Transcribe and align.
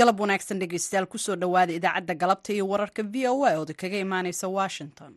galab 0.00 0.20
wanaagsan 0.22 0.58
dhegeystayaal 0.62 1.06
ku 1.12 1.18
soo 1.24 1.36
dhowaada 1.42 1.72
idaacadda 1.78 2.14
galabta 2.22 2.50
iyo 2.56 2.64
wararka 2.72 3.02
v 3.12 3.14
o 3.32 3.44
a 3.48 3.52
ooda 3.60 3.74
kaga 3.82 3.98
imaaneysa 4.06 4.46
washington 4.58 5.12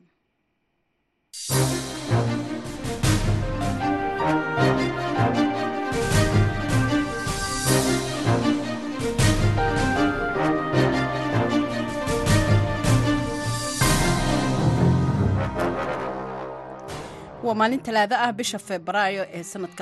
waa 17.45 17.55
maalin 17.59 17.81
talaado 17.87 18.15
ah 18.25 18.31
bisha 18.39 18.59
febraayo 18.67 19.23
ee 19.37 19.43
sanadka 19.51 19.81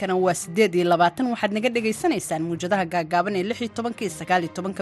kana 0.00 0.14
waa 0.24 0.34
waxaad 1.32 1.52
naga 1.56 1.68
dhagaysanaysaan 1.76 2.42
muwjadaha 2.48 2.84
gaagaaban 2.94 3.34
ee 3.40 3.44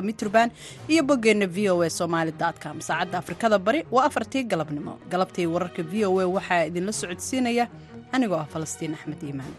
mitrban 0.09 0.48
iyo 0.92 1.03
boggeenna 1.09 1.47
v 1.55 1.70
o 1.75 1.77
a 1.87 1.91
somalycom 2.01 2.77
saacadda 2.89 3.16
afrikada 3.23 3.56
bari 3.66 3.80
waa 3.95 4.05
afartii 4.09 4.45
galabnimo. 4.53 4.92
Galabtii 5.12 5.47
wararka 5.55 5.83
v 5.91 6.05
o 6.11 6.20
a 6.20 6.27
waxaa 6.37 6.62
idinla 6.69 6.92
socodsiinaya 7.01 7.65
anigoo 8.15 8.41
ah 8.45 8.48
falastiin 8.53 8.92
axmed 8.98 9.20
iimaan 9.28 9.53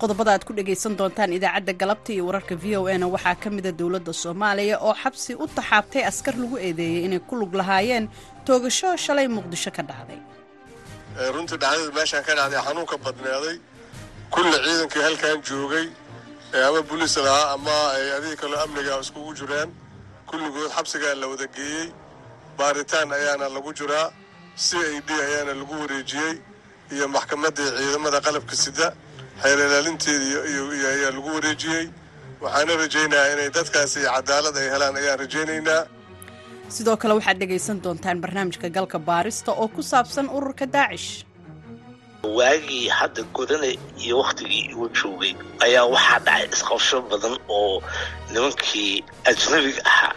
qodobada 0.00 0.30
aad 0.34 0.44
ku 0.48 0.52
dhagaysan 0.58 0.94
doontaan 0.98 1.32
idaacadda 1.38 1.72
galabta 1.80 2.10
iyo 2.14 2.22
wararka 2.28 2.54
v 2.62 2.64
o 2.78 2.86
a 2.86 2.94
na 2.98 3.06
waxaa 3.14 3.34
ka 3.42 3.48
mida 3.50 3.70
dowladda 3.80 4.12
soomaaliya 4.22 4.76
oo 4.86 4.94
xabsi 5.02 5.32
u 5.42 5.46
taxaabtay 5.56 6.02
askar 6.10 6.34
lagu 6.42 6.56
eedeeyey 6.66 7.04
inay 7.06 7.20
ku 7.28 7.34
lug 7.40 7.52
lahaayeen 7.60 8.04
toogasho 8.46 8.88
shalay 9.04 9.26
muqdisho 9.36 9.70
ka 9.76 9.82
dhacday. 9.88 10.20
Runtii 11.34 11.58
dhacdada 11.62 11.90
meeshaan 11.98 12.22
ka 12.26 12.32
dhacday 12.38 12.60
xanuunka 12.66 12.96
badneeday 13.04 13.56
kulle 14.34 14.56
ciidankii 14.64 15.02
halkan 15.06 15.38
joogay 15.48 15.86
ama 16.68 16.80
buliis 16.88 17.16
lahaa 17.26 17.46
ama 17.56 17.74
ay 17.96 18.06
adiga 18.16 18.36
kaloo 18.42 18.60
amniga 18.64 18.92
iskugu 19.02 19.32
jiraan 19.38 19.68
kulligood 20.28 20.70
xabsigaa 20.76 21.14
la 21.20 21.26
wada 21.32 21.46
geeyey 21.56 21.86
baaritaan 22.58 23.08
ayaana 23.18 23.46
lagu 23.56 23.70
jiraa 23.78 24.06
c 24.66 24.68
a 24.78 25.00
d 25.06 25.10
ayaana 25.26 25.52
lagu 25.60 25.74
wareejiyey 25.82 26.34
iyo 26.94 27.06
maxkamaddii 27.16 27.68
ciidamada 27.78 28.18
qalabka 28.26 28.54
sida 28.64 28.86
xeer 29.42 29.58
ilaalinteeda 29.66 30.38
ayaa 30.94 31.10
lagu 31.16 31.28
wareejiyey. 31.36 31.84
Waxaana 32.42 32.72
rajaynayaa 32.82 33.32
inay 33.34 33.50
dadkaasi 33.58 34.00
cadaalad 34.08 34.56
ay 34.62 34.68
helaan 34.74 34.96
ayaan 35.00 35.18
rajaynaynaa. 35.24 35.82
Sidoo 36.76 36.96
kale 37.02 37.14
waxaad 37.18 37.38
dhegaysan 37.42 37.78
doontaan 37.84 38.18
barnaamijka 38.24 38.68
galka 38.76 38.98
baarista 39.08 39.50
oo 39.62 39.68
ku 39.74 39.82
saabsan 39.92 40.26
ururka 40.36 40.66
daacish. 40.76 41.08
Waagii 42.38 42.88
hadda 42.98 43.22
godane 43.36 43.70
iyo 44.04 44.14
wakhtigii 44.22 44.74
uu 44.80 44.88
joogay 44.98 45.32
ayaa 45.66 45.84
waxaa 45.94 46.18
dhacay 46.26 46.46
isqabsho 46.54 46.98
badan 47.10 47.34
oo 47.58 47.82
nimankii 48.32 48.92
ajnabiga 49.30 49.82
ahaa 49.92 50.14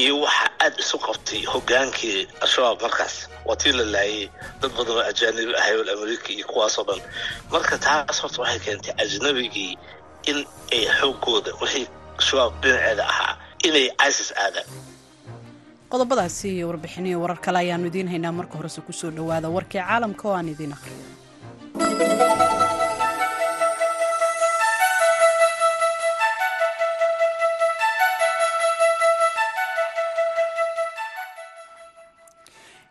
iyo 0.00 0.14
waxaa 0.24 0.50
aad 0.64 0.74
isu 0.82 0.96
qabtay 1.06 1.40
hogaankii 1.52 2.20
al-shabaab 2.44 2.78
markaas 2.84 3.14
waa 3.46 3.56
tii 3.60 3.72
la 3.78 3.84
laayay 3.94 4.24
dad 4.60 4.72
badan 4.76 4.96
oo 4.96 5.04
ajaanibi 5.12 5.54
ahay 5.60 5.74
oo 5.80 5.84
amerika 5.96 6.28
iyo 6.36 6.46
kuwaasoo 6.52 6.84
dhan. 6.88 7.00
Marka 7.52 7.76
taas 7.84 8.16
horta 8.22 8.38
waxay 8.42 8.60
keentay 8.64 8.92
ajnabigii 9.04 9.72
in 10.30 10.38
ay 10.76 10.84
xooggooda 10.98 11.50
wixii 11.60 11.86
shabaab 12.26 12.52
dhinaceeda 12.62 13.04
ahaa 13.12 13.34
inay 13.68 13.86
isis 14.08 14.30
aadaan. 14.44 14.68
Qodobadaasi 15.92 16.48
iyo 16.56 16.66
warbixiniyo 16.70 17.16
warar 17.22 17.38
kale 17.44 17.58
ayaannu 17.62 17.86
idiin 17.90 18.08
haynaa 18.12 18.32
marka 18.38 18.54
horese 18.58 18.80
ku 18.86 18.92
soo 18.92 19.10
dhowaada 19.16 19.48
warkii 19.56 19.80
caalamka 19.86 20.24
oo 20.28 20.34
aan 20.38 20.48
idiin 20.54 20.72
aqriyo 20.76 21.04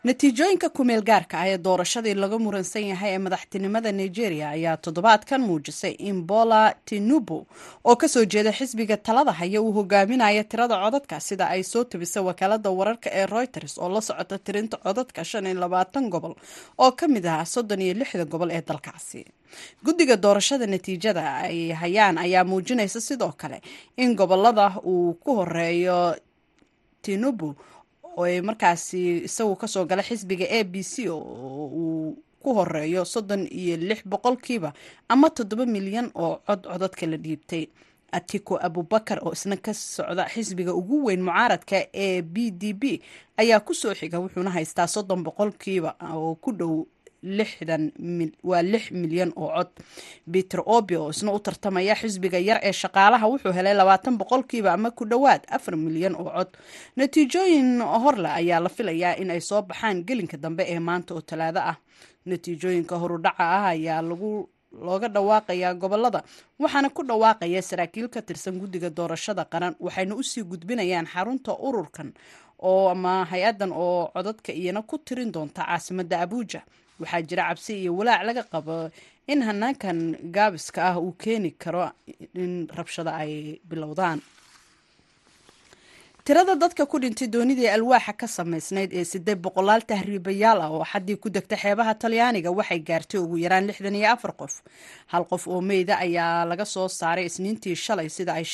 natiijooyinka 0.04 0.70
kumeel 0.70 1.02
gaarka 1.06 1.38
ah 1.40 1.48
ee 1.48 1.58
doorashadii 1.58 2.14
laga 2.18 2.38
muransan 2.40 2.86
yahay 2.92 3.12
ee 3.14 3.18
madaxtinimada 3.26 3.92
nigeria 3.92 4.50
ayaa 4.50 4.78
toddobaadkan 4.78 5.42
muujisay 5.42 5.92
in 6.10 6.24
bola 6.26 6.74
tinubu 6.86 7.46
oo 7.86 7.96
ka 7.96 8.08
soo 8.08 8.26
jeeda 8.26 8.52
xisbiga 8.52 8.98
talada 8.98 9.32
haya 9.32 9.62
uu 9.62 9.72
hogaaminaya 9.78 10.44
tirada 10.44 10.76
codadka 10.84 11.20
sida 11.20 11.46
ay 11.54 11.64
soo 11.64 11.84
tabisay 11.84 12.24
wakaalada 12.24 12.70
wararka 12.80 13.10
ee 13.14 13.26
reuters 13.26 13.78
oo 13.78 13.90
la 13.90 14.02
socota 14.02 14.40
tirinta 14.40 14.78
codadka 14.78 15.24
shan 15.24 15.46
iyo 15.46 15.60
labaatan 15.60 16.10
gobol 16.10 16.34
oo 16.78 16.92
ka 16.92 17.08
mid 17.08 17.26
ah 17.26 17.46
soddon 17.46 17.82
iyo 17.82 17.94
lixda 17.94 18.26
gobol 18.26 18.50
ee 18.52 18.62
dalkaasi. 18.68 19.26
Guddiga 19.86 20.16
doorashada 20.18 20.66
natiijada 20.68 21.46
ay 21.46 21.72
hayaan 21.82 22.18
ayaa 22.18 22.44
muujinaysa 22.44 23.02
sidoo 23.02 23.34
kale 23.38 23.62
in 23.98 24.16
gobollada 24.16 24.82
uu 24.84 25.14
ku 25.14 25.36
horeeyo 25.36 26.16
tinubu 27.02 27.56
oo 28.18 28.42
markaasi 28.44 29.24
isagu 29.28 29.56
ka 29.56 29.68
soo 29.68 29.86
gala 29.86 30.04
xisbiga 30.04 30.46
a 30.50 30.64
b 30.64 30.84
c 30.84 31.10
oo 31.10 31.68
uu 31.82 32.18
ku 32.42 32.54
horeeyo 32.58 33.06
soddon 33.06 33.48
iyo 33.52 33.78
lix 33.78 34.02
boqolkiiba 34.06 34.74
ama 35.10 35.30
toddoba 35.30 35.66
milyan 35.66 36.12
oo 36.16 36.40
cod 36.48 36.62
codadka 36.68 37.06
la 37.06 37.18
dhiibtay. 37.18 37.68
Atiko 38.12 38.58
abubakar 38.60 39.20
oo 39.24 39.32
isna 39.32 39.56
ka 39.58 39.74
socda 39.74 40.28
xisbiga 40.28 40.74
ugu 40.76 41.06
weyn 41.06 41.22
mucaaradka 41.24 41.88
ee 41.94 42.22
b 42.22 42.52
d 42.52 42.74
b 42.74 42.84
ayaa 43.38 43.60
ku 43.64 43.74
soo 43.74 43.94
xiga 43.96 44.20
wuxuuna 44.20 44.52
haystaa 44.52 44.88
soddon 44.88 45.24
boqolkiiba 45.24 45.96
oo 46.16 46.36
ku 46.36 46.52
dhow 46.52 46.86
waa 47.24 48.62
lix 48.62 48.92
milyan 48.92 49.32
oo 49.36 49.50
cod. 49.56 49.70
Peter 50.32 50.62
obi 50.66 50.96
oo 50.98 51.10
isna 51.10 51.32
u 51.34 51.40
tartamaya 51.40 51.96
xisbiga 51.96 52.40
yar 52.40 52.60
ee 52.64 52.72
shaqaalaha 52.74 53.28
wuxuu 53.30 53.54
helay 53.54 53.74
labaatan 53.74 54.18
boqolkiiba 54.18 54.74
ama 54.74 54.92
ku 54.92 55.06
dhowaad 55.06 55.42
afar 55.50 55.76
milyan 55.78 56.16
oo 56.16 56.30
cod. 56.34 56.58
Natiijooyin 56.98 57.82
horle 57.82 58.30
ayaa 58.30 58.60
la 58.60 58.70
filayaa 58.70 59.16
in 59.22 59.32
ay 59.32 59.42
soo 59.42 59.62
baxaan 59.62 60.04
gelinka 60.04 60.38
dambe 60.38 60.64
ee 60.68 60.80
maanta 60.80 61.14
oo 61.14 61.22
talaado 61.22 61.60
ah. 61.60 61.76
Natiijooyinka 62.26 62.96
horudhaca 62.98 63.44
ah 63.44 63.66
ayaa 63.74 64.02
lagu 64.02 64.50
looga 64.72 65.08
dhawaaqayaa 65.08 65.74
gobollada 65.74 66.24
waxaana 66.60 66.90
ku 66.90 67.04
dhawaaqaya 67.04 67.62
saraakiil 67.62 68.08
ka 68.10 68.22
tirsan 68.22 68.58
guddiga 68.60 68.90
doorashada 68.90 69.46
qaran. 69.46 69.76
Waxayna 69.80 70.16
u 70.16 70.24
sii 70.24 70.44
gudbinayaan 70.44 71.06
xarunta 71.06 71.54
ururkan 71.60 72.14
oo 72.60 72.90
ama 72.90 73.26
hay'adan 73.26 73.72
oo 73.74 74.10
codadka 74.14 74.54
iyana 74.54 74.82
ku 74.82 74.98
tirin 74.98 75.32
doonta 75.32 75.66
caasimadda 75.66 76.22
abuuja 76.22 76.62
waxaa 77.02 77.22
jira 77.30 77.44
cabsi 77.50 77.74
iyo 77.82 77.92
walaac 78.00 78.24
laga 78.28 78.44
qabo 78.54 78.76
in 79.32 79.40
hanaankan 79.48 80.00
gaabiska 80.36 80.80
ah 80.90 80.96
uu 81.06 81.14
keeni 81.24 81.52
karo 81.64 81.84
in 82.44 82.68
rabshada 82.78 83.12
ay 83.22 83.34
bilowdaan. 83.70 84.20
Tirada 86.26 86.54
dadka 86.56 86.86
ku 86.86 87.00
dhintay 87.02 87.28
doonidii 87.34 87.68
alwaaxa 87.76 88.14
ka 88.14 88.28
samaysnayd 88.38 88.94
ee 88.94 89.04
siddeed 89.12 89.40
boqolaal 89.46 89.82
tahriibayaal 89.92 90.60
ah 90.66 90.70
oo 90.78 90.84
xaddii 90.92 91.18
ku 91.24 91.30
degta 91.36 91.56
xeebaha 91.64 91.94
talyaaniga 92.04 92.52
waxay 92.60 92.80
gaartay 92.90 93.20
ugu 93.24 93.38
yaraan 93.42 93.66
lixdan 93.70 93.96
iyo 93.98 94.08
afar 94.14 94.34
qof. 94.42 94.54
Hal 95.12 95.24
qof 95.32 95.48
oo 95.48 95.62
meyda 95.62 95.98
ayaa 96.06 96.46
laga 96.46 96.66
soo 96.66 96.88
saaray 96.88 97.26
isniintii 97.26 97.76
shalay 97.86 98.10
sida 98.10 98.34
ay 98.38 98.46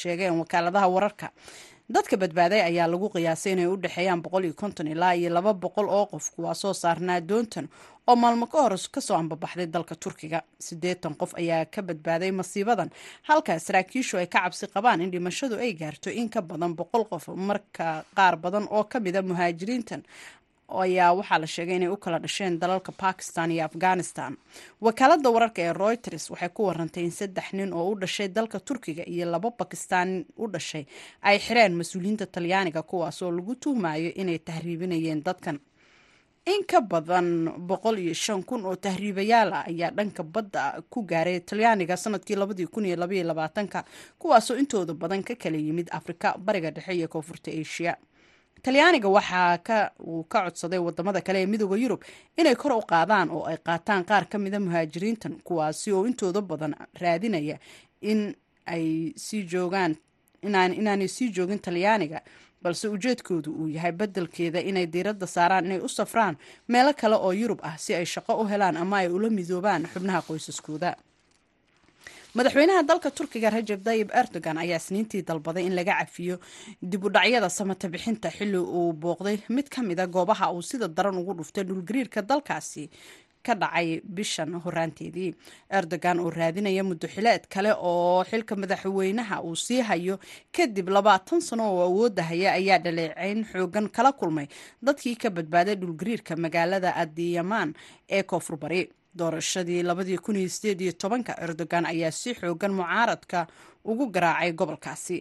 sheegeen 0.00 0.38
wakaaladaha 0.38 0.86
wararka 0.94 1.26
dadka 1.94 2.16
badbaaday 2.20 2.60
ayaa 2.68 2.86
lagu 2.92 3.08
qiyaasay 3.14 3.52
inay 3.54 3.66
u 3.66 3.76
dhexeeyaan 3.82 4.20
boqol 4.24 4.44
iyo 4.44 4.54
konton 4.54 4.86
ilaa 4.92 5.14
iyo 5.16 5.30
laba 5.32 5.52
boqol 5.54 5.88
oo 5.88 6.06
qof 6.12 6.30
kuwaasoo 6.36 6.74
saarnaa 6.74 7.20
doontan 7.20 7.68
oo 8.06 8.16
maalmo 8.16 8.46
ka 8.46 8.58
hor 8.62 8.74
ka 8.92 9.00
soo 9.00 9.16
ambabaxday 9.16 9.66
dalka 9.66 9.94
turkiga. 9.96 10.42
Siddeetan 10.60 11.14
qof 11.16 11.32
ayaa 11.40 11.64
ka 11.64 11.82
badbaaday 11.82 12.30
masiibadan 12.30 12.90
halka 13.28 13.58
saraakiishu 13.58 14.16
ay 14.20 14.26
ka 14.26 14.40
cabsi 14.44 14.66
qabaan 14.68 15.00
in 15.00 15.10
dhimashadu 15.10 15.56
ay 15.56 15.72
gaarto 15.72 16.10
in 16.10 16.28
ka 16.28 16.42
badan 16.42 16.76
boqol 16.76 17.04
qof 17.08 17.28
marka 17.28 18.04
qaar 18.16 18.36
badan 18.36 18.68
oo 18.70 18.84
ka 18.84 19.00
mida 19.00 19.22
muhaajiriintan 19.22 20.02
ayaa 20.68 21.12
waxaa 21.16 21.38
la 21.38 21.46
sheegay 21.46 21.76
inay 21.76 21.88
u 21.88 21.96
kala 21.96 22.18
dhasheen 22.18 22.58
dalalka 22.60 22.92
bakistan 22.92 23.50
iyo 23.50 23.64
afghanistan. 23.64 24.36
Wakaalada 24.80 25.30
wararka 25.30 25.62
ee 25.62 25.72
reuters 25.72 26.30
waxay 26.30 26.48
ku 26.48 26.62
warantay 26.68 27.04
in 27.04 27.10
saddex 27.10 27.52
nin 27.52 27.72
oo 27.72 27.90
u 27.92 27.94
dhashay 28.00 28.28
dalka 28.28 28.60
turkiga 28.60 29.02
iyo 29.08 29.26
laba 29.30 29.50
bakistaan 29.50 30.24
u 30.36 30.46
dhashay 30.48 30.84
ay 31.22 31.38
xireen 31.38 31.72
mas'uuliyiinta 31.80 32.26
talyaaniga 32.26 32.82
kuwaasoo 32.82 33.30
lagu 33.30 33.54
tuhmayo 33.54 34.12
inay 34.14 34.38
tahriibinayeen 34.38 35.22
dadkan. 35.24 35.58
In 36.48 36.64
ka 36.64 36.80
badan 36.80 37.48
boqol 37.68 37.98
iyo 37.98 38.14
shan 38.14 38.42
kun 38.44 38.64
oo 38.66 38.76
tahriibayaal 38.76 39.52
ah 39.52 39.64
ayaa 39.68 39.90
dhanka 39.90 40.22
badda 40.22 40.80
ku 40.90 41.02
gaaray 41.02 41.40
talyaaniga 41.40 41.96
sannadkii 41.96 42.36
labadii 42.36 42.66
kun 42.66 42.84
iyo 42.86 42.96
labaiyo 42.96 43.24
labaatanka 43.24 43.84
kuwaasoo 44.18 44.56
intooda 44.56 44.94
badan 44.94 45.22
ka 45.24 45.34
kala 45.34 45.56
yimid 45.56 45.88
afrika 45.92 46.36
bariga 46.38 46.70
dhexe 46.70 46.92
iyo 46.96 47.08
koonfurta 47.08 47.50
asia 47.50 47.96
talyaaniga 48.62 49.08
waxaa 49.08 49.58
ka 49.58 49.90
uu 50.00 50.24
ka 50.24 50.38
codsaday 50.44 50.78
waddamada 50.78 51.20
kale 51.20 51.42
ee 51.42 51.46
midooda 51.46 51.76
yurub 51.76 52.02
inay 52.36 52.54
kor 52.56 52.72
u 52.72 52.80
qaadaan 52.82 53.30
oo 53.30 53.44
ay 53.46 53.56
qaataan 53.56 54.04
qaar 54.04 54.24
ka 54.28 54.38
mida 54.38 54.60
muhaajiriintan 54.60 55.40
kuwaasi 55.44 55.92
oo 55.92 56.06
intooda 56.06 56.40
badan 56.40 56.74
raadinaya 57.00 57.58
in 58.00 58.34
ay 58.66 59.12
sii 59.16 59.42
joogaan 59.52 59.96
inaanay 60.42 61.08
sii 61.08 61.30
joogin 61.30 61.58
talyaaniga 61.58 62.20
balse 62.62 62.88
ujeedkoodu 62.88 63.50
uu 63.52 63.68
yahay 63.68 63.92
beddelkeeda 63.92 64.60
inay 64.60 64.86
diiradda 64.86 65.26
saaraan 65.26 65.64
inay 65.66 65.80
u 65.80 65.88
safraan 65.88 66.36
meelo 66.68 66.92
kale 67.00 67.14
oo 67.16 67.32
yurub 67.32 67.60
ah 67.62 67.76
si 67.78 67.94
ay 67.94 68.04
shaqo 68.06 68.34
u 68.42 68.46
helaan 68.48 68.76
ama 68.76 68.96
ay 68.98 69.08
ula 69.08 69.30
midoobaan 69.30 69.86
xubnaha 69.94 70.22
qoysaskooda 70.22 70.96
madaxweynaha 72.36 72.82
dalka 72.88 73.10
turkiga 73.18 73.50
rajab 73.54 73.80
tayib 73.86 74.10
erdogan 74.20 74.58
ayaa 74.62 74.76
isniintii 74.82 75.22
dalbaday 75.28 75.64
in 75.66 75.74
laga 75.78 75.94
cafiyo 76.00 76.36
dib 76.82 77.04
u 77.04 77.08
dhacyada 77.10 77.48
samata 77.50 77.88
bixinta 77.88 78.28
xilli 78.30 78.58
uu 78.58 78.92
booqday. 78.92 79.38
Mid 79.48 79.68
ka 79.70 79.82
mida 79.82 80.06
goobaha 80.06 80.52
uu 80.52 80.62
sida 80.62 80.88
daran 80.88 81.16
ugu 81.18 81.34
dhuftay 81.38 81.64
dhulgariirka 81.64 82.22
dalkaasi 82.22 82.90
ka 83.42 83.54
dhacay 83.54 84.00
bishan 84.04 84.52
horaanteedii. 84.64 85.34
Erdogan 85.72 86.20
oo 86.20 86.30
raadinaya 86.30 86.84
muddoxileed 86.84 87.48
kale 87.48 87.72
oo 87.72 88.24
xilka 88.24 88.56
madaxweynaha 88.56 89.40
uu 89.42 89.56
sii 89.56 89.80
hayo. 89.80 90.18
Kadib 90.52 90.88
labaatan 90.88 91.40
sano 91.40 91.64
oo 91.72 91.80
awoodda 91.88 92.22
haya 92.28 92.52
ayaa 92.52 92.78
dhaleeceyn 92.78 93.44
xoogan 93.52 93.88
kala 93.88 94.12
kulmay 94.12 94.46
dadkii 94.82 95.16
ka 95.16 95.30
badbaaday 95.30 95.76
dhulgariirka 95.80 96.36
magaalada 96.36 96.92
adiyamaan 96.94 97.72
ee 98.08 98.22
koonfur 98.22 98.56
bari 98.58 98.90
doorashadii 99.18 99.82
labadii 99.82 100.18
kun 100.24 100.36
iyo 100.36 100.48
sideed 100.48 100.80
iyo 100.80 100.92
tobanka 100.92 101.32
erdogan 101.44 101.86
ayaa 101.86 102.10
si 102.20 102.34
xoogan 102.34 102.72
mucaaradka 102.78 103.46
ugu 103.84 104.06
garaacay 104.14 104.52
gobolkaasi. 104.52 105.18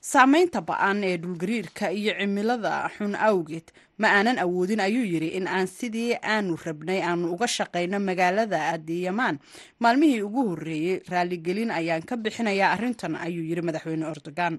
Saameynta 0.00 0.60
ba'an 0.60 1.04
ee 1.04 1.16
dhulgariirka 1.22 1.90
iyo 2.00 2.12
cimilada 2.20 2.90
xun 2.96 3.14
awgeed 3.28 3.66
ma 3.98 4.08
aanan 4.16 4.38
awoodin 4.44 4.80
ayuu 4.80 5.04
yidhi 5.12 5.28
in 5.38 5.46
aan 5.46 5.66
sidii 5.66 6.14
aanu 6.22 6.56
rabnay 6.64 7.00
aanu 7.02 7.32
uga 7.34 7.46
shaqayno 7.46 7.98
magaalada 8.08 8.58
adiyamaan 8.74 9.38
maalmihii 9.78 10.22
ugu 10.26 10.42
horreeyey 10.48 11.00
raaligelin 11.12 11.70
ayaan 11.70 12.02
ka 12.02 12.16
bixinayaa 12.16 12.72
arrintan 12.74 13.14
ayuu 13.26 13.44
yidhi 13.50 13.62
madaxweyne 13.68 14.06
erdogan. 14.10 14.54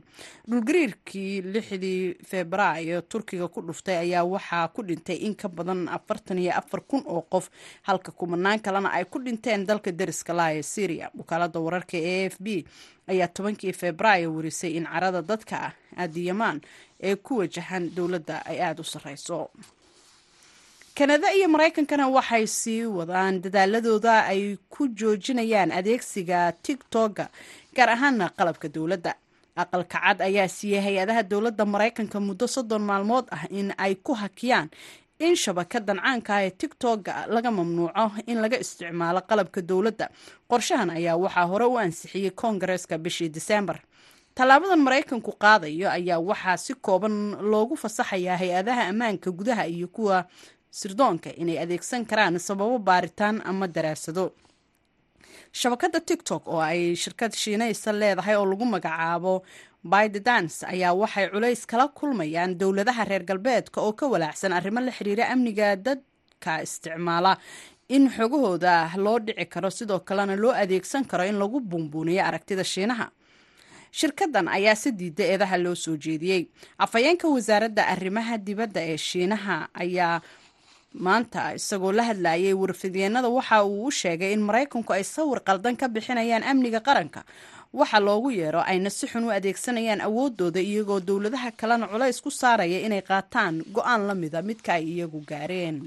Dhulgariirkii 0.49 1.41
lixdii 1.53 2.15
febraayo 2.29 3.01
turkiga 3.01 3.47
ku 3.47 3.61
dhuftay 3.61 3.97
ayaa 4.07 4.23
waxaa 4.23 4.67
ku 4.71 4.81
dhintay 4.87 5.17
in 5.27 5.35
ka 5.35 5.49
badan 5.49 5.87
afartan 5.91 6.39
iyo 6.39 6.53
afar 6.55 6.81
kun 6.87 7.03
oo 7.05 7.21
qof 7.29 7.49
halka 7.83 8.11
kumanaan 8.11 8.59
kalena 8.63 8.89
ay 8.95 9.03
ku 9.05 9.19
dhinteen 9.19 9.65
dalka 9.67 9.91
deriska 9.91 10.33
laaya 10.33 10.63
syria 10.63 11.11
wakaalada 11.17 11.59
wararka 11.59 11.97
e 11.97 12.25
f 12.31 12.37
b 12.39 12.63
ayaa 13.07 13.27
tobankii 13.27 13.73
febraayo 13.73 14.31
warisay 14.35 14.77
in 14.79 14.85
carada 14.87 15.21
dadka 15.21 15.55
ah 15.67 15.73
adiyamaan 15.97 16.61
ee 17.01 17.15
ku 17.15 17.37
wajahan 17.41 17.89
dowladda 17.95 18.45
ay 18.45 18.57
aada 18.61 18.81
u 18.81 18.83
sarreyso 18.93 19.49
kanada 20.95 21.33
iyo 21.33 21.47
maraykankana 21.49 22.07
waxay 22.07 22.47
sii 22.47 22.85
wadaan 22.85 23.41
dadaaladooda 23.41 24.25
ay 24.31 24.57
ku 24.69 24.87
joojinayaan 24.87 25.71
adeegsiga 25.71 26.51
tigtoga 26.63 27.25
gaar 27.75 27.89
ahaana 27.89 28.29
qalabka 28.37 28.67
dowladda. 28.69 29.13
Aqalka 29.55 29.99
cad 30.03 30.19
ayaa 30.21 30.47
siiyey 30.47 30.81
hay'adaha 30.85 31.23
dowladda 31.23 31.65
maraykanka 31.65 32.19
muddo 32.19 32.47
soddon 32.47 32.81
maalmood 32.89 33.25
ah 33.31 33.43
in 33.49 33.71
ay 33.77 33.95
ku 33.95 34.13
hakiyaan 34.13 34.67
in 35.19 35.35
shabakadan 35.35 35.99
caanka 35.99 36.43
ee 36.43 36.51
tigtoga 36.51 37.27
laga 37.27 37.51
mamnuuco 37.51 38.11
in 38.27 38.37
laga 38.43 38.57
isticmaalo 38.59 39.21
qalabka 39.29 39.61
dowladda. 39.61 40.09
Qorshahan 40.51 40.89
ayaa 40.95 41.15
waxaa 41.23 41.45
hore 41.51 41.65
u 41.65 41.77
ansixiyey 41.79 42.31
koongareeska 42.31 42.97
bishii 42.97 43.29
diseembar 43.35 43.79
tallaabadan 44.37 44.79
maraykanku 44.85 45.31
qaadayo 45.43 45.87
ayaa 45.97 46.19
waxaa 46.29 46.57
si 46.65 46.73
kooban 46.85 47.15
loogu 47.51 47.75
fasaxayaa 47.83 48.37
hay'adaha 48.41 48.83
ammaanka 48.91 49.29
gudaha 49.31 49.63
iyo 49.67 49.87
kuwa 49.95 50.17
sirdoonka 50.79 51.29
inay 51.41 51.57
adeegsan 51.63 52.05
karaan 52.05 52.39
sababo 52.39 52.77
baaritaan 52.87 53.41
ama 53.49 53.67
daraasado 53.67 54.25
shabakada 55.59 55.99
tictok 55.99 56.47
oo 56.47 56.59
ay 56.61 56.95
shirkad 56.95 57.31
shiinaysa 57.41 57.91
leedahay 57.99 58.35
oo 58.35 58.45
lagu 58.45 58.65
magacaabo 58.65 59.33
bidedance 59.83 60.65
ayaa 60.73 60.93
waxay 60.93 61.27
culays 61.31 61.65
kala 61.67 61.87
kulmayaan 61.87 62.57
dowladaha 62.59 63.03
reer 63.09 63.23
galbeedka 63.23 63.81
oo 63.81 63.93
ka 63.93 64.05
walaacsan 64.07 64.51
arrimo 64.53 64.79
la 64.81 64.91
xiriira 64.91 65.29
amniga 65.33 65.75
dadka 65.75 66.59
isticmaala 66.65 67.37
in 67.87 68.09
xogahooda 68.17 68.91
loo 68.97 69.19
dhici 69.19 69.45
karo 69.45 69.69
sidoo 69.71 69.99
kalena 69.99 70.35
loo 70.35 70.51
adeegsan 70.51 71.05
karo 71.07 71.23
in 71.23 71.39
lagu 71.39 71.59
buunbuuniyo 71.59 72.23
aragtida 72.25 72.63
shiinaha 72.63 73.07
shirkadan 73.99 74.47
ayaa 74.57 74.75
si 74.81 74.89
diida 74.99 75.23
eedaha 75.31 75.57
loo 75.63 75.75
soo 75.83 75.95
jeediyey. 76.05 76.41
Afhayeenka 76.85 77.27
wasaaradda 77.35 77.83
arrimaha 77.93 78.35
dibadda 78.47 78.81
ee 78.91 78.97
shiinaha 79.07 79.55
ayaa 79.83 80.15
maanta 81.05 81.41
isagoo 81.59 81.91
la 81.97 82.03
hadlayay 82.09 82.53
warfidyeennada 82.61 83.29
waxa 83.37 83.57
uu 83.71 83.85
u 83.87 83.91
sheegay 83.99 84.31
in 84.35 84.41
maraykanku 84.47 84.91
ay 84.97 85.03
sawir 85.15 85.39
qaldan 85.47 85.75
ka 85.81 85.87
bixinayaan 85.95 86.43
amniga 86.51 86.79
qaranka. 86.87 87.21
Waxa 87.79 87.99
loogu 88.07 88.29
yeero 88.39 88.61
ayna 88.71 88.89
si 88.97 89.05
xun 89.11 89.23
u 89.27 89.31
adeegsanayaan 89.37 90.01
awoodooda 90.07 90.59
iyagoo 90.69 90.99
dowladaha 91.07 91.49
kalena 91.59 91.85
culays 91.91 92.19
ku 92.23 92.31
saaraya 92.41 92.79
inay 92.87 93.01
qaataan 93.09 93.55
go'aan 93.75 94.01
la 94.09 94.15
mida 94.21 94.39
midka 94.49 94.71
ay 94.79 94.83
iyagu 94.95 95.19
gaareen 95.31 95.77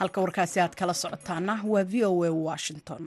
halka 0.00 0.20
warkaasi 0.24 0.58
aad 0.64 0.74
kala 0.80 0.94
socotaana 1.02 1.54
waa 1.72 1.84
v 1.92 2.04
o 2.10 2.24
a 2.24 2.30
washington. 2.48 3.02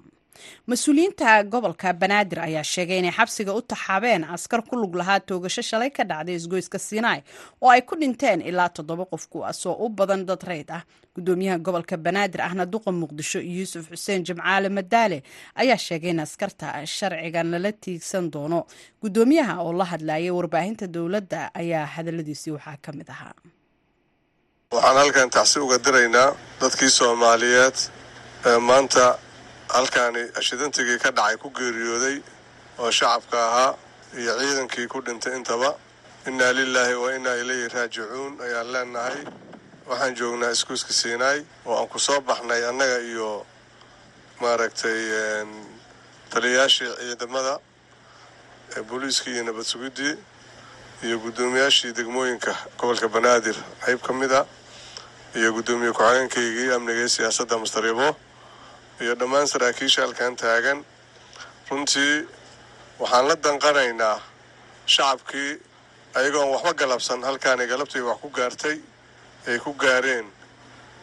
Mas'uuliyiinta 0.69 1.43
gobolka 1.53 1.89
banaadir 2.01 2.39
ayaa 2.47 2.63
sheegay 2.73 2.99
inay 2.99 3.11
xabsiga 3.17 3.53
u 3.53 3.61
taxaabeen 3.71 4.23
askar 4.35 4.61
ku 4.69 4.75
lug 4.81 4.95
lahaa 4.99 5.19
toogasho 5.29 5.61
shalay 5.69 5.89
ka 5.97 6.03
dhacday 6.09 6.35
isgoyska 6.39 6.79
sinai 6.79 7.19
oo 7.61 7.69
ay 7.69 7.81
ku 7.89 7.95
dhinteen 8.01 8.41
ilaa 8.49 8.69
toddoba 8.75 9.05
qof 9.11 9.23
kuwaasoo 9.31 9.75
u 9.85 9.89
badan 9.89 10.25
dad 10.25 10.41
reyd 10.49 10.69
ah. 10.77 10.83
Gudoomiyaha 11.15 11.57
gobolka 11.65 11.97
banaadir 12.05 12.41
ahna 12.41 12.65
duqa 12.65 12.91
muqdisho 13.01 13.39
yuusuf 13.55 13.85
xuseen 13.93 14.25
jimcaale 14.27 14.69
madaale 14.77 15.19
ayaa 15.61 15.77
sheegay 15.77 16.09
in 16.15 16.19
askarta 16.25 16.67
sharcigan 16.95 17.47
lala 17.53 17.71
tiigsan 17.83 18.31
doono. 18.33 18.59
Gudoomiyaha 19.01 19.53
oo 19.61 19.73
la 19.79 19.85
hadlayay 19.91 20.31
warbaahinta 20.37 20.87
dowladda 20.95 21.51
ayaa 21.61 21.85
hadaladiisii 21.95 22.51
waxaa 22.57 22.77
ka 22.85 22.91
mid 22.97 23.09
ahaa 23.15 23.33
waxaan 24.73 24.97
halkan 24.97 25.29
tacsi 25.35 25.59
uga 25.65 25.77
diraynaa 25.85 26.29
dadkii 26.61 26.89
soomaaliyeed 26.99 27.77
ee 28.49 28.57
maanta 28.69 29.05
halkaani 29.75 30.23
ashidantigii 30.39 30.97
ka 31.03 31.09
dhacay 31.17 31.35
ku 31.43 31.47
geeriyooday 31.57 32.17
oo 32.81 32.91
shacabka 32.97 33.37
ahaa 33.47 33.71
iyo 34.19 34.31
ciidankii 34.39 34.87
ku 34.93 34.97
dhintay 35.05 35.33
intaba. 35.39 35.69
Innaa 36.27 36.53
lilaahi 36.57 36.95
wa 37.03 37.09
innaa 37.15 37.35
ilayhi 37.43 37.67
raajicuun 37.75 38.33
ayaan 38.45 38.67
leenahay. 38.73 39.19
Waxaan 39.89 40.15
joognaa 40.19 40.51
iskuuska 40.55 40.93
siinaay 40.99 41.39
oo 41.65 41.75
aan 41.79 41.87
ku 41.93 41.99
soo 41.99 42.19
baxnay 42.27 42.61
annaga 42.69 42.97
iyo 43.11 43.45
maaragtay 44.41 45.01
taliyayaashii 46.31 46.89
ciidamada 46.99 47.53
booliiskii 48.89 49.33
iyo 49.35 49.43
nabad 49.43 49.63
sugiddii 49.73 50.13
iyo 51.05 51.15
guddoomiyaashii 51.23 51.91
degmooyinka 51.97 52.53
gobolka 52.79 53.07
banaadir. 53.15 53.57
Qayb 53.85 53.99
ka 54.07 54.13
mid 54.13 54.31
a 54.31 54.41
iyo 55.37 55.49
guddoomiye 55.55 55.91
ku-xigeenkaygii 55.97 56.69
amniga 56.75 56.99
iyo 57.03 57.09
siyaasadda 57.15 57.55
mustaribo 57.61 58.07
iyo 59.01 59.13
dhammaan 59.19 59.47
saraakiisha 59.47 60.01
halkan 60.05 60.35
taagan. 60.41 60.79
Runtii 61.69 62.13
waxaan 63.01 63.25
la 63.29 63.35
danqanaynaa 63.45 64.17
shacabkii 64.93 65.51
ayagoon 66.17 66.49
waxba 66.53 66.73
galabsan 66.81 67.19
halkaanay 67.27 67.67
galabtii 67.71 68.01
wax 68.09 68.17
ku 68.21 68.29
gaartay 68.37 68.77
ay 69.47 69.57
ku 69.63 69.71
gaareen 69.83 70.25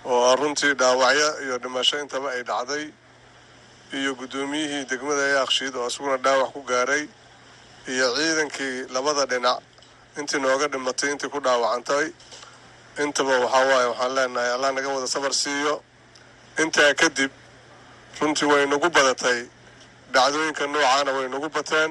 oo 0.04 0.36
runtii 0.40 0.74
dhaawacyo 0.80 1.28
iyo 1.44 1.56
dhimasho 1.62 1.96
intaba 2.02 2.28
ay 2.36 2.42
dhacday 2.50 2.84
iyo 3.98 4.10
guddoomiyihii 4.20 4.84
degmada 4.90 5.22
ee 5.30 5.38
akshiid 5.44 5.74
oo 5.80 5.86
isaguna 5.90 6.16
dhaawac 6.24 6.50
ku 6.54 6.60
gaaray 6.70 7.04
iyo 7.92 8.06
ciidankii 8.16 8.76
labada 8.94 9.24
dhinac. 9.26 9.58
Intii 10.18 10.40
nooga 10.44 10.66
dhimatay 10.72 11.10
intii 11.12 11.28
ku 11.34 11.38
dhaawacantay 11.46 12.06
intaba 13.02 13.34
waxaa 13.44 13.64
waaye 13.70 13.86
waxaan 13.92 14.14
leenahay 14.16 14.50
allah 14.54 14.70
naga 14.72 14.88
wada 14.94 15.06
sabar 15.06 15.32
siiyo. 15.42 15.74
Intaa 16.62 16.94
kadib 16.94 17.30
runtii 18.20 18.46
way 18.52 18.66
nagu 18.66 18.88
badatay. 18.96 19.40
Dhacdooyinka 20.12 20.66
noocaana 20.66 21.10
way 21.16 21.28
nagu 21.28 21.48
bateen 21.48 21.90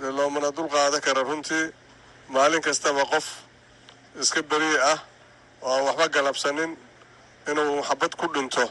loomana 0.00 0.50
dul 0.56 0.68
qaada 0.68 1.00
kara 1.00 1.22
runtii. 1.22 1.70
Maalin 2.28 2.60
kastaba 2.62 3.04
qof 3.12 3.26
iska 4.20 4.42
beriye 4.42 4.78
ah 4.92 4.98
oo 5.62 5.72
aan 5.76 5.84
waxba 5.86 6.08
galabsanin 6.08 6.76
inuu 7.50 7.82
xabad 7.88 8.12
ku 8.16 8.26
dhinto 8.34 8.64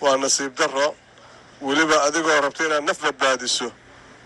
waa 0.00 0.16
nasiib 0.16 0.54
darro. 0.58 0.94
Weliba 1.60 1.96
adigoo 2.06 2.40
rabta 2.44 2.64
inaad 2.66 2.84
naf 2.84 2.98
badbaadiso 3.02 3.68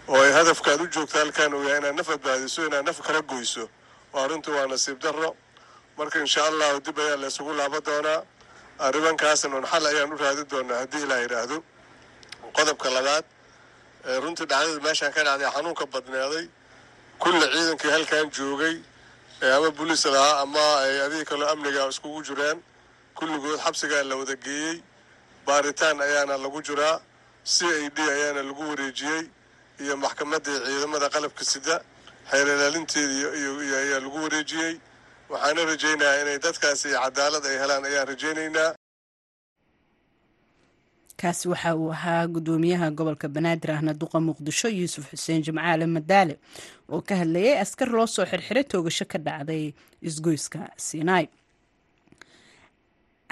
oo 0.09 0.21
ay 0.23 0.33
hadafkaad 0.33 0.81
u 0.81 0.87
joogta 0.89 1.19
halkan 1.19 1.55
uu 1.55 1.63
yahay 1.69 1.79
inaad 1.81 1.97
naf 1.97 2.09
badbaadiso 2.09 2.67
inaad 2.67 2.85
naf 2.87 2.99
kala 3.07 3.21
goyso. 3.23 3.69
Waa 4.13 4.27
runtii 4.29 4.53
waa 4.57 4.67
nasiib 4.67 4.99
darro 5.03 5.37
marka 5.99 6.19
insha 6.25 6.43
allahu 6.51 6.81
dib 6.87 6.99
ayaa 6.99 7.17
la 7.23 7.27
isugu 7.33 7.53
laaba 7.61 7.81
doonaa. 7.81 8.21
Arrimankaasna 8.87 9.57
un 9.57 9.65
xal 9.73 9.85
ayaan 9.87 10.13
u 10.13 10.17
raadin 10.17 10.47
doonaa 10.53 10.79
haddii 10.83 11.03
ilaa 11.07 11.21
yidhaahdo 11.25 11.57
qodobka 12.57 12.89
labaad 12.97 13.25
runtii 14.23 14.47
dhacdada 14.51 14.81
meeshaan 14.87 15.13
ka 15.17 15.21
dhacday 15.27 15.51
xanuunka 15.55 15.85
badneeday 15.93 16.47
kulle 17.23 17.47
ciidankii 17.55 17.91
halkan 17.97 18.27
joogay 18.37 18.77
ama 19.57 19.71
buliis 19.79 20.05
lahaa 20.15 20.41
ama 20.45 20.65
ay 20.85 20.95
adiga 21.07 21.25
kaloo 21.31 21.49
amniga 21.53 21.83
iskugu 21.93 22.21
jiraan 22.29 22.59
kulligood 23.19 23.59
xabsigaa 23.65 24.03
la 24.11 24.15
wada 24.21 24.35
geeyey 24.45 24.77
baaritaan 25.47 25.97
ayaana 26.07 26.35
lagu 26.45 26.59
jiraa 26.69 26.97
c 27.45 27.57
i 27.85 27.89
d 27.97 27.99
ayaana 28.17 28.43
lagu 28.49 28.63
wareejiyey 28.71 29.23
iyo 29.83 29.95
maxkamaddii 30.05 30.59
ciidamada 30.67 31.07
qalabka 31.15 31.45
sida 31.53 31.75
xeer 32.31 32.47
ilaalinteedii 32.55 33.25
ayaa 33.83 34.01
lagu 34.07 34.19
wareejiyey 34.25 34.73
waxaana 35.33 35.63
rajaynayaa 35.71 36.21
inay 36.23 36.39
dadkaasi 36.47 36.89
cadaalad 37.03 37.45
ay 37.51 37.57
helaan 37.63 37.85
ayaan 37.89 38.09
rajaynaynaa. 38.13 38.71
Kaasi 41.21 41.49
waxa 41.53 41.71
uu 41.77 41.91
ahaa 41.97 42.27
gudoomiyaha 42.35 42.91
gobolka 42.99 43.29
banaadir 43.35 43.71
ahna 43.77 43.93
duqa 44.01 44.19
muqdisho 44.29 44.69
yuusuf 44.79 45.05
xuseen 45.13 45.43
jimcaale 45.47 45.87
madaale 45.97 46.35
oo 46.93 47.01
ka 47.09 47.15
hadlayay 47.21 47.55
askar 47.65 47.89
loo 47.97 48.07
soo 48.15 48.27
xirxiray 48.31 48.65
toogasho 48.73 49.05
ka 49.13 49.19
dhacday 49.27 49.65
isgoyska 50.09 50.61
sinai 50.87 51.25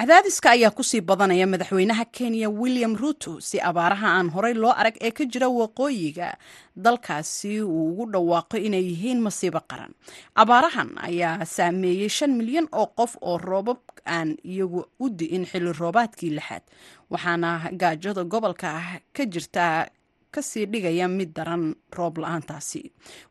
cadaadiska 0.00 0.50
ayaa 0.56 0.70
ku 0.72 0.80
sii 0.84 1.00
badanaya 1.04 1.44
madaxweynaha 1.46 2.04
kenya 2.08 2.48
william 2.48 2.96
ruto 2.96 3.36
si 3.40 3.60
abaaraha 3.60 4.08
aan 4.16 4.30
horey 4.32 4.54
loo 4.56 4.72
arag 4.72 4.96
ee 5.00 5.10
ka 5.12 5.24
jira 5.28 5.48
waqooyiga 5.48 6.28
dalkaasi 6.76 7.60
uu 7.60 7.92
ugu 7.92 8.04
dhawaaqo 8.12 8.56
inay 8.56 8.80
yihiin 8.90 9.20
masiibo 9.20 9.60
qaran. 9.70 9.92
Abaarahan 10.34 10.96
ayaa 11.08 11.44
saameeyey 11.44 12.08
shan 12.08 12.32
milyan 12.32 12.64
oo 12.72 12.86
qof 12.96 13.16
oo 13.20 13.36
roobab 13.38 13.80
aan 14.08 14.40
iyagu 14.44 14.86
u 15.00 15.10
di'in 15.12 15.44
xilli 15.44 15.72
roobaadkii 15.80 16.32
lixaad 16.38 16.64
waxaana 17.12 17.50
gaajada 17.80 18.24
gobolka 18.24 18.68
ah 18.80 18.88
ka 19.12 19.22
jirtaa 19.28 19.84
ka 20.30 20.42
sii 20.42 20.66
dhigaya 20.66 21.08
mid 21.08 21.32
daran 21.34 21.74
roob 21.96 22.18
la'aantaasi. 22.18 22.82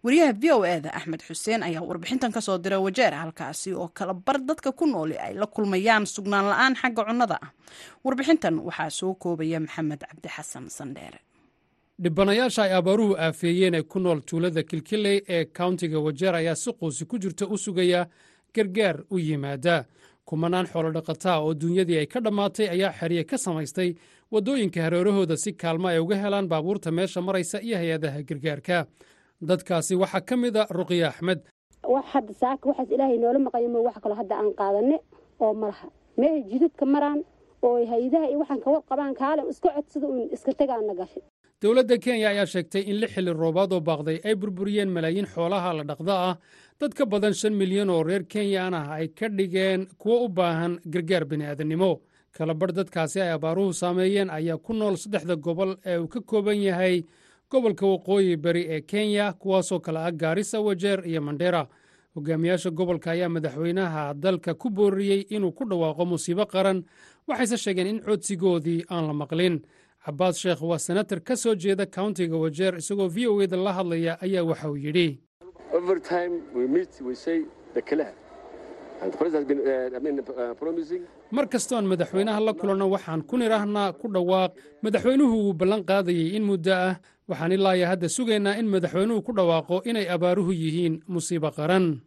Wariyaha 0.03 0.33
v 0.41 0.51
o 0.53 0.65
eda 0.65 0.89
axmed 0.93 1.21
xuseen 1.27 1.63
ayaa 1.63 1.81
warbixintan 1.81 2.31
ka 2.31 2.41
soo 2.41 2.57
diray 2.57 2.79
wajeer 2.79 3.13
halkaasi 3.13 3.73
oo 3.73 3.87
kala 3.93 4.13
bar 4.13 4.37
dadka 4.43 4.71
ku 4.71 4.85
nooli 4.85 5.17
ay 5.17 5.33
la 5.33 5.45
kulmayaan 5.47 6.05
sugnaan 6.05 6.45
la'aan 6.51 6.75
xagga 6.75 7.03
cunnada. 7.07 7.37
Ah 7.41 7.51
warbixintan 8.03 8.59
waxaa 8.59 8.89
soo 8.89 9.13
koobaya 9.15 9.59
maxamed 9.59 9.99
cabdi 10.07 10.29
xasan 10.35 10.69
sandheere 10.69 11.19
dhibanayaasha 11.99 12.63
ay 12.63 12.73
abaaruhu 12.73 13.15
aafeeyeen 13.17 13.73
ee 13.75 13.81
ku 13.83 13.99
nool 13.99 14.19
tuulada 14.21 14.63
kilkiley 14.63 15.21
ee 15.27 15.45
kauntiga 15.45 15.99
wajeer 15.99 16.35
ayaa 16.35 16.55
si 16.55 16.71
quusi 16.73 17.05
ku 17.05 17.19
jirta 17.19 17.47
u 17.47 17.57
sugaya 17.57 18.07
gargaar 18.55 19.03
u 19.11 19.19
yimaada. 19.19 19.85
Kumanaan 20.25 20.67
xoolodhaqataa 20.71 21.39
oo 21.41 21.53
duunyadii 21.53 21.97
ay 21.97 22.05
ka 22.07 22.19
dhammaatay 22.21 22.67
ayaa 22.69 22.93
xerye 22.99 23.23
ka 23.23 23.37
samaystay 23.37 23.95
waddooyinka 24.33 24.81
hareerahooda 24.85 25.37
si 25.37 25.51
kaalmo 25.53 25.87
ay 25.87 25.99
uga 25.99 26.15
helaan 26.15 26.47
baabuurta 26.47 26.91
meesha 26.91 27.21
maraysa 27.21 27.61
iyo 27.61 27.77
hay'adaha 27.77 28.21
gargaarka. 28.29 28.85
Dadkaasi 29.41 29.95
waxaa 29.95 30.21
ka 30.21 30.35
mid 30.37 30.55
a 30.57 30.65
ruqya 30.69 31.07
axmed. 31.09 31.39
Wax 31.83 32.05
hadda 32.13 32.33
saaka 32.33 32.69
waxaas 32.69 32.91
ilaahay 32.91 33.17
noola 33.17 33.39
maqayo 33.39 33.69
mo 33.69 33.81
wax 33.87 33.97
kaloo 34.03 34.15
hadda 34.21 34.35
aan 34.37 34.53
qaadane 34.53 34.97
oo 35.39 35.53
malaha 35.53 35.87
meehay 36.17 36.43
jidadka 36.51 36.85
maraan 36.85 37.23
oo 37.63 37.77
hay'adaha 37.91 38.25
iyo 38.29 38.37
waxaan 38.43 38.61
kawar 38.61 38.81
qabaan 38.89 39.15
kaale 39.15 39.41
iska 39.49 39.69
codsada 39.75 40.07
uun 40.07 40.29
iska 40.35 40.51
tegaana 40.53 40.93
gashay. 40.93 41.23
Dowladda 41.61 41.97
kenya 41.97 42.29
ayaa 42.29 42.45
sheegtay 42.45 42.81
in 42.87 42.99
lix 43.01 43.11
xilli 43.15 43.33
roobaad 43.33 43.73
oo 43.73 43.81
baaqday 43.81 44.17
ay 44.27 44.35
burburiyeen 44.35 44.89
malaayiin 44.93 45.25
xoolaha 45.33 45.73
la 45.73 45.83
dhaqda 45.83 46.13
ah. 46.29 46.35
Dad 46.79 46.93
ka 46.93 47.05
badan 47.05 47.33
shan 47.33 47.53
milyan 47.57 47.89
oo 47.89 48.03
reer 48.03 48.23
kenyaan 48.29 48.73
ah 48.73 48.91
ay 48.99 49.07
ka 49.07 49.27
dhigeen 49.29 49.87
kuwo 49.97 50.23
u 50.25 50.29
baahan 50.29 50.79
gargaar 50.85 51.25
bini'aadannimo 51.25 51.91
kalabarh 52.31 52.73
dadkaasi 52.73 53.21
ay 53.21 53.31
abaaruhu 53.31 53.73
saameeyeen 53.73 54.29
ayaa 54.29 54.57
ku 54.57 54.73
nool 54.73 54.95
saddexda 54.97 55.35
gobol 55.35 55.75
ee 55.85 55.97
uu 55.97 56.07
ka 56.07 56.19
kooban 56.21 56.61
yahay 56.61 57.03
gobolka 57.51 57.85
waqooyi 57.87 58.37
bari 58.37 58.63
ee 58.69 58.81
kenya 58.81 59.33
kuwaasoo 59.33 59.79
kale 59.79 59.99
ah 59.99 60.11
gaarisa 60.11 60.59
wajeer 60.61 61.07
iyo 61.07 61.21
mandheera 61.21 61.67
hogaamiyaasha 62.15 62.69
gobolka 62.71 63.11
ayaa 63.11 63.29
madaxweynaha 63.29 64.13
dalka 64.13 64.53
ku 64.53 64.69
booriyey 64.69 65.21
inuu 65.29 65.51
ku 65.51 65.65
dhawaaqo 65.65 66.05
musiibo 66.05 66.45
qaran. 66.45 66.83
Waxayse 67.27 67.57
sheegeen 67.57 67.87
in 67.87 67.99
codsigoodii 68.01 68.85
aan 68.89 69.07
la 69.07 69.13
maqlin. 69.13 69.61
Cabaas 70.05 70.37
sheekh 70.41 70.61
waa 70.61 70.77
senatar 70.79 71.21
ka 71.21 71.35
soo 71.35 71.55
jeeda 71.55 71.85
kauntiga 71.85 72.37
wajeer 72.37 72.75
isagoo 72.77 73.07
v 73.09 73.27
o 73.27 73.41
eda 73.41 73.57
la 73.57 73.73
hadlaya 73.73 74.17
ayaa 74.21 74.43
waxa 74.43 74.69
uu 74.71 74.77
yidhi 74.77 75.19
mar 81.31 81.45
kastoon 81.53 81.85
madaxweynaha 81.91 82.39
la 82.47 82.53
kulanno 82.53 82.85
waxaan 82.89 83.21
ku 83.29 83.37
nidhaahnaa 83.37 83.93
ku 83.99 84.07
dhawaaq 84.13 84.51
madaxweynuhu 84.83 85.35
wuu 85.43 85.53
ballan 85.53 85.83
qaadayey 85.89 86.35
in 86.37 86.43
muddo 86.43 86.73
ah. 86.73 86.95
Waxaan 87.29 87.51
ilaaya 87.51 87.87
hadda 87.91 88.09
sugaynaa 88.09 88.57
in 88.59 88.67
madaxweynuhu 88.73 89.21
ku 89.21 89.31
dhawaaqo 89.37 89.81
inay 89.89 90.07
abaaruhu 90.09 90.51
yihiin 90.51 91.03
musiibo 91.07 91.51
qaran. 91.57 92.01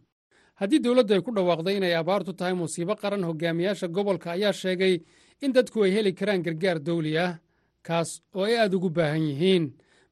Haddii 0.59 0.79
dowladdu 0.83 1.13
ay 1.13 1.21
ku 1.21 1.31
dhawaaqday 1.31 1.75
inay 1.79 1.95
abaartu 1.95 2.33
tahay 2.33 2.53
musiibo 2.53 2.95
qaran 3.01 3.23
hogaamiyaasha 3.23 3.87
gobolka 3.87 4.31
ayaa 4.35 4.51
sheegay 4.53 4.99
in 5.41 5.53
dadku 5.55 5.83
ay 5.83 5.91
heli 5.95 6.11
karaan 6.13 6.43
gargaar 6.43 6.79
dawli 6.83 7.17
ah 7.17 7.39
kaas 7.87 8.09
oo 8.35 8.43
ay 8.43 8.57
aad 8.59 8.73
ugu 8.75 8.89
baahan 8.89 9.23
yihiin. 9.29 9.63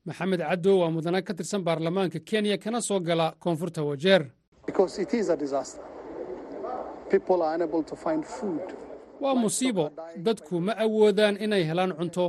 Maxamed 0.08 0.40
caddow 0.40 0.80
waa 0.82 0.90
mudana 0.96 1.22
ka 1.22 1.34
tirsan 1.34 1.62
baarlamaanka 1.68 2.20
kenya 2.20 2.58
kana 2.58 2.80
soo 2.82 3.00
gala 3.00 3.36
koonfurta 3.44 3.84
wajeer 3.84 4.24
waa 9.22 9.36
musiibo. 9.44 9.86
Dadku 10.26 10.56
ma 10.66 10.74
awoodaan 10.84 11.36
inay 11.46 11.64
helaan 11.70 11.94
cunto. 12.00 12.26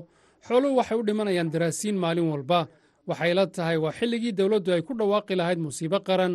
Xooluhu 0.47 0.77
waxay 0.79 0.97
u 1.01 1.03
dhimanayaan 1.07 1.51
daraasiin 1.55 1.97
maalin 2.03 2.29
walba. 2.33 2.61
Waxay 3.09 3.33
la 3.35 3.45
tahay 3.47 3.77
waa 3.85 3.93
xilligii 3.99 4.33
dowladdu 4.39 4.71
ay 4.73 4.83
ku 4.87 4.93
dhawaaqi 4.99 5.35
lahayd 5.41 5.59
musiibo 5.67 5.99
qaran. 6.09 6.35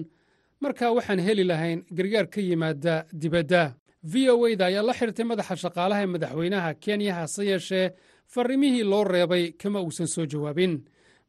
Marka 0.61 0.85
waxaan 0.97 1.19
heli 1.25 1.43
lahayn 1.51 1.79
gargaar 1.97 2.27
ka 2.33 2.41
yimaada 2.41 2.95
dibadda. 3.21 3.63
V 4.11 4.13
o 4.33 4.47
eda 4.47 4.65
ayaa 4.69 4.83
la 4.89 4.93
xirtay 4.99 5.25
madaxa 5.31 5.55
shaqaalaha 5.63 6.01
ee 6.03 6.11
madaxweynaha 6.15 6.69
kenya 6.83 7.13
hase 7.19 7.43
yeeshee. 7.49 7.91
Farrimihii 8.33 8.83
loo 8.91 9.03
reebay 9.03 9.43
kama 9.61 9.79
uusan 9.81 10.07
soo 10.07 10.25
jawaabin. 10.31 10.73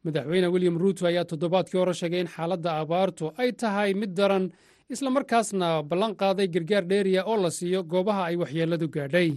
Madaxweyne 0.05 0.47
william 0.53 0.77
ruuto 0.81 1.05
ayaa 1.07 1.25
toddobaadkii 1.31 1.77
hore 1.81 1.93
sheegay 1.93 2.21
in 2.23 2.27
xaaladda 2.35 2.69
abaartu 2.81 3.25
ay 3.41 3.51
tahay 3.51 3.93
mid 3.93 4.11
daran 4.17 4.45
isla 4.93 5.09
markaasna 5.15 5.67
ballan 5.89 6.13
qaaday 6.21 6.47
gargaar 6.55 6.83
dheeriya 6.91 7.21
oo 7.31 7.37
la 7.43 7.49
siiyo 7.57 7.83
goobaha 7.91 8.23
ay 8.29 8.35
waxyeelladu 8.41 8.87
gaadhay. 8.95 9.29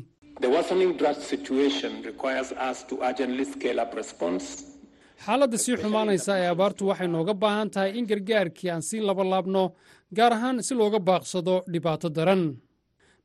Xaaladda 5.26 5.58
sii 5.64 5.76
xumaanaysa 5.82 6.32
ee 6.42 6.48
abaartu 6.54 6.82
waxay 6.90 7.08
nooga 7.08 7.34
baahan 7.42 7.70
tahay 7.74 7.90
in 7.98 8.06
gargaarkii 8.10 8.70
aan 8.70 8.82
sii 8.88 9.00
labalaabno 9.08 9.62
gaar 10.16 10.32
ahaan 10.32 10.62
si 10.66 10.74
looga 10.74 10.98
baaqsado 11.08 11.54
dhibaato 11.72 12.08
daran. 12.16 12.42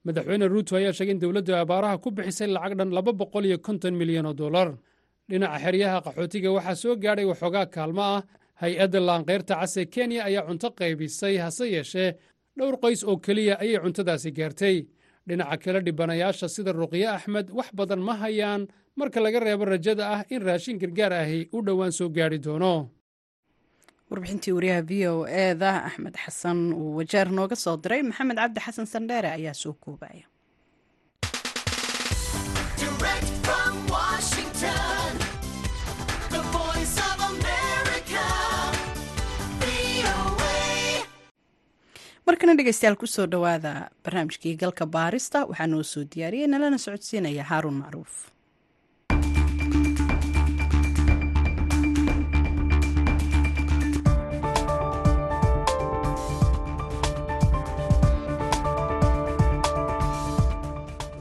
Madaxweyne 0.05 0.45
ruuto 0.53 0.75
ayaa 0.75 0.93
sheegay 0.97 1.13
in 1.15 1.19
dowladdu 1.21 1.53
abaaraha 1.55 1.97
ku 2.03 2.11
bixisay 2.11 2.47
lacag 2.55 2.73
dhan 2.79 2.91
laba 2.97 3.11
boqol 3.19 3.45
iyo 3.45 3.57
konton 3.65 3.93
milyan 3.99 4.25
oo 4.29 4.33
dollar. 4.33 4.69
Dhinaca 5.29 5.57
xeryaha 5.63 5.97
qaxootiga 6.05 6.49
waxaa 6.57 6.75
soo 6.81 6.95
gaadhay 7.03 7.25
waxoogaa 7.31 7.65
kaalmo 7.75 8.01
ah 8.15 8.21
hay'adda 8.61 8.99
laanqayrta 9.07 9.53
cas 9.61 9.75
kenya 9.93 10.21
ayaa 10.29 10.47
cunto 10.47 10.69
qaybisay 10.79 11.35
hase 11.43 11.65
yeeshee 11.75 12.09
dhowr 12.57 12.75
qoys 12.83 13.01
oo 13.09 13.17
keliya 13.25 13.55
ayay 13.63 13.79
cuntadaasi 13.83 14.31
gaartay. 14.37 14.77
Dhinaca 15.27 15.57
kale 15.63 15.79
dhibanayaasha 15.85 16.47
sida 16.55 16.71
ruqye 16.71 17.05
axmed 17.15 17.47
wax 17.57 17.69
badan 17.77 17.99
ma 18.07 18.13
hayaan 18.21 18.61
marka 18.99 19.19
laga 19.19 19.39
reebo 19.45 19.65
rajada 19.65 20.03
ah 20.15 20.21
in 20.33 20.41
raashin 20.47 20.77
gargaar 20.81 21.13
ahi 21.13 21.39
u 21.55 21.61
dhowaan 21.67 21.91
soo 21.91 22.09
gaadhi 22.09 22.39
doono. 22.45 22.73
Warbixintii 24.09 24.53
wariyaha 24.55 24.81
v 24.89 24.91
o 25.11 25.27
eda 25.27 25.71
axmed 25.89 26.15
xasan 26.23 26.59
uu 26.73 26.95
wajeer 26.97 27.27
nooga 27.37 27.55
soo 27.55 27.75
diray 27.83 28.01
maxamed 28.09 28.37
cabdi 28.39 28.59
xasan 28.65 28.85
sandheere 28.93 29.29
ayaa 29.37 29.53
soo 29.53 29.73
koobaya 29.83 30.25
markana 42.27 42.55
dhegeystayaal 42.57 42.97
ku 43.01 43.07
soo 43.07 43.25
dhowaada 43.33 43.73
barnaamijkii 44.03 44.55
galka 44.61 44.85
baarista 44.95 45.45
waxaa 45.49 45.67
noo 45.73 45.83
soo 45.83 46.03
diyaariyey 46.13 46.47
nalana 46.53 46.77
socodsiinaya 46.85 47.43
haaruun 47.51 47.77
macruuf 47.83 48.13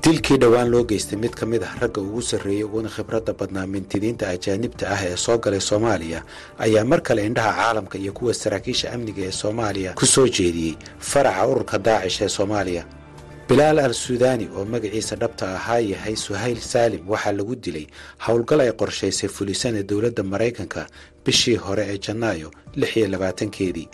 dilkii 0.06 0.36
dhowaan 0.42 0.70
loo 0.70 0.84
geystay 0.84 1.18
mid 1.18 1.34
ka 1.34 1.46
mid 1.46 1.62
ah 1.66 1.74
ragga 1.80 2.00
ugu 2.00 2.22
sarreeyey 2.22 2.64
uguna 2.64 2.88
khibradda 2.96 3.32
badnaa 3.40 3.66
mintidiinta 3.66 4.28
ajaanibta 4.34 4.84
ah 4.94 5.00
ee 5.08 5.16
soo 5.24 5.38
galay 5.44 5.60
soomaaliya 5.60 6.20
ayaa 6.64 6.84
mar 6.90 7.00
kale 7.02 7.26
indhaha 7.26 7.52
caalamka 7.60 7.98
iyo 7.98 8.12
kuwa 8.12 8.34
saraakiisha 8.34 8.92
amniga 8.92 9.22
ee 9.28 9.32
soomaaliya 9.40 9.90
ku 9.98 10.06
soo 10.06 10.28
jeediyey 10.28 10.74
faraca 10.98 11.46
ururka 11.50 11.78
daacish 11.78 12.20
ee 12.22 12.28
soomaaliya. 12.28 12.84
Bilaal 13.48 13.78
al 13.78 13.94
suudaani 13.94 14.48
oo 14.56 14.64
magaciisa 14.64 15.16
dhabta 15.16 15.54
ahaa 15.58 15.78
yahay 15.78 16.16
suhayl 16.16 16.58
saalim 16.60 17.02
waxaa 17.10 17.32
lagu 17.32 17.54
dilay 17.56 17.86
howlgal 18.26 18.60
ay 18.60 18.72
qorshaysay 18.80 19.28
fulisana 19.36 19.82
dowladda 19.82 20.22
maraykanka 20.22 20.86
bishii 21.24 21.56
hore 21.56 21.82
ee 21.92 21.98
janaayo 21.98 22.50
lix 22.76 22.96
iyo 22.96 23.08
labaatankeedii 23.08 23.88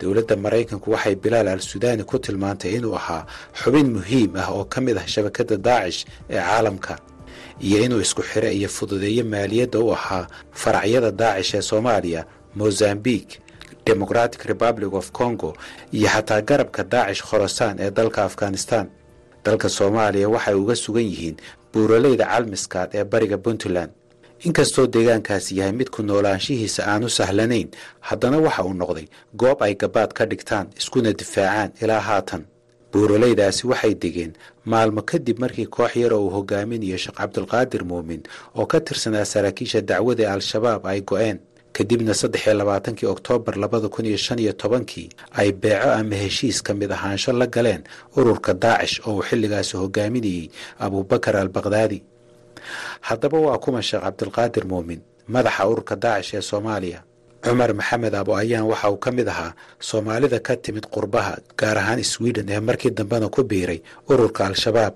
dowladda 0.00 0.36
maraykanku 0.44 0.90
waxay 0.94 1.14
bilaal 1.24 1.48
al 1.48 1.60
suudaani 1.70 2.04
ku 2.10 2.18
tilmaantay 2.18 2.72
inuu 2.78 2.94
ahaa 3.00 3.26
xubin 3.60 3.88
muhiim 3.96 4.30
ah 4.42 4.48
oo 4.56 4.64
ka 4.72 4.80
mid 4.80 4.96
ah 4.98 5.06
shabakadda 5.14 5.56
daacish 5.56 6.00
ee 6.30 6.40
caalamka 6.48 6.94
iyo 7.66 7.78
inuu 7.84 8.00
isku 8.06 8.22
xiro 8.30 8.48
iyo 8.58 8.68
fududeeyo 8.76 9.24
maaliyadda 9.24 9.78
u 9.80 9.92
ahaa 9.96 10.26
faracyada 10.62 11.10
daacish 11.22 11.54
ee 11.54 11.62
soomaaliya 11.70 12.22
mozambique 12.60 13.34
democratic 13.86 14.40
republic 14.52 14.92
of 15.00 15.06
congo 15.12 15.50
iyo 15.92 16.08
xataa 16.14 16.40
garabka 16.48 16.82
daacish 16.84 17.22
khorasaan 17.28 17.76
ee 17.84 17.90
dalka 17.90 18.24
afghanistan. 18.24 18.86
Dalka 19.44 19.68
soomaaliya 19.68 20.28
waxay 20.34 20.54
uga 20.62 20.74
sugan 20.74 21.06
yihiin 21.10 21.36
buuraleyda 21.72 22.24
calmiskaad 22.32 22.88
ee 22.98 23.04
bariga 23.12 23.38
puntland 23.44 23.90
inkastoo 24.44 24.86
deegaankaasi 24.86 25.56
yahay 25.58 25.72
mid 25.72 25.88
ku 25.90 26.02
noolaanshihiisa 26.02 26.82
aanu 26.86 27.08
sahlanayn 27.08 27.68
haddana 28.00 28.38
waxa 28.38 28.64
uu 28.64 28.74
noqday 28.74 29.06
goob 29.40 29.62
ay 29.62 29.74
gabaad 29.74 30.12
ka 30.12 30.24
dhigtaan 30.26 30.66
iskuna 30.78 31.12
difaacaan 31.12 31.70
ilaa 31.82 32.00
haatan. 32.00 32.42
Buuraleydaasi 32.92 33.66
waxay 33.66 33.94
degeen 33.94 34.32
maalmo 34.64 35.02
kadib 35.02 35.38
markii 35.38 35.66
koox 35.66 35.96
yar 35.96 36.12
oo 36.12 36.20
uu 36.26 36.30
hogaaminayo 36.36 36.96
sheekh 36.98 37.16
cabdulqaadir 37.18 37.84
muumin 37.84 38.22
oo 38.54 38.66
ka 38.66 38.80
tirsanaa 38.80 39.24
saraakiisha 39.24 39.80
dacwada 39.80 40.32
al-shabaab 40.32 40.86
ay 40.86 41.00
go-een. 41.00 41.38
Kadibna 41.72 42.14
saddex 42.14 42.46
iyo 42.46 42.54
labaatankii 42.54 43.06
oktoobar 43.08 43.56
labada 43.58 43.88
kun 43.88 44.06
iyo 44.06 44.16
shan 44.16 44.38
iyo 44.38 44.52
tobankii 44.52 45.08
ay 45.32 45.52
beeco 45.52 45.90
ama 45.92 46.14
heshiis 46.16 46.62
ka 46.62 46.74
mid 46.74 46.90
ahaansho 46.92 47.32
la 47.32 47.46
galeen 47.46 47.82
ururka 48.16 48.54
daacish 48.54 49.00
oo 49.06 49.16
uu 49.16 49.22
xilligaasi 49.28 49.76
hogaaminayey 49.76 50.48
abuubakar 50.78 51.36
al 51.36 51.48
bakdaadi 51.48 52.02
haddaba 53.08 53.38
waa 53.46 53.58
kuma 53.64 53.80
sheekh 53.88 54.02
cabdulqaadir 54.06 54.64
muumin 54.70 55.00
madaxa 55.34 55.62
ururka 55.70 55.94
daacish 56.04 56.34
ee 56.38 56.42
soomaaliya. 56.50 57.00
Cumar 57.44 57.70
maxamed 57.78 58.14
abo 58.14 58.32
ayaan 58.42 58.66
waxa 58.70 58.88
uu 58.90 58.98
ka 59.04 59.10
mid 59.16 59.28
ahaa 59.28 59.52
soomaalida 59.88 60.38
ka 60.46 60.56
timid 60.64 60.86
qurbaha 60.94 61.34
gaar 61.60 61.78
ahaan 61.82 62.02
sweden 62.12 62.48
ee 62.54 62.60
markii 62.68 62.90
dambena 62.98 63.28
ku 63.34 63.42
biiray 63.50 63.80
ururka 64.10 64.46
al-shabaab. 64.50 64.94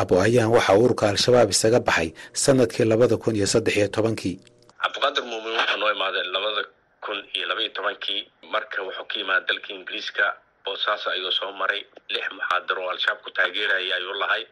Abo 0.00 0.14
ayaan 0.26 0.50
waxa 0.56 0.72
ururka 0.82 1.04
al-shabaab 1.12 1.48
isaga 1.54 1.80
baxay 1.88 2.08
sannadkii 2.42 2.84
labada 2.90 3.16
kun 3.22 3.36
iyo 3.38 3.46
saddex 3.46 3.74
iyo 3.76 3.88
tobankii. 3.96 4.36
Cabdiqaadir 4.82 5.24
muumin 5.30 5.52
wuxuu 5.58 5.78
noo 5.80 5.90
imaaday 5.96 6.24
labada 6.34 6.62
kun 7.04 7.18
iyo 7.36 7.44
labaiyo 7.50 7.70
tobankii. 7.76 8.20
Marka 8.52 8.78
wuxuu 8.86 9.06
ka 9.10 9.14
yimaada 9.20 9.44
dalka 9.48 9.68
ingiriiska 9.76 10.24
boosaaso 10.64 11.06
ayuu 11.14 11.30
soo 11.38 11.52
maray. 11.60 11.82
Lix 12.12 12.24
muxaadaro 12.36 12.80
oo 12.86 12.90
al-shabaab 12.94 13.20
ku 13.24 13.30
taageeraya 13.36 13.94
ayuu 14.00 14.14
lahay. 14.22 14.42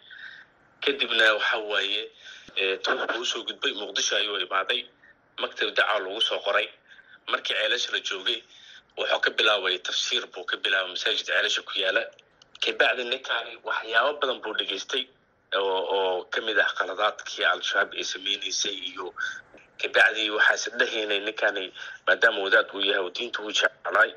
Kadibna 0.84 1.26
waxa 1.36 1.58
waaye 1.70 2.02
tobanku 2.84 3.20
u 3.20 3.24
soo 3.26 3.42
gudbay 3.48 3.72
muqdisho 3.80 4.16
ayuu 4.16 4.38
imaaday 4.46 4.80
maktab 5.40 5.74
dacwa 5.76 5.98
lagu 6.04 6.20
soo 6.20 6.38
qoray 6.46 6.68
markii 7.30 7.54
ceelasha 7.54 7.92
la 7.92 8.00
joogay 8.08 8.38
wuxuu 8.98 9.20
ka 9.24 9.30
bilaabay 9.30 9.78
tafsiir 9.78 10.26
buu 10.32 10.44
ka 10.44 10.56
bilaabay 10.56 10.90
masaajid 10.92 11.26
ceelasha 11.26 11.62
ku 11.62 11.72
yaalla. 11.82 12.02
Kabacdi 12.60 13.04
ninkaani 13.04 13.52
waxyaabo 13.64 14.12
badan 14.20 14.40
buu 14.42 14.54
dhegaystay 14.58 15.04
oo 15.56 16.24
ka 16.32 16.40
mid 16.40 16.58
ah 16.58 16.70
qaladaadkii 16.78 17.44
al-shabaab 17.52 17.94
ay 17.98 18.04
sameynaysay 18.04 18.74
iyo 18.90 19.14
kabacdi 19.80 20.30
waxaase 20.30 20.70
dhahaynay 20.78 21.20
ninkani 21.26 21.72
maadaama 22.06 22.38
wadaad 22.44 22.68
uu 22.74 22.80
yahay 22.84 23.02
oo 23.04 23.10
diinta 23.10 23.40
uu 23.42 23.52
jeclaay. 23.52 24.10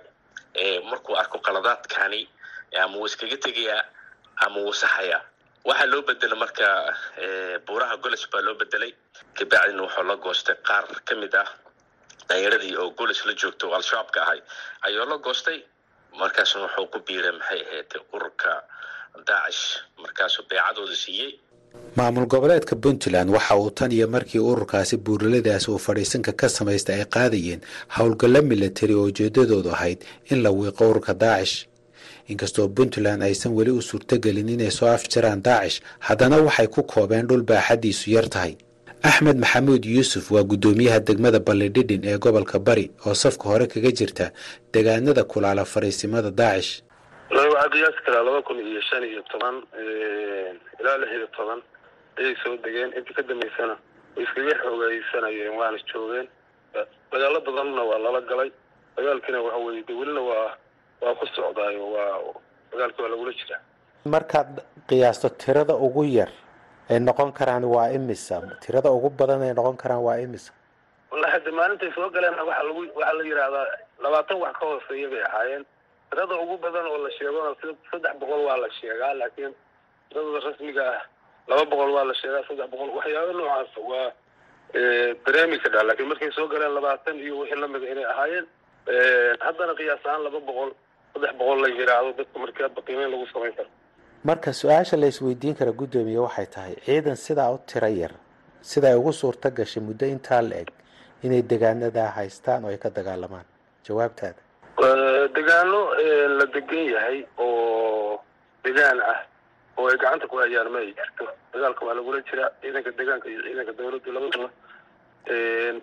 Markuu 0.89 1.15
arko 1.17 1.37
qaladaadkani 1.39 2.21
ama 2.81 2.97
wuu 2.97 3.05
iskaga 3.05 3.37
tegayaa 3.37 3.83
ama 4.45 4.57
wuu 4.61 4.73
saxayaa 4.73 5.21
waxaa 5.67 5.85
loo 5.91 6.01
bedelay 6.07 6.39
marka 6.43 6.67
buuraha 7.67 7.95
goles 8.03 8.23
baa 8.31 8.41
loo 8.47 8.55
bedelay. 8.61 8.91
Kabacdina 9.37 9.81
wuxuu 9.85 10.03
la 10.09 10.15
goostay 10.23 10.55
qaar 10.67 10.85
ka 11.07 11.13
mid 11.21 11.33
ah 11.43 11.49
danyaradii 12.29 12.75
oo 12.81 12.89
goles 12.99 13.19
la 13.27 13.33
joogta 13.41 13.67
oo 13.67 13.75
al-shabaabka 13.79 14.19
ahay. 14.25 14.39
Ayuu 14.85 15.05
la 15.11 15.17
goostay. 15.25 15.59
Markaasna 16.19 16.61
wuxuu 16.65 16.87
ku 16.93 16.99
biiray 17.07 17.31
maxay 17.39 17.61
ahayd 17.67 17.91
ururka 18.15 18.51
daacish 19.27 19.63
markaasuu 20.03 20.43
beecadooda 20.49 20.95
siiyey 21.03 21.31
maamul 21.97 22.25
goboleedka 22.33 22.75
puntland 22.83 23.29
waxa 23.35 23.55
uu 23.57 23.71
tan 23.77 23.91
iyo 23.91 24.07
markii 24.07 24.39
ururkaasi 24.51 24.97
buuraladaasi 25.05 25.71
uu 25.71 25.79
fadhiisanka 25.85 26.31
ka 26.41 26.49
samaystay 26.49 26.95
ay 27.01 27.05
qaadayeen 27.15 27.61
howlgallo 27.97 28.41
milatari 28.49 28.93
oo 28.93 29.05
ujeedadoodu 29.11 29.69
ahayd 29.77 29.99
in 30.31 30.43
la 30.43 30.49
wiiqo 30.51 30.89
ururka 30.91 31.13
daacish 31.13 31.55
inkastoo 32.31 32.67
puntland 32.75 33.21
aysan 33.23 33.53
weli 33.57 33.71
u 33.71 33.81
suurtogelin 33.81 34.49
inay 34.49 34.71
soo 34.71 34.87
afjaraan 34.87 35.41
daacish 35.47 35.81
haddana 35.99 36.37
waxay 36.47 36.67
ku 36.67 36.83
koobeen 36.83 37.27
dhul 37.27 37.43
baaxaddiisu 37.43 38.11
yar 38.15 38.27
tahay. 38.29 38.55
Axmed 39.03 39.37
maxamuud 39.43 39.83
yuusuf 39.85 40.31
waa 40.31 40.43
guddoomiyaha 40.43 40.99
degmada 40.99 41.39
ballidhidhin 41.39 42.01
ee 42.05 42.17
gobolka 42.17 42.59
bari 42.59 42.91
oo 43.05 43.13
safka 43.13 43.43
hore 43.49 43.67
kaga 43.67 43.91
jirta 43.91 44.31
deegaanada 44.73 45.23
kulaala 45.23 45.65
fariisimada 45.65 46.31
daacish 46.31 46.71
waxaa 47.33 47.69
qiyaasi 47.73 47.99
karaa 48.05 48.23
laba 48.27 48.41
kun 48.47 48.57
iyo 48.59 48.81
shan 48.89 49.03
iyo 49.03 49.21
toban 49.31 49.55
ilaa 50.79 50.97
lix 51.01 51.11
iyo 51.17 51.27
toban 51.37 51.59
ayay 52.17 52.35
soo 52.43 52.55
degeen. 52.63 52.89
Intii 52.97 53.13
ka 53.17 53.21
dambeysana 53.29 53.75
way 54.15 54.23
iskaga 54.25 54.53
xoogaysanayeen 54.61 55.53
waana 55.59 55.77
joogeen. 55.89 56.27
Dagaalo 57.11 57.39
badanna 57.47 57.83
waa 57.89 57.99
lala 58.05 58.21
galay. 58.29 58.49
Dagaalkiina 58.97 59.39
waxa 59.45 59.57
weye 59.65 59.83
de 59.87 59.93
waa 60.29 60.55
waa 61.03 61.15
ku 61.19 61.25
socdaayo 61.35 61.83
waa 61.95 62.33
dagaalki 62.71 63.01
waa 63.03 63.09
lagula 63.13 63.31
jiraa. 63.39 63.61
Markaad 64.05 64.51
qiyaasto 64.89 65.29
tirada 65.41 65.75
ugu 65.75 66.03
yar 66.17 66.31
ay 66.89 66.99
noqon 66.99 67.31
karaan 67.39 67.63
waa 67.73 67.87
imisa? 67.97 68.41
Tirada 68.63 68.89
ugu 68.91 69.09
badan 69.09 69.41
ay 69.47 69.53
noqon 69.53 69.77
karaan 69.77 70.03
waa 70.07 70.17
imisa? 70.25 70.51
Wallahi 71.11 71.31
hadda 71.35 71.51
maalintay 71.59 71.91
soo 71.95 72.09
galeen 72.15 72.33
waxaa 72.39 72.63
lagu 72.67 72.81
waxaa 72.97 73.13
la 73.17 73.23
yidhaahdaa 73.29 73.67
labaatan 74.03 74.37
wax 74.43 74.53
ka 74.59 74.65
hooseeya 74.69 75.07
bay 75.13 75.23
ahaayeen. 75.29 75.63
Tirada 76.09 76.35
ugu 76.43 76.55
badan 76.63 76.85
oo 76.91 76.97
la 77.05 77.09
sheegona 77.17 77.49
saddex 77.91 78.13
boqol 78.21 78.41
waa 78.47 78.57
la 78.63 78.69
sheegaa 78.79 79.13
laakiin 79.19 79.53
tirada 80.09 80.39
rasmiga 80.47 80.83
ah 80.97 81.03
laba 81.49 81.63
boqol 81.71 81.91
waa 81.95 82.03
la 82.09 82.13
sheegaa 82.21 82.43
saddex 82.47 82.67
boqol. 82.73 82.89
Waxyaaba 82.97 83.31
noocaas 83.37 83.71
waa 83.91 84.07
dareemi 85.25 85.57
kadhaa 85.63 85.83
laakiin 85.87 86.07
markay 86.11 86.31
soo 86.37 86.47
galeen 86.51 86.73
labaatan 86.77 87.15
iyo 87.25 87.33
wixii 87.39 87.59
lamida 87.61 87.87
inay 87.93 88.05
ahaayeen 88.13 88.45
haddana 89.45 89.73
qiyaas 89.79 90.03
ahaan 90.05 90.23
laba 90.27 90.39
boqol 90.49 90.71
saddex 91.13 91.33
boqol 91.39 91.59
la 91.63 91.67
yidhaahdo 91.77 92.11
dadka 92.19 92.37
markaa 92.43 92.69
qiimeyn 92.87 93.09
lagu 93.13 93.25
samayn 93.33 93.53
karo. 93.57 93.69
Marka 94.29 94.53
su'aasha 94.53 94.97
la 95.01 95.07
isweydiin 95.13 95.55
kara 95.59 95.71
guddoomiye 95.71 96.19
waxay 96.25 96.47
tahay 96.55 96.73
ciidan 96.85 97.15
sidaa 97.25 97.51
u 97.55 97.57
tiro 97.69 97.87
yar 98.01 98.13
sida 98.61 98.87
ay 98.91 98.95
ugu 99.01 99.11
suurto 99.13 99.49
gashay 99.57 99.83
muddo 99.83 100.05
intaa 100.05 100.41
la 100.41 100.55
eg 100.63 100.69
inay 101.23 101.41
degaanadaa 101.51 102.09
haystaan 102.17 102.65
oo 102.65 102.69
ay 102.71 102.77
ka 102.77 102.89
dagaalamaan. 102.89 103.45
Jawaabtaada. 103.87 104.39
Degaano 105.35 105.79
la 106.39 106.45
degan 106.55 106.85
yahay 106.93 107.17
oo 107.37 108.19
degaan 108.63 108.99
ah 109.01 109.19
oo 109.77 109.87
ay 109.89 109.97
gacanta 109.97 110.27
ku 110.27 110.37
hayaan 110.37 110.71
ma 110.71 110.79
ay 110.79 110.93
jirto. 110.97 111.25
Dagaalka 111.53 111.85
waa 111.85 111.93
lagula 111.99 112.19
jiraa 112.29 112.49
ciidanka 112.61 112.91
degaanka 112.99 113.27
iyo 113.29 113.41
ciidanka 113.45 113.71
dawladda 113.77 114.11
labadaba 114.15 114.49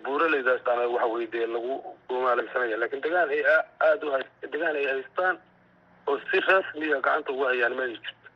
buuraleydaasana 0.03 0.83
waxa 0.93 1.07
weye 1.13 1.27
dee 1.33 1.45
lagu 1.53 1.73
gumaalaysanaya 2.09 2.77
laakiin 2.81 3.01
degaan 3.05 3.29
ay 3.35 3.41
aada 3.87 4.05
u 4.07 4.11
degaan 4.53 4.75
ay 4.79 4.85
haystaan 4.91 5.35
oo 6.07 6.17
si 6.31 6.37
rasmiga 6.47 6.97
gacanta 7.05 7.31
ugu 7.33 7.43
hayaan 7.49 7.73
ma 7.77 7.83
ay 7.83 7.93
jirto. 8.03 8.27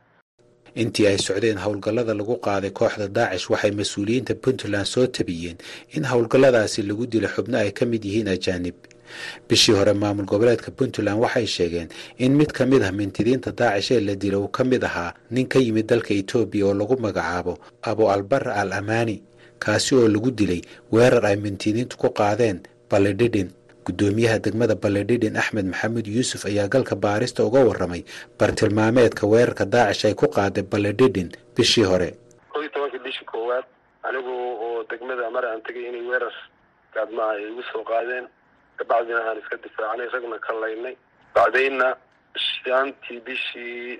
Intii 0.82 1.06
ay 1.06 1.18
socdeen 1.18 1.58
howlgallada 1.64 2.14
lagu 2.20 2.34
qaaday 2.46 2.70
kooxda 2.78 3.08
daacish 3.08 3.46
waxay 3.52 3.70
mas'uuliyiinta 3.80 4.34
puntland 4.44 4.84
soo 4.94 5.06
tabiyeen 5.06 5.56
in 5.96 6.04
howlgalladaasi 6.10 6.82
lagu 6.90 7.06
dilo 7.06 7.28
xubno 7.34 7.56
ay 7.58 7.70
ka 7.72 7.84
mid 7.86 8.04
yihiin 8.04 8.28
ajaanib. 8.28 8.74
Bishii 9.48 9.74
hore 9.78 9.92
maamul 9.94 10.26
goboleedka 10.26 10.70
puntland 10.78 11.20
waxay 11.24 11.46
sheegeen 11.46 11.88
in 12.18 12.32
mid 12.36 12.50
ka 12.52 12.66
mid 12.66 12.82
ah 12.82 12.92
mintidiinta 12.92 13.52
daacish 13.52 13.90
ee 13.96 14.00
la 14.00 14.14
dilo 14.14 14.40
uu 14.44 14.48
ka 14.48 14.64
mid 14.64 14.84
ahaa 14.84 15.14
nin 15.30 15.46
ka 15.48 15.58
yimid 15.58 15.86
dalka 15.86 16.12
etoobiya 16.14 16.66
oo 16.66 16.74
lagu 16.74 16.96
magacaabo 17.00 17.54
abu 17.82 18.10
albar 18.10 18.48
al 18.48 18.72
amaani 18.72 19.22
kaasi 19.64 19.94
oo 19.98 20.08
lagu 20.08 20.30
dilay 20.30 20.60
weerar 20.92 21.24
ay 21.30 21.36
mintidiintu 21.36 21.96
ku 22.02 22.08
qaadeen 22.20 22.58
ballidhidhin 22.90 23.48
guddoomiyaha 23.86 24.38
degmada 24.44 24.74
ballidhidhin 24.84 25.36
axmed 25.42 25.66
maxamuud 25.72 26.06
yuusuf 26.06 26.42
ayaa 26.50 26.68
galka 26.74 26.94
baarista 27.04 27.44
uga 27.48 27.60
warramay 27.68 28.02
bartilmaameedka 28.38 29.26
weerarka 29.32 29.64
daacish 29.74 30.04
ay 30.08 30.14
ku 30.14 30.26
qaaday 30.36 30.62
ballidhidhin 30.72 31.28
bishii 31.56 31.84
hore. 31.90 32.10
Bishii 33.06 33.26
koowaad 33.32 33.64
anigu 34.08 34.32
oo 34.66 34.82
degmada 34.90 35.30
mar 35.30 35.44
aan 35.46 35.60
tegay 35.66 35.86
inay 35.90 36.02
weerar 36.10 36.34
gaadmaha 36.94 37.30
ay 37.38 37.42
igu 37.50 37.62
soo 37.72 37.84
qaadeen. 37.90 38.26
Kabacdina 38.78 39.20
aan 39.28 39.38
iska 39.42 39.56
difaacnay 39.64 40.08
ragna 40.12 40.38
ka 40.46 40.52
laynay 40.62 40.94
bacdayna 41.34 41.88
shantii 42.36 43.20
bishii 43.26 43.98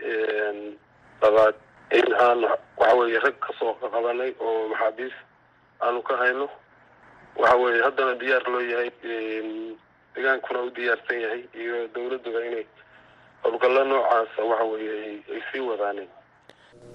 labaad 1.23 1.55
in 1.99 2.09
aan 2.27 2.41
waxa 2.81 2.95
weye 2.99 3.19
rag 3.25 3.37
ka 3.45 3.53
soo 3.59 3.73
qabanay 3.81 4.33
oo 4.47 4.69
maxaabiis 4.73 5.15
aanu 5.85 6.03
ka 6.03 6.17
hayno. 6.17 6.49
Waxa 7.41 7.57
weye 7.57 7.83
haddana 7.83 8.15
diyaar 8.21 8.45
loo 8.53 8.61
yahay 8.73 8.91
degaankuna 10.15 10.61
u 10.63 10.71
diyaarsan 10.77 11.19
yahay 11.25 11.43
iyo 11.61 11.89
dawladduba 11.95 12.41
inay 12.49 12.65
howlgallo 13.43 13.85
noocaasa 13.85 14.41
waxa 14.51 14.65
weye 14.65 15.21
ay 15.35 15.41
sii 15.53 15.61
wadaaneen 15.61 16.09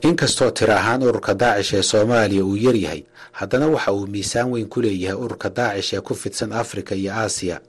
inkastoo 0.02 0.52
tiro 0.52 0.74
ahaan 0.74 1.04
ururka 1.04 1.34
daacish 1.34 1.74
ee 1.74 1.82
soomaaliya 1.84 2.44
uu 2.46 2.58
yaryahay 2.58 3.04
haddana 3.32 3.68
waxa 3.68 3.92
uu 3.94 4.08
miisaan 4.08 4.52
weyn 4.52 4.68
ku 4.70 4.82
leeyahay 4.82 5.18
ururka 5.24 5.50
daacish 5.50 5.94
ee 5.94 6.02
ku 6.02 6.16
fidsan 6.16 6.52
afrika 6.54 6.96
iyo 6.96 7.12
aasiya. 7.14 7.62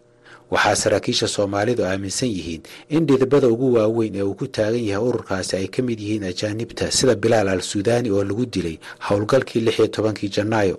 Waxaa 0.51 0.75
saraakiisha 0.77 1.29
soomaalidu 1.29 1.85
aaminsan 1.85 2.29
yihiin 2.29 2.63
in 2.89 3.07
dhidibada 3.07 3.49
ugu 3.49 3.75
waaweyn 3.75 4.15
ee 4.17 4.23
uu 4.23 4.35
ku 4.35 4.47
taagan 4.47 4.85
yahay 4.85 5.09
ururkaasi 5.09 5.57
ay 5.57 5.69
ka 5.69 5.83
mid 5.83 6.01
yihiin 6.01 6.25
ajaanibta 6.25 6.91
sida 6.91 7.15
bilaal 7.15 7.49
al 7.49 7.61
suudaani 7.61 8.11
oo 8.11 8.25
lagu 8.25 8.47
dilay 8.47 8.79
howlgalkii 9.09 9.61
lix 9.61 9.79
iyo 9.79 9.87
tobankii 9.89 10.29
janaayo 10.29 10.79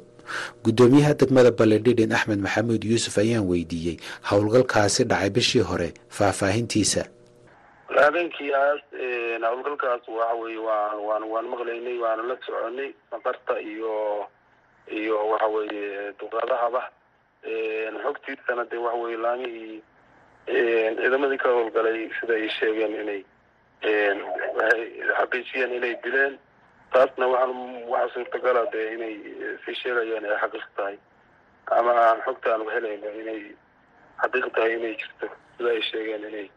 guddoomiyaha 0.63 1.13
degmada 1.19 1.51
baledhidhin 1.51 2.11
axmed 2.13 2.39
maxamuud 2.45 2.83
yuusuf 2.83 3.17
ayaan 3.17 3.47
weydiiyey. 3.49 3.97
Howlgalkaasi 4.29 5.03
dhacay 5.11 5.29
bishii 5.29 5.61
hore 5.69 5.93
faahfaahintiisa. 6.09 7.03
Habeenkiiaas 8.03 8.81
howlgalkaas 9.43 10.07
waxa 10.07 10.35
weye 10.41 10.57
waan 10.67 10.97
waan 11.07 11.23
waan 11.31 11.45
maqlaynay 11.51 11.97
waana 12.03 12.23
la 12.23 12.35
soconay 12.45 12.89
safarta 13.11 13.59
iyo 13.61 14.25
iyo 14.91 15.15
waxa 15.31 15.47
weeye 15.47 16.11
duqadahaba 16.19 16.81
xogtiisana 18.03 18.63
dee 18.71 18.77
waxa 18.85 18.97
weye 19.03 19.17
laamihii 19.17 19.81
ciidamadii 20.47 21.37
ka 21.43 21.49
howlgalay 21.49 22.09
sida 22.19 22.33
ay 22.39 22.49
sheegeen 22.57 22.93
inay 23.01 23.21
waxay 24.57 24.83
xaqiijiyeen 25.19 25.71
inay 25.77 25.93
dileen 26.03 26.33
taasna 26.93 27.25
waxaan 27.33 27.53
waxaa 27.91 28.13
suurtagala 28.13 28.61
dee 28.73 28.87
inay 28.95 29.15
si 29.65 29.71
sheegayaan 29.81 30.25
ay 30.25 30.37
xaqiiq 30.43 30.67
tahay. 30.77 30.95
Ama 31.77 31.91
aan 32.07 32.19
xogta 32.25 32.47
aan 32.53 32.63
helayno 32.75 33.09
inay 33.21 33.41
xaqiiq 34.21 34.45
tahay 34.55 34.71
inay 34.77 34.93
jirto. 35.01 35.27
Sida 35.57 35.69
ay 35.75 35.81
sheegeen 35.89 36.23
inay 36.29 36.47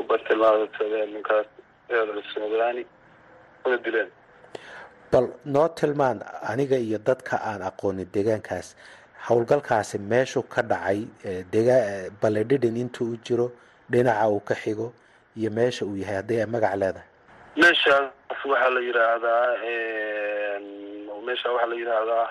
ubartilmaamsadeen 0.00 1.10
ninkaas 1.14 1.46
eedalsoodaani 1.90 2.82
una 3.66 3.76
dileen. 3.84 4.10
Bal 5.12 5.26
noo 5.44 5.68
tilmaan 5.68 6.18
aniga 6.52 6.76
iyo 6.86 6.98
dadka 6.98 7.36
aan 7.50 7.62
aqoonin 7.70 8.08
deegaankaas 8.14 8.68
howlgalkaasi 9.28 9.98
meeshuu 9.98 10.42
ka 10.54 10.62
dhacay 10.62 11.00
dega 11.52 11.76
baledhidhin 12.22 12.76
intuu 12.82 13.08
u 13.14 13.16
jiro 13.26 13.46
dhinaca 13.92 14.28
uu 14.30 14.40
ka 14.40 14.54
xigo 14.54 14.92
iyo 15.36 15.50
meesha 15.50 15.84
uu 15.84 15.96
yahay 16.02 16.16
haddii 16.20 16.40
ay 16.40 16.46
magac 16.54 16.74
leedahay? 16.82 17.06
Meeshaas 17.56 18.06
waxaa 18.48 18.70
la 18.74 18.80
yidhaahdaa 18.80 19.44
meesha 21.26 21.48
waxaa 21.52 21.68
la 21.72 21.76
yidhaahdaa 21.80 22.26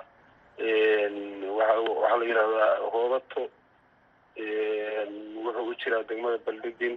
waxaa 1.58 2.18
la 2.20 2.26
yidhaahdaa 2.30 2.76
hoobato 2.94 3.42
wuxuu 5.46 5.70
u 5.72 5.74
jiraa 5.82 6.04
degmada 6.10 6.38
baldhidin 6.46 6.96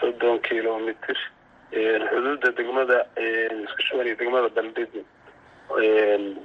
soddon 0.00 0.38
kilomitr 0.48 1.16
xuduudda 2.10 2.48
degmada 2.58 2.98
isku 3.64 3.82
shuban 3.86 4.06
iyo 4.06 4.16
degmada 4.20 4.48
baldhidin 4.56 5.04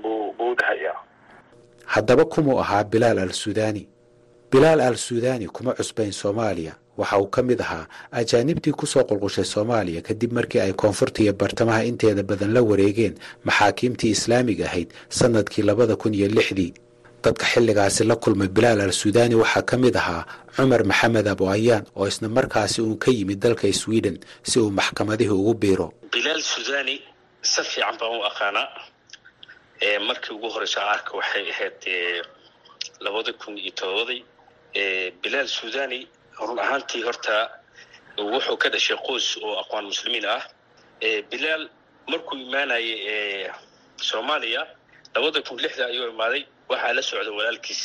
buu 0.01 0.33
buu 0.37 0.51
udhexayaa 0.51 0.97
haddaba 1.93 2.25
kumuu 2.25 2.59
ahaa 2.59 2.83
bilaal 2.83 3.19
al 3.19 3.33
suudaani 3.43 3.83
bilaal 4.51 4.81
al 4.81 4.95
suudaani 5.07 5.47
kuma 5.47 5.71
cusbayn 5.73 6.11
soomaaliya 6.11 6.73
waxa 6.97 7.17
uu 7.21 7.27
ka 7.35 7.41
mid 7.43 7.61
ahaa 7.61 7.85
ajaanibtii 8.11 8.71
ku 8.79 8.85
soo 8.87 9.03
qulqushay 9.09 9.45
soomaaliya 9.53 10.01
kadib 10.01 10.31
markii 10.37 10.59
ay 10.65 10.73
koonfurta 10.73 11.21
iyo 11.23 11.33
bartamaha 11.33 11.83
inteeda 11.91 12.23
badan 12.23 12.53
la 12.53 12.61
wareegeen 12.69 13.15
maxaakiimtii 13.47 14.11
islaamiga 14.17 14.65
ahayd 14.65 14.89
sannadkii 15.09 15.63
labada 15.69 15.95
kun 15.95 16.13
iyo 16.13 16.27
lixdii. 16.27 16.73
Dadka 17.23 17.45
xilligaasi 17.45 18.03
la 18.03 18.15
kulmay 18.15 18.47
bilaal 18.47 18.81
al 18.81 18.91
suudaani 18.93 19.35
waxaa 19.35 19.61
ka 19.69 19.75
mid 19.77 19.95
ahaa 20.01 20.23
cumar 20.55 20.83
maxamed 20.85 21.27
abo 21.27 21.49
ayaan 21.49 21.83
oo 21.95 22.07
isna 22.07 22.27
markaasi 22.29 22.81
uun 22.81 22.97
ka 22.97 23.11
yimid 23.11 23.39
dalka 23.43 23.67
sweden 23.73 24.17
si 24.43 24.59
uu 24.59 24.71
maxkamadihii 24.71 25.29
ugu 25.41 25.53
biiro. 25.53 25.87
Bilaal 26.13 26.41
suudani 26.41 26.95
si 27.41 27.61
fiican 27.63 27.95
baan 27.99 28.13
u 28.19 28.23
aqaanaa. 28.29 28.67
Markii 30.07 30.33
ugu 30.37 30.47
horeyso 30.53 30.79
arka 30.81 31.11
waxay 31.17 31.45
ahayd 31.53 31.79
labada 33.05 33.33
kun 33.33 33.57
iyo 33.57 33.71
todobadii 33.79 34.21
bilaal 35.23 35.47
suudani 35.47 36.07
run 36.39 36.59
ahaantii 36.59 37.03
horta 37.07 37.35
wuxuu 38.17 38.57
ka 38.61 38.69
dhashay 38.73 38.97
qoys 39.07 39.27
oo 39.45 39.53
aqwaan 39.61 39.85
muslimiin 39.91 40.25
ah. 40.35 40.41
Bilaal 41.31 41.63
markuu 42.11 42.35
imaanayay 42.45 43.51
soomaaliya 44.09 44.61
labada 45.15 45.41
kun 45.47 45.57
lixda 45.63 45.85
ayuu 45.91 46.07
imaaday 46.13 46.41
waxaa 46.69 46.93
la 46.97 47.01
socda 47.09 47.31
walaalkiis. 47.37 47.81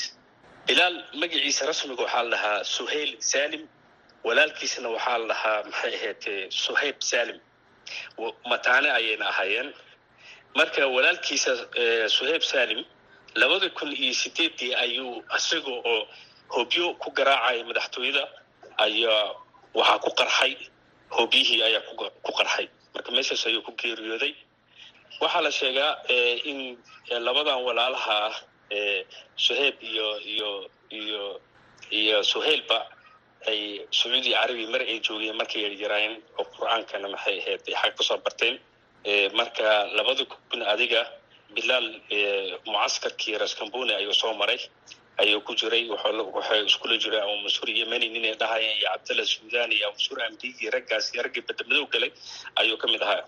Bilaal 0.66 0.94
magaciisa 1.20 1.62
rasmiga 1.70 2.02
waxaa 2.04 2.22
la 2.22 2.30
dhahaa 2.36 2.64
suhayl 2.76 3.10
salim 3.32 3.62
walaalkiisna 4.26 4.88
waxaa 4.94 5.18
la 5.18 5.26
dhahaa 5.32 5.58
maxay 5.68 5.94
ahayd 5.98 6.22
suhayb 6.64 6.96
salim 7.10 7.38
mataane 8.50 8.88
ayayna 8.98 9.26
ahaayeen. 9.32 9.68
Marka 10.56 10.86
walaalkiisa 10.96 11.52
suhayb 12.16 12.42
salim 12.52 12.80
labada 13.40 13.68
kun 13.78 13.90
iyo 14.02 14.14
sideeddii 14.22 14.74
ayuu 14.84 15.24
isaga 15.36 15.72
oo 15.92 15.98
hobyo 16.56 16.94
ku 17.02 17.08
garaacaya 17.16 17.64
madaxtooyada 17.68 18.24
ayaa 18.78 19.34
waxaa 19.74 19.98
ku 20.04 20.10
qarxay 20.20 20.52
hobyihii 21.16 21.62
ayaa 21.68 21.82
ku 22.24 22.32
qarxay. 22.38 22.66
Marka 22.94 23.10
meeshaas 23.16 23.46
ayuu 23.46 23.62
ku 23.66 23.72
geeriyooday. 23.80 24.32
Waxaa 25.20 25.42
la 25.46 25.50
sheegaa 25.50 25.92
in 26.50 26.58
labadan 27.26 27.58
walaalaha 27.66 28.16
ah 28.28 28.34
suhayb 29.36 29.76
iyo 29.90 30.08
iyo 30.32 30.50
iyo 30.90 31.22
iyo 31.98 32.16
suhaylba 32.24 32.78
ay 33.50 33.60
sacuudi 33.90 34.30
carabi 34.32 34.66
mar 34.72 34.80
ay 34.80 34.98
joogeen 35.06 35.36
markay 35.40 35.60
yaryaraayeen 35.66 36.14
oo 36.40 36.44
qur'aankana 36.56 37.08
maxay 37.14 37.36
ahayd 37.42 37.60
ay 37.68 37.74
xag 37.80 37.92
ku 37.98 38.02
soo 38.08 38.18
barteen. 38.24 38.56
Marka 39.38 39.68
labada 39.96 40.24
kun 40.50 40.62
adiga 40.72 41.02
bilaal 41.54 41.86
mucaskarkii 42.66 43.36
raskambuni 43.42 43.92
ayuu 43.98 44.14
soo 44.14 44.32
maray 44.40 44.58
ayuu 45.20 45.40
ku 45.46 45.52
jiray 45.60 45.84
waxay 45.90 46.60
iskula 46.70 46.96
jireen 47.02 47.22
abu 47.26 47.36
mansuur 47.44 47.68
yemeni 47.78 48.06
ninay 48.14 48.34
dhahayeen 48.40 48.76
iyo 48.80 48.88
cabdalla 48.94 49.24
suudani 49.32 49.74
iyo 49.78 49.86
abu 49.88 49.96
mansuur 49.98 50.18
amdigi 50.26 50.70
raggaas 50.74 51.06
iyo 51.14 51.22
raggii 51.26 51.44
badamadow 51.48 51.86
galay 51.92 52.10
ayuu 52.60 52.76
ka 52.82 52.86
mid 52.92 53.02
ahaa. 53.06 53.24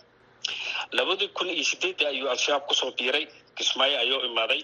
Labadii 0.97 1.29
kun 1.37 1.49
iyo 1.57 1.64
sideeddii 1.70 2.07
ayuu 2.12 2.29
al-shabaab 2.35 2.64
ku 2.68 2.75
soo 2.81 2.90
biiray 2.99 3.25
kismaayo 3.57 3.97
ayuu 4.05 4.20
imaaday. 4.31 4.62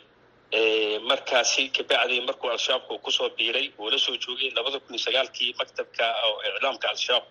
Markaasi 1.11 1.63
kabacdii 1.77 2.21
markuu 2.29 2.51
al-shabaabka 2.51 2.99
ku 3.05 3.11
soo 3.11 3.29
biiray 3.39 3.67
uu 3.79 3.91
la 3.91 3.99
soo 3.99 4.17
joogay 4.23 4.51
labada 4.57 4.79
kun 4.85 4.95
iyo 4.97 5.03
sagaalkii 5.07 5.51
maktabka 5.61 6.05
iclaamka 6.49 6.87
al-shabaab 6.93 7.25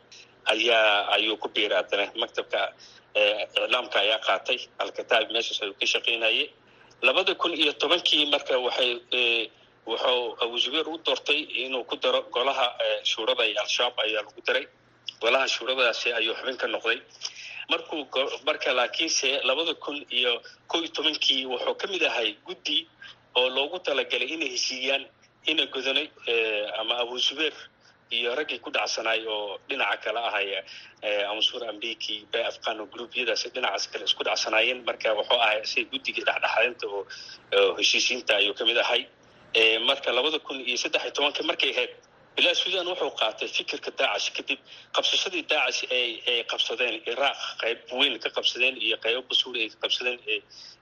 ayaa 0.54 1.12
ayuu 1.16 1.38
ku 1.44 1.48
biiray 1.56 1.78
haddana 1.82 2.06
maktabka 2.22 2.60
iclaamka 3.66 3.98
ayaa 4.06 4.20
qaatay. 4.28 4.60
Alkitaab 4.84 5.28
meeshaas 5.34 5.60
ayuu 5.64 5.76
ka 5.82 5.86
shaqaynayay 5.94 6.46
labada 7.08 7.34
kun 7.42 7.54
iyo 7.62 7.72
tobankii 7.82 8.26
marka 8.34 8.54
waxay 8.66 8.92
wuxuu 9.92 10.26
abu 10.44 10.56
zubeer 10.64 10.88
u 10.94 10.98
doortay 11.06 11.40
inuu 11.66 11.84
ku 11.90 11.96
daro 12.04 12.22
golaha 12.36 12.68
shuurada 13.12 13.44
iyo 13.52 13.60
al-shabaab 13.66 14.00
ayaa 14.06 14.24
lagu 14.28 14.42
daray 14.48 14.66
golaha 15.22 15.46
shuuradaasi 15.56 16.08
ayuu 16.20 16.36
xubin 16.40 16.58
ka 16.62 16.68
noqday. 16.76 17.00
Markuu 17.72 18.02
marka 18.48 18.70
laakiinse 18.80 19.30
labada 19.50 19.74
kun 19.84 19.98
iyo 20.20 20.32
ko 20.70 20.76
iyo 20.82 20.90
tobankii 20.98 21.42
wuxuu 21.52 21.76
ka 21.82 21.86
mid 21.94 22.04
ahay 22.10 22.30
guddi 22.48 22.78
oo 23.40 23.48
loogu 23.56 23.78
talagalay 23.88 24.30
inay 24.36 24.50
heshiiyaan 24.56 25.04
ina 25.52 25.66
godanay 25.74 26.08
ama 26.80 26.94
abu 27.04 27.16
zubeer 27.28 27.54
iyo 28.18 28.30
raggii 28.38 28.58
ku 28.66 28.70
dhacsanaay 28.76 29.22
oo 29.36 29.60
dhinaca 29.70 29.98
kale 30.04 30.20
ahaya 30.30 30.60
amansuur 31.32 31.62
ambiki 31.72 32.16
bay 32.32 32.44
afqano 32.50 32.84
gruubyadaasi 32.94 33.48
dhinacaas 33.56 33.86
kale 33.92 34.04
isku 34.10 34.24
dhacsanaayeen 34.28 34.80
marka 34.88 35.10
wuxuu 35.20 35.38
ahay 35.46 35.60
si 35.72 35.80
guddiga 35.92 36.22
dhexdhexaadinta 36.26 36.86
oo 36.96 37.02
heshiisiinta 37.80 38.32
ayuu 38.42 38.54
ka 38.60 38.64
mid 38.70 38.78
ahay 38.86 39.02
marka 39.88 40.12
labada 40.18 40.40
kun 40.48 40.58
iyo 40.70 40.78
saddex 40.84 41.02
iyo 41.06 41.12
tobanka 41.18 41.42
markay 41.50 41.72
ahayd 41.76 41.92
bilaa 42.36 42.56
sudan 42.62 42.88
wuxuu 42.92 43.12
qaatay 43.22 43.48
fikirka 43.58 43.92
daacash 44.00 44.28
kadib 44.38 44.60
qabsashadii 44.96 45.44
daacash 45.52 45.82
ay 45.98 46.44
qabsadeen 46.52 46.96
iraaq 47.12 47.40
qayb 47.62 47.80
weyn 48.00 48.16
ka 48.24 48.30
qabsadeen 48.38 48.76
iyo 48.86 48.98
qaybo 49.06 49.22
basuuri 49.30 49.60
ay 49.64 49.70
ka 49.74 49.78
qabsadeen 49.84 50.18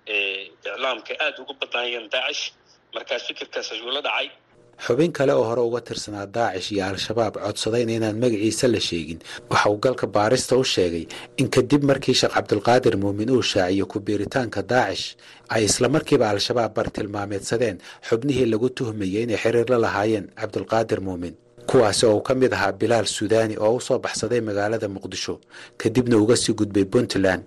iclaamka 0.08 1.13
aada 1.23 1.39
uga 1.43 1.53
badnaayeen 1.62 2.06
daacash. 2.15 2.43
Markaas 2.95 3.23
fikirkaas 3.30 3.67
ayuu 3.75 3.91
la 3.95 4.01
dhacay 4.08 4.27
xubin 4.85 5.11
kale 5.17 5.33
oo 5.33 5.43
hore 5.49 5.61
uga 5.69 5.81
tirsanaa 5.87 6.25
daacish 6.35 6.71
iyo 6.71 6.83
al-shabaab 6.85 7.33
codsadayna 7.45 7.91
inaan 7.97 8.17
magaciisa 8.23 8.67
la 8.73 8.79
sheegin. 8.79 9.19
Waxa 9.49 9.69
uu 9.69 9.79
galka 9.85 10.05
baarista 10.15 10.53
u 10.57 10.63
sheegay 10.63 11.05
in 11.41 11.47
kadib 11.55 11.81
markii 11.89 12.13
sheekh 12.19 12.33
cabdulqaadir 12.37 12.95
muumin 13.01 13.29
uu 13.35 13.41
shaaciyo 13.51 13.85
ku-biiritaanka 13.91 14.61
daacish 14.71 15.05
ay 15.53 15.63
islamarkiiba 15.69 16.29
al-shabaab 16.29 16.71
bartilmaameedsadeen 16.77 17.77
xubnihii 18.09 18.45
lagu 18.51 18.69
tuhmayay 18.77 19.23
inay 19.25 19.37
xiriir 19.43 19.67
la 19.73 19.77
lahaayeen 19.85 20.25
cabdulqaadir 20.39 20.99
muumin. 21.07 21.33
Kuwaasi 21.69 22.05
oo 22.05 22.15
uu 22.17 22.21
ka 22.27 22.33
mid 22.35 22.53
ahaa 22.53 22.71
bilaal 22.71 23.05
suudani 23.05 23.55
oo 23.59 23.75
u 23.75 23.81
soo 23.81 23.99
baxsaday 23.99 24.41
magaalada 24.41 24.87
muqdisho 24.95 25.39
kadibna 25.81 26.15
uga 26.23 26.35
sii 26.35 26.53
gudbay 26.59 26.85
puntland 26.85 27.43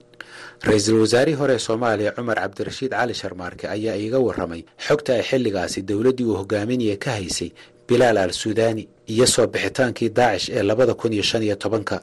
ra'iisul 0.68 1.00
wasaarihii 1.00 1.38
hore 1.40 1.54
ee 1.54 1.58
soomaaliya 1.66 2.12
cumar 2.16 2.36
cabdirashiid 2.42 2.90
cali 2.98 3.14
sharmaarke 3.20 3.64
ayaa 3.76 3.96
iiga 4.02 4.18
warramay 4.26 4.62
xogta 4.86 5.10
ay 5.16 5.22
xilligaasi 5.30 5.80
dowladdii 5.90 6.24
uu 6.30 6.36
hogaaminaya 6.40 6.96
ka 7.04 7.10
haysay 7.18 7.50
bilaal 7.88 8.18
al 8.24 8.32
suudani 8.42 8.84
iyo 9.12 9.26
soo 9.34 9.46
bixitaankii 9.46 10.08
daacish 10.18 10.48
ee 10.56 10.62
labada 10.62 10.94
kun 10.94 11.12
iyo 11.12 11.22
shan 11.22 11.42
iyo 11.42 11.56
tobanka. 11.56 11.96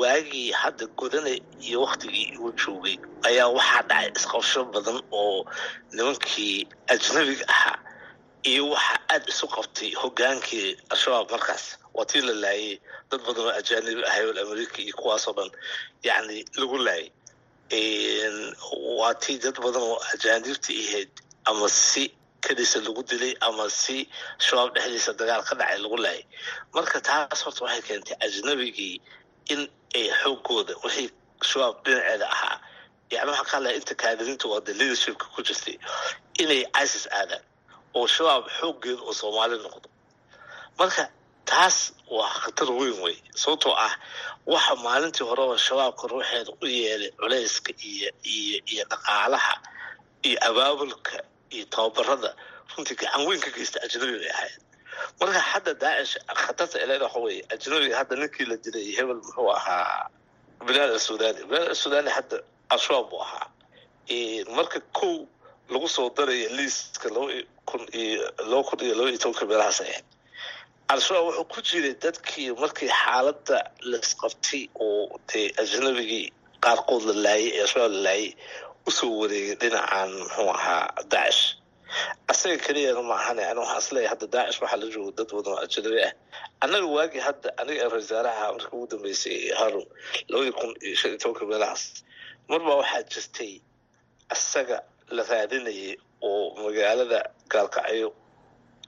Waagii 0.00 0.50
hadda 0.52 0.86
godane 0.98 1.34
iyo 1.68 1.78
waktigii 1.82 2.36
uu 2.42 2.52
joogay 2.60 2.96
ayaa 3.28 3.48
waxaa 3.56 3.82
dhacay 3.88 4.10
isqabsho 4.16 4.60
badan 4.74 4.98
oo 5.12 5.44
nimankii 5.96 6.66
ajnabiga 6.92 7.46
ahaa 7.54 7.78
iyo 8.50 8.64
waxaa 8.74 8.98
aada 9.12 9.26
isu 9.32 9.46
qabtay 9.54 9.90
hogaankii 10.02 10.68
al-shabaab 10.92 11.30
markaas. 11.30 11.64
Waa 11.94 12.04
tii 12.10 12.20
la 12.28 12.34
laayay 12.44 12.78
dad 13.10 13.20
badan 13.26 13.44
oo 13.46 13.52
ajaanibi 13.60 14.02
ahay 14.10 14.24
oo 14.28 14.34
amerika 14.46 14.76
iyo 14.82 14.94
kuwaasoo 15.00 15.32
dhan 15.38 15.50
yacni 16.06 16.38
lagu 16.60 16.78
laayay 16.86 17.08
waa 17.70 19.14
tii 19.22 19.38
dad 19.42 19.56
badan 19.64 19.82
oo 19.82 19.98
ajaanibtii 20.14 20.80
ahayd 20.88 21.10
ama 21.44 21.68
si 21.68 22.04
kadiisa 22.40 22.78
lagu 22.80 23.02
dilay 23.02 23.34
ama 23.40 23.70
si 23.70 24.08
shabaab 24.38 24.74
dhexdiisa 24.74 25.12
dagaal 25.18 25.42
ka 25.48 25.54
dhacay 25.58 25.78
lagu 25.84 25.96
laayay 25.96 26.24
marka 26.74 27.00
taas 27.00 27.40
horta 27.44 27.64
waxay 27.64 27.82
keentay 27.88 28.16
ajnabigii 28.26 29.00
in 29.52 29.60
ay 29.98 30.06
xoogooda 30.20 30.74
wixii 30.84 31.08
shabaab 31.50 31.76
dhinaceeda 31.84 32.26
ahaa 32.34 32.56
yani 33.10 33.30
waxaa 33.30 33.60
ka 33.62 33.72
inta 33.78 33.94
kaadiriinta 33.94 34.46
waa 34.52 34.60
de 34.66 34.72
ku 35.34 35.40
jirtay 35.42 35.76
inay 36.42 36.62
isis 36.82 37.04
aadaan 37.18 37.42
oo 37.94 38.06
shabaab 38.06 38.44
xooggeeda 38.58 39.02
oo 39.08 39.12
soomaali 39.20 39.56
noqdo 39.64 39.88
marka 40.78 41.02
taas 41.50 41.76
waa 42.16 42.28
khatar 42.42 42.68
weyn 42.78 42.96
wey 43.04 43.16
sababtoo 43.42 43.74
ah 43.86 43.92
waxa 44.52 44.74
maalintii 44.84 45.26
horeba 45.30 45.56
shabaabka 45.66 46.04
ruuxeeda 46.12 46.50
u 46.62 46.66
yeelay 46.66 47.10
culayska 47.20 47.72
iyo 47.90 48.10
iyo 48.34 48.58
iyo 48.72 48.84
dhaqaalaha 48.90 49.54
iyo 50.28 50.38
abaabulka 50.48 51.16
iyo 51.54 51.64
tababarada 51.74 52.30
runtii 52.76 52.96
gacan 53.00 53.22
weyn 53.28 53.40
ka 53.44 53.50
geysta 53.56 53.78
ajnabi 53.84 54.16
bay 54.22 54.30
ahayd 54.36 54.60
marka 55.20 55.40
hadda 55.50 55.72
daacish 55.82 56.14
khatarta 56.42 56.76
ilaa 56.84 57.02
waxa 57.06 57.18
weye 57.24 57.40
ajnabiga 57.54 57.96
hadda 58.00 58.14
ninkii 58.20 58.46
la 58.50 58.56
dilay 58.64 58.86
hebel 58.96 59.16
muxuu 59.24 59.50
ahaa 59.58 60.08
bilaal 60.66 60.92
asudani 60.98 61.40
bilaal 61.50 61.70
asudani 61.76 62.10
hadda 62.16 62.36
al-shabaab 62.74 63.08
buu 63.10 63.20
ahaa. 63.26 63.46
Marka 64.56 64.80
kow 64.98 65.14
lagu 65.72 65.88
soo 65.94 66.08
daraya 66.16 66.48
liiska 66.56 67.08
laba 67.14 67.32
kun 67.68 67.82
iyo 68.02 68.22
laba 68.50 68.62
kun 68.68 68.80
iyo 68.86 68.94
laba 68.98 69.08
iyo 69.10 69.18
tobanka 69.22 69.44
meelahaas 69.50 69.80
ahayd 69.84 70.04
al-shabaab 70.94 71.26
wuxuu 71.28 71.46
ku 71.52 71.60
jiray 71.68 71.94
dadkii 72.04 72.48
markii 72.62 72.90
xaaladda 73.02 73.58
laisqabtay 73.90 74.62
oo 74.86 75.18
dee 75.30 75.46
ajnabigii 75.62 76.26
qaarkood 76.64 77.02
la 77.08 77.14
laayay 77.26 77.50
ee 77.56 77.62
al-shabaab 77.66 77.92
la 77.96 78.00
laayay 78.08 78.30
u 78.88 78.90
soo 78.98 79.12
wareegay 79.20 79.56
dhinacan 79.62 80.10
muxuu 80.20 80.48
ahaa 80.56 80.84
daacish 81.12 81.42
asaga 82.32 82.56
keliyana 82.66 83.02
ma 83.08 83.14
ahane 83.20 83.42
ani 83.50 83.60
waxaan 83.64 83.80
is 83.84 83.88
leeyahay 83.94 84.10
hadda 84.12 84.26
daacish 84.34 84.58
waxaa 84.62 84.80
la 84.82 84.86
jooga 84.94 85.12
dad 85.18 85.28
badan 85.36 85.52
oo 85.54 85.60
ajnabi 85.66 86.00
ah. 86.08 86.12
Annaga 86.64 86.86
waagii 86.96 87.22
hadda 87.28 87.48
aniga 87.60 87.80
ee 87.84 87.90
ra'iisaaraha 87.94 88.44
markii 88.56 88.70
ugu 88.76 88.86
dambeysay 88.92 89.38
harun 89.60 89.86
labadii 90.30 90.54
kun 90.60 90.70
iyo 90.86 90.96
shan 91.00 91.10
iyo 91.12 91.18
tobanka 91.22 91.44
meelahaas 91.50 91.84
marbaa 92.50 92.76
waxaa 92.82 93.02
jirtay 93.12 93.52
asaga 94.34 94.76
la 95.16 95.22
raadinayay 95.30 95.92
oo 96.28 96.42
magaalada 96.64 97.20
gaalkacyo 97.52 98.08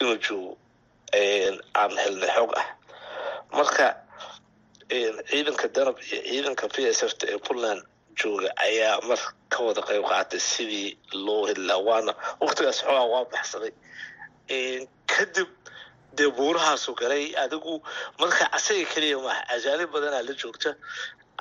inuu 0.01 0.19
joogo 0.27 0.53
aan 1.15 1.93
helnay 2.03 2.31
xoog 2.37 2.53
ah 2.61 2.67
marka 3.57 3.87
ciidanka 5.31 5.67
danab 5.77 5.97
iyo 6.07 6.19
ciidanka 6.29 6.67
p 6.75 6.77
s 6.99 7.01
f 7.11 7.13
ta 7.19 7.25
ee 7.33 7.39
puntland 7.47 7.83
jooga 8.21 8.51
ayaa 8.67 9.01
mar 9.09 9.21
ka 9.53 9.59
wada 9.67 9.81
qayb 9.89 10.05
qaatay 10.11 10.41
sidii 10.53 10.89
loo 11.27 11.43
helilaa 11.49 11.79
waana 11.89 12.13
waktigaas 12.41 12.79
xoogaa 12.83 13.07
waa 13.13 13.25
baxsaday. 13.33 13.73
Kadib 15.13 15.49
dee 16.17 16.31
buurahaasu 16.39 16.91
galay 17.01 17.25
adigu 17.45 17.75
marka 18.21 18.45
asaga 18.57 18.85
keliya 18.93 19.19
maaha 19.27 19.43
ajaanib 19.55 19.91
badanaa 19.95 20.23
la 20.29 20.33
joogta. 20.41 20.71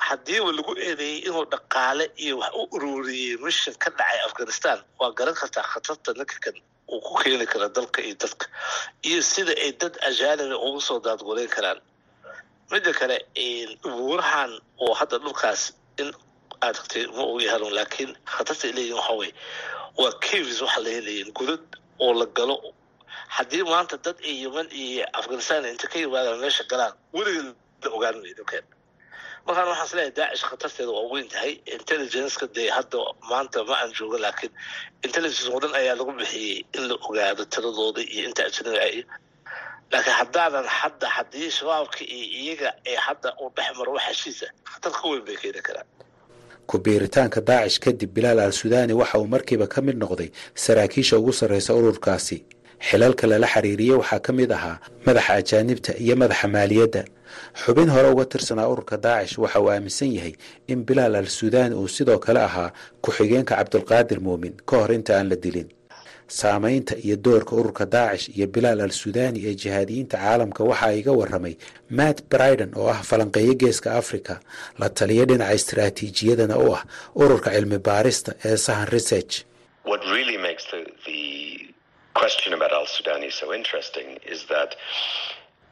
Haddiiba 0.08 0.50
lagu 0.58 0.72
eedeeyey 0.86 1.18
inuu 1.28 1.44
dhaqaale 1.52 2.04
iyo 2.24 2.34
wax 2.42 2.52
u 2.60 2.62
ururiyey 2.76 3.36
mishan 3.44 3.74
ka 3.82 3.88
dhacay 3.98 4.20
afghanistan 4.28 4.78
waa 5.00 5.10
garan 5.18 5.34
kartaa 5.40 5.64
khatarta 5.72 6.10
ninka 6.18 6.36
uu 6.92 7.00
ku 7.06 7.12
keeni 7.22 7.46
kara 7.52 7.68
dalka 7.76 8.00
iyo 8.06 8.14
dadka. 8.22 8.46
Iyo 9.08 9.20
sida 9.32 9.52
ay 9.64 9.72
dad 9.80 9.94
ajaaniba 10.08 10.56
ugu 10.66 10.80
soo 10.80 10.98
daadguleyn 11.06 11.48
karaan. 11.56 11.80
Midda 12.70 12.92
kale 12.98 13.16
buurahan 13.82 14.52
oo 14.84 14.94
hadda 14.98 15.18
dhulkaas 15.22 15.62
in 16.00 16.10
aad 16.64 16.74
tagtay 16.76 17.04
ma 17.16 17.22
ogi 17.32 17.46
halon 17.52 17.72
laakiin 17.78 18.12
khatarta 18.32 18.66
leeyihiin 18.76 18.96
waxa 18.98 19.12
weye 19.20 19.32
waa 20.00 20.12
caves 20.26 20.58
waxa 20.64 20.80
la 20.84 20.90
helayin 20.96 21.30
oo 22.04 22.12
la 22.20 22.26
galo. 22.36 22.56
Haddii 23.36 23.62
maanta 23.70 23.96
dad 24.04 24.16
ay 24.28 24.34
yeman 24.42 24.68
iyo 24.82 25.04
afghanistan 25.18 25.64
inta 25.72 25.86
ka 25.92 25.96
yimaadaan 26.02 26.38
meesha 26.42 26.64
galaan 26.70 26.92
weligeed 27.14 27.54
la 27.84 27.88
ogaan 27.96 28.16
maydo 28.22 28.44
keen 28.50 28.64
markaan 29.46 29.68
waxaan 29.72 29.86
is 29.88 29.94
leeyahay 29.94 30.14
daacish 30.18 30.44
khatarteeda 30.50 30.92
waa 30.96 31.06
weyn 31.12 31.28
tahay. 31.32 31.52
Intelligenceka 31.76 32.46
dee 32.56 32.68
hadda 32.78 32.98
maanta 33.30 33.58
ma 33.68 33.74
aan 33.82 33.90
joogo 33.98 34.18
laakiin 34.24 34.52
intelligence 35.06 35.48
wadan 35.54 35.72
ayaa 35.80 35.94
lagu 36.00 36.12
bixiyey 36.20 36.64
in 36.76 36.82
la 36.88 36.94
ogaado 37.08 37.42
tiradooda 37.52 38.00
iyo 38.14 38.22
inta 38.28 38.42
ajnabi 38.48 38.78
ay. 38.86 38.96
Laakiin 39.92 40.16
haddaanan 40.20 40.66
hadda 40.80 41.06
haddii 41.16 41.50
shabaabka 41.58 42.00
iyo 42.04 42.26
iyaga 42.42 42.70
ee 42.90 42.96
hadda 43.06 43.28
u 43.42 43.50
dhex 43.56 43.70
maro 43.78 43.92
wax 43.96 44.04
heshiisa 44.08 44.46
khatar 44.72 44.92
ka 44.98 45.04
weyn 45.10 45.24
bay 45.26 45.36
keeni 45.42 45.62
karaan. 45.68 45.86
Ku-biiritaanka 46.70 47.40
daacish 47.48 47.78
kadib 47.84 48.10
bilaal 48.16 48.40
al 48.40 48.52
sudaani 48.60 48.92
waxa 49.00 49.18
uu 49.18 49.26
markiiba 49.34 49.66
ka 49.74 49.78
mid 49.86 49.96
noqday 50.02 50.30
saraakiisha 50.64 51.14
ugu 51.20 51.32
sarraysa 51.40 51.74
ururkaasi 51.78 52.36
xilalka 52.80 53.26
lala 53.26 53.46
xiriiriyey 53.46 53.96
waxaa 54.00 54.20
ka 54.26 54.32
mid 54.32 54.50
ahaa 54.52 54.78
madaxa 55.06 55.32
ajaanibta 55.40 55.92
iyo 56.04 56.14
madaxa 56.16 56.48
maaliyadda. 56.48 57.02
Xubin 57.64 57.88
hore 57.94 58.08
uga 58.14 58.24
tirsanaa 58.24 58.68
ururka 58.72 58.96
daacish 58.96 59.38
waxa 59.38 59.60
uu 59.60 59.70
aaminsan 59.70 60.12
yahay 60.16 60.34
in 60.72 60.84
bilaal 60.84 61.14
al 61.16 61.26
sudaani 61.38 61.74
uu 61.74 61.88
sidoo 61.88 62.18
kale 62.18 62.40
ahaa 62.48 62.70
ku-xigeenka 63.02 63.54
cabdulqaadir 63.56 64.20
muumin 64.20 64.54
ka 64.68 64.74
hor 64.80 64.92
inta 64.92 65.12
aan 65.18 65.28
la 65.28 65.36
dilin. 65.36 65.68
Saamaynta 66.28 66.94
iyo 67.06 67.16
doorka 67.16 67.52
ururka 67.56 67.84
daacish 67.86 68.28
iyo 68.36 68.46
bilaal 68.54 68.80
al 68.86 68.90
sudaani 68.90 69.38
ee 69.48 69.54
jihaadiyiinta 69.62 70.16
caalamka 70.18 70.62
waxaa 70.70 70.92
iga 71.00 71.12
waramay 71.20 71.54
matt 71.98 72.18
briden 72.30 72.70
oo 72.80 72.88
ah 72.94 73.00
falanqeeyo 73.08 73.54
geeska 73.62 73.88
africa 74.00 74.34
la 74.80 74.88
taliya 74.98 75.24
dhinaca 75.28 75.54
istaraatiijiyadana 75.58 76.56
u 76.58 76.74
ah 76.76 76.82
ururka 77.14 77.50
cilmi 77.56 77.78
baarista 77.88 78.30
ee 78.48 78.56
sahan 78.66 78.88
research 78.96 79.34
question 82.16 82.54
about 82.54 82.72
Al 82.72 82.86
Sudani 82.86 83.30
so 83.30 83.52
interesting 83.52 84.18
is 84.26 84.46
that 84.46 84.74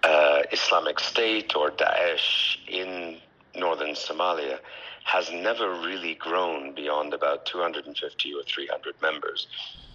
uh, 0.03 0.43
Islamic 0.53 1.01
State 1.01 1.57
or 1.57 1.71
Daesh 1.71 2.59
in 2.69 3.17
northern 3.57 3.95
Somalia 3.95 4.59
has 5.05 5.31
never 5.33 5.71
really 5.71 6.15
grown 6.15 6.75
beyond 6.75 7.15
about 7.15 7.47
250 7.47 8.35
or 8.35 8.43
300 8.43 8.95
members. 9.01 9.47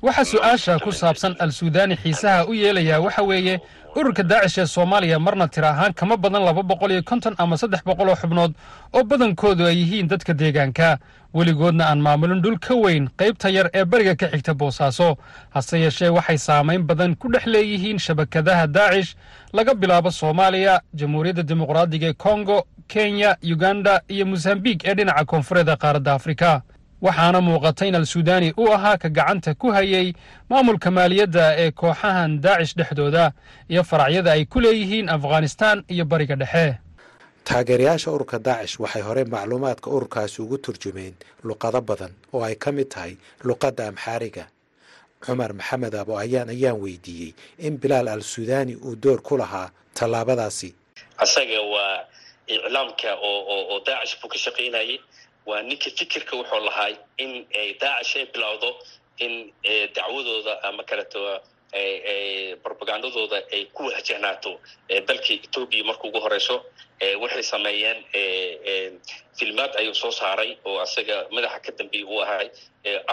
Waxa 0.01 0.23
su'aasha 0.25 0.79
ku 0.79 0.91
saabsan 0.91 1.35
al 1.39 1.51
suudaani 1.51 1.95
xiisaha 1.95 2.45
u 2.47 2.53
yeelayaa 2.53 2.99
waxa 2.99 3.23
weeye 3.23 3.59
ururka 3.95 4.23
daacish 4.23 4.57
ee 4.57 4.65
soomaaliya 4.65 5.19
marna 5.19 5.47
tira 5.47 5.69
ahaan 5.69 5.93
kama 5.93 6.17
badan 6.17 6.43
laba 6.45 6.63
boqol 6.63 6.91
iyo 6.91 7.03
konton 7.03 7.35
ama 7.37 7.57
saddex 7.57 7.83
boqol 7.85 8.09
oo 8.09 8.15
xubnood 8.15 8.53
oo 8.93 9.03
badankoodu 9.03 9.65
ay 9.65 9.75
yihiin 9.81 10.07
dadka 10.07 10.33
deegaanka. 10.33 10.97
Weligoodna 11.33 11.85
aan 11.89 11.99
maamulin 12.01 12.41
dhul 12.41 12.57
ka 12.59 12.73
weyn 12.75 13.09
qaybta 13.17 13.49
yar 13.49 13.69
ee 13.73 13.85
beriga 13.85 14.15
ka 14.15 14.27
xigta 14.31 14.53
boosaaso. 14.53 15.17
Hase 15.49 15.77
yeeshee 15.79 16.09
waxay 16.09 16.37
saamayn 16.37 16.83
badan 16.83 17.15
ku 17.15 17.27
dhex 17.31 17.45
leeyihiin 17.45 17.99
shabakadaha 17.99 18.67
daacish 18.67 19.15
laga 19.53 19.73
bilaabo 19.75 20.11
soomaaliya 20.11 20.81
jamhuuriyadda 20.93 21.43
dimuqraadiga 21.43 22.07
ee 22.07 22.13
kongo 22.13 22.65
kenya 22.87 23.35
uganda 23.43 24.01
iyo 24.07 24.25
mosambiik 24.25 24.85
ee 24.87 24.93
dhinaca 24.95 25.25
koonfureed 25.25 25.67
ee 25.69 25.75
qaaradda 25.75 26.13
afrika 26.13 26.61
waxaana 27.01 27.39
muuqata 27.41 27.85
in 27.87 27.95
al 27.95 28.05
suudaani 28.05 28.53
uu 28.57 28.71
ahaa 28.73 28.97
ka 28.97 29.09
gacanta 29.09 29.53
ku 29.55 29.71
hayay 29.71 30.13
maamulka 30.49 30.91
maaliyadda 30.91 31.55
ee 31.63 31.71
kooxahan 31.71 32.41
daacish 32.41 32.75
dhexdooda 32.75 33.31
iyo 33.69 33.83
faracyada 33.83 34.31
ay 34.31 34.45
ku 34.45 34.59
leeyihiin 34.59 35.09
afghanistaan 35.09 35.83
iyo 35.87 36.05
bariga 36.05 36.35
dhexe. 36.35 36.77
Taageerayaasha 37.43 38.11
ururka 38.11 38.39
daacish 38.39 38.79
waxay 38.79 39.01
horey 39.01 39.25
macluumaadka 39.25 39.87
ururkaasi 39.89 40.41
ugu 40.41 40.57
turjumeen 40.57 41.13
luqado 41.43 41.81
badan 41.81 42.11
oo 42.33 42.43
ay 42.43 42.55
ka 42.55 42.71
mid 42.71 42.89
tahay 42.93 43.15
luqadda 43.47 43.87
amxaariga 43.87 44.45
cumar 45.25 45.51
maxamed 45.53 45.95
abo 45.95 46.17
ayaan 46.19 46.49
ayaan 46.49 46.77
weydiiyey 46.83 47.31
in 47.59 47.77
bilaal 47.81 48.07
al 48.07 48.21
suudaani 48.21 48.75
uu 48.75 48.95
door 48.95 49.21
ku 49.21 49.37
lahaa 49.37 49.71
tallaabadaasi. 49.97 50.69
Asaga 51.17 51.61
waa 51.73 52.03
iclaamka 52.47 53.09
oo 53.15 53.39
oo 53.71 53.79
daacish 53.87 54.15
buu 54.21 54.27
ka 54.29 54.37
shaqaynayay 54.45 54.99
waa 55.49 55.61
ninka 55.69 55.89
fikirka 55.99 56.33
wuxuu 56.39 56.61
lahaa 56.67 56.89
in 57.23 57.31
daacish 57.81 58.15
ay 58.19 58.25
bilowdo 58.33 58.69
in 59.25 59.33
dacwadooda 59.95 60.53
ama 60.67 60.83
kaleto 60.89 61.19
robagandadooda 62.69 63.37
ay 63.53 63.61
ku 63.75 63.81
wajahnaato 63.89 64.51
dalka 65.07 65.31
etoobiya 65.37 65.83
marka 65.89 66.03
ugu 66.07 66.19
horeyso. 66.25 66.55
Waxay 67.21 67.43
sameeyeen 67.53 67.99
filmaad 69.37 69.71
ayuu 69.79 69.95
soo 70.01 70.11
saaray 70.19 70.51
oo 70.67 70.77
asaga 70.85 71.15
madaxa 71.35 71.59
ka 71.65 71.71
dambeeya 71.79 72.05
uu 72.11 72.21
ahay 72.25 72.47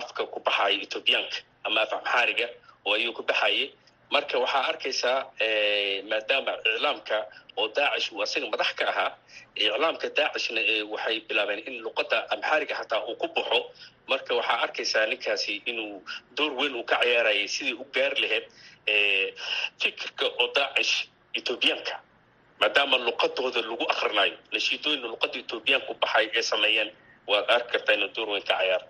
afka 0.00 0.22
ku 0.32 0.38
baxaya 0.46 0.78
ethoobiyaanka 0.84 1.36
ama 1.66 1.80
af 1.84 1.92
amxaariga 1.98 2.46
oo 2.86 2.92
ayuu 2.98 3.12
ku 3.18 3.22
baxayay 3.30 3.70
marka 4.14 4.36
waxaa 4.42 4.64
arkaysaa 4.70 5.18
maadaama 6.10 6.52
iclaamka 6.74 7.16
oo 7.60 7.66
daacish 7.76 8.08
uu 8.12 8.22
asaga 8.24 8.46
madax 8.52 8.70
ka 8.78 8.84
ahaa 8.92 9.10
iclaamka 9.64 10.06
daacishna 10.18 10.60
waxay 10.92 11.16
bilaabeen 11.28 11.60
in 11.68 11.74
luqadda 11.84 12.18
amxaariga 12.34 12.74
xataa 12.80 13.00
uu 13.08 13.16
ku 13.22 13.26
baxo. 13.36 13.58
Marka 14.10 14.32
waxaa 14.38 14.58
arkaysaa 14.64 15.06
ninkaasi 15.10 15.52
inuu 15.70 15.94
door 16.36 16.52
weyn 16.58 16.74
uu 16.78 16.84
ka 16.90 16.96
ciyaarayay 17.02 17.48
sidii 17.54 17.74
u 17.74 17.84
gaari 17.94 18.16
lahayd 18.22 18.46
fikirka 19.82 20.26
oo 20.40 20.46
daacish 20.56 20.94
ethoobiyaanka 21.38 21.94
maadaama 22.60 22.96
luqadooda 23.06 23.60
lagu 23.68 23.84
akrinayo 23.92 24.36
nashiidooyina 24.52 25.06
luqadda 25.12 25.38
ethoobiyaanku 25.42 25.92
baxay 26.02 26.26
ee 26.38 26.42
sameeyeen. 26.50 26.90
Waad 27.30 27.46
arki 27.54 27.70
kartaa 27.72 27.94
inuu 27.96 28.10
door 28.16 28.28
weyn 28.32 28.44
ka 28.50 28.54
ciyaar 28.62 28.82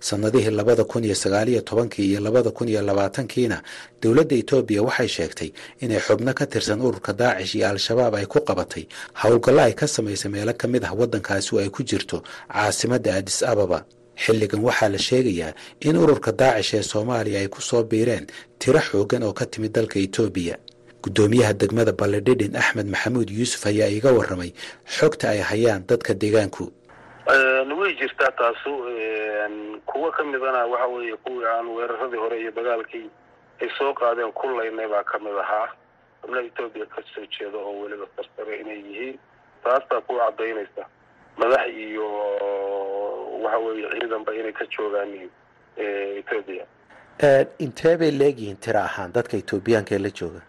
sannadihii 0.00 0.50
labada 0.58 0.84
kun 0.84 1.04
iyo 1.04 1.14
sagaaliyo 1.14 1.60
tobankii 1.60 2.06
iyo 2.10 2.20
labada 2.20 2.50
kun 2.50 2.68
iyo 2.68 2.82
labaatankiina 2.82 3.62
dowladda 4.02 4.34
etoobiya 4.42 4.82
waxay 4.88 5.08
sheegtay 5.08 5.50
inay 5.84 6.00
xubno 6.06 6.32
ka 6.38 6.44
tirsan 6.46 6.80
ururka 6.86 7.12
daacish 7.12 7.54
iyo 7.58 7.66
al-shabaab 7.68 8.14
ay 8.14 8.26
ku 8.32 8.38
qabatay 8.48 8.84
howlgallo 9.22 9.62
ay 9.68 9.74
ka 9.80 9.86
samaysay 9.94 10.30
meelo 10.34 10.52
ka 10.60 10.66
mid 10.72 10.84
ah 10.84 10.92
waddankaasi 11.00 11.48
oo 11.54 11.60
ay 11.64 11.70
ku 11.70 11.82
jirto 11.82 12.22
caasimadda 12.52 13.10
adis 13.18 13.42
ababa. 13.42 13.80
Xilligan 14.24 14.60
waxaa 14.68 14.88
la 14.92 14.98
sheegayaa 14.98 15.52
in 15.88 15.96
ururka 15.96 16.30
daacish 16.40 16.74
ee 16.78 16.82
soomaaliya 16.82 17.38
ay 17.42 17.48
ku 17.48 17.60
soo 17.68 17.82
biireen 17.90 18.26
tiro 18.60 18.78
xooggan 18.88 19.22
oo 19.26 19.32
ka 19.38 19.44
timid 19.52 19.72
dalka 19.76 19.96
etoobiya 20.06 20.56
guddoomiyaha 21.02 21.52
degmada 21.60 21.92
balledhidhin 22.00 22.54
axmed 22.62 22.86
maxamuud 22.92 23.28
yuusuf 23.38 23.62
ayaa 23.70 23.88
iiga 23.94 24.10
warramay 24.18 24.50
xogta 24.96 25.26
ay 25.34 25.40
hayaan 25.50 25.82
dadka 25.88 26.12
deegaanku 26.22 26.64
way 27.26 27.94
jirtaa 27.94 28.30
taasu 28.32 28.72
kuwo 29.86 30.10
ka 30.10 30.24
midana 30.24 30.66
waxa 30.66 30.86
weeye 30.86 31.16
kuwii 31.16 31.44
aan 31.46 31.68
weeraradii 31.68 32.16
hore 32.16 32.40
iyo 32.40 32.50
dagaalkii 32.50 33.10
ay 33.60 33.68
soo 33.78 33.94
qaadeen 33.94 34.32
ku 34.32 34.46
laynay 34.48 34.88
baa 34.88 35.02
ka 35.04 35.18
mid 35.18 35.38
ahaa. 35.38 35.68
Xubna 36.22 36.40
etoobiya 36.40 36.86
ka 36.86 37.02
soo 37.14 37.26
jeeda 37.26 37.58
oo 37.58 37.80
weliba 37.82 38.06
sarsare 38.16 38.60
inay 38.60 38.78
yihiin. 38.78 39.18
Taastaa 39.64 40.00
ku 40.00 40.18
caddaynaysa. 40.18 40.86
Madax 41.36 41.66
iyo 41.68 42.06
waxa 43.42 43.58
weeye 43.58 43.88
ciidanba 44.00 44.34
inay 44.34 44.52
ka 44.52 44.64
joogaan 44.66 45.30
etoobiya 45.76 46.66
intee 47.58 47.96
bay 47.96 48.10
leegyihiin 48.10 48.56
tiro 48.56 48.80
ahaan 48.80 49.12
dadka 49.12 49.36
etoobiyaanka 49.36 49.94
ee 49.94 49.98
la 49.98 50.10
jooga? 50.10 50.40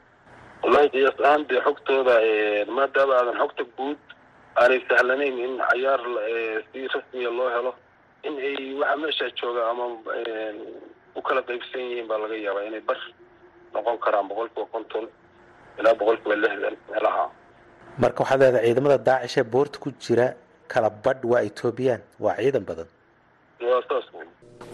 Wallahi 0.63 0.89
qiyaas 0.89 1.19
ahaan 1.21 1.47
dee 1.47 1.61
xogtooda 1.61 2.15
maadaama 2.67 3.13
aadan 3.17 3.37
xogta 3.37 3.63
guud 3.77 3.97
aanay 4.61 4.79
sahlanayn 4.89 5.35
in 5.45 5.53
cayaar 5.69 6.01
si 6.71 6.79
rasmiya 6.93 7.29
loo 7.37 7.49
helo 7.55 7.71
in 8.27 8.33
ay 8.47 8.73
waxa 8.81 8.95
meesha 9.01 9.25
jooga 9.39 9.61
ama 9.71 9.85
u 11.17 11.21
kala 11.27 11.41
qaybsan 11.47 11.81
yihiin 11.89 12.07
baa 12.09 12.19
laga 12.23 12.35
yaabaa 12.45 12.65
inay 12.69 12.81
bar 12.89 12.99
noqon 13.73 13.97
karaan 14.03 14.27
boqol 14.29 14.49
kiiba 14.53 14.67
konton 14.73 15.05
ilaa 15.79 15.95
boqol 15.99 16.17
kiiba 16.21 16.35
lixdan 16.43 16.75
meelaha. 16.91 17.23
Marka 18.01 18.19
waxaad 18.23 18.39
leedahay 18.41 18.65
ciidamada 18.67 18.97
daacish 19.07 19.37
ee 19.41 19.45
boorta 19.53 19.77
ku 19.83 19.89
jira 20.03 20.27
kala 20.71 20.89
badh 21.03 21.21
waa 21.31 21.41
etoobiyaan 21.49 22.01
waa 22.23 22.35
ciidan 22.41 22.63
badan. 22.69 22.89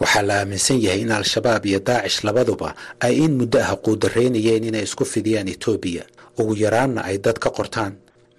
Waxaa 0.00 0.22
la 0.28 0.34
aaminsan 0.40 0.78
yahay 0.84 1.00
in 1.04 1.12
al-shabaab 1.12 1.64
iyo 1.66 1.80
daacish 1.88 2.24
labaduba 2.24 2.74
ay 3.04 3.14
in 3.24 3.32
muddo 3.40 3.58
ah 3.60 3.76
quudaraynayeen 3.84 4.64
inay 4.68 4.84
isku 4.88 5.04
fidiyaan 5.04 5.48
etoobiya 5.54 6.04
ugu 6.40 6.54
yaraanna 6.64 7.00
ay 7.08 7.16
dad 7.24 7.38
ka 7.44 7.50
qortaan 7.58 7.92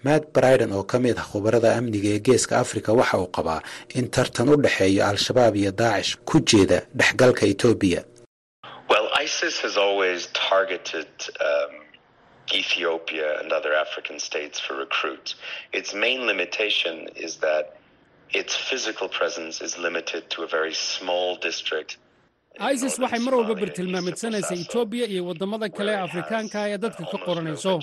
matt 0.06 0.24
briden 0.36 0.72
oo 0.78 0.84
ka 0.92 0.98
mid 1.06 1.18
ah 1.22 1.28
khubarada 1.32 1.70
amniga 1.80 2.10
ee 2.16 2.20
geeska 2.28 2.54
africa 2.64 2.90
waxa 3.00 3.18
uu 3.24 3.30
qabaa 3.38 3.62
in 4.00 4.06
tartan 4.16 4.50
u 4.54 4.56
dhexeeyo 4.66 5.02
al-shabaab 5.12 5.56
iyo 5.62 5.72
daacish 5.82 6.12
ku 6.30 6.38
jeeda 6.50 6.78
dhexgalka 7.00 7.44
etoobiya 7.54 8.02
Isis 22.60 23.00
waxay 23.00 23.20
mar 23.24 23.34
walba 23.36 23.56
bartilmaamidsanaysa 23.56 24.54
etoobiya 24.60 25.08
iyo 25.08 25.26
waddamada 25.26 25.70
kale 25.70 25.96
afrikaanka 25.96 26.68
ee 26.70 26.78
dadka 26.78 27.06
ka 27.12 27.18
qoranayso. 27.26 27.80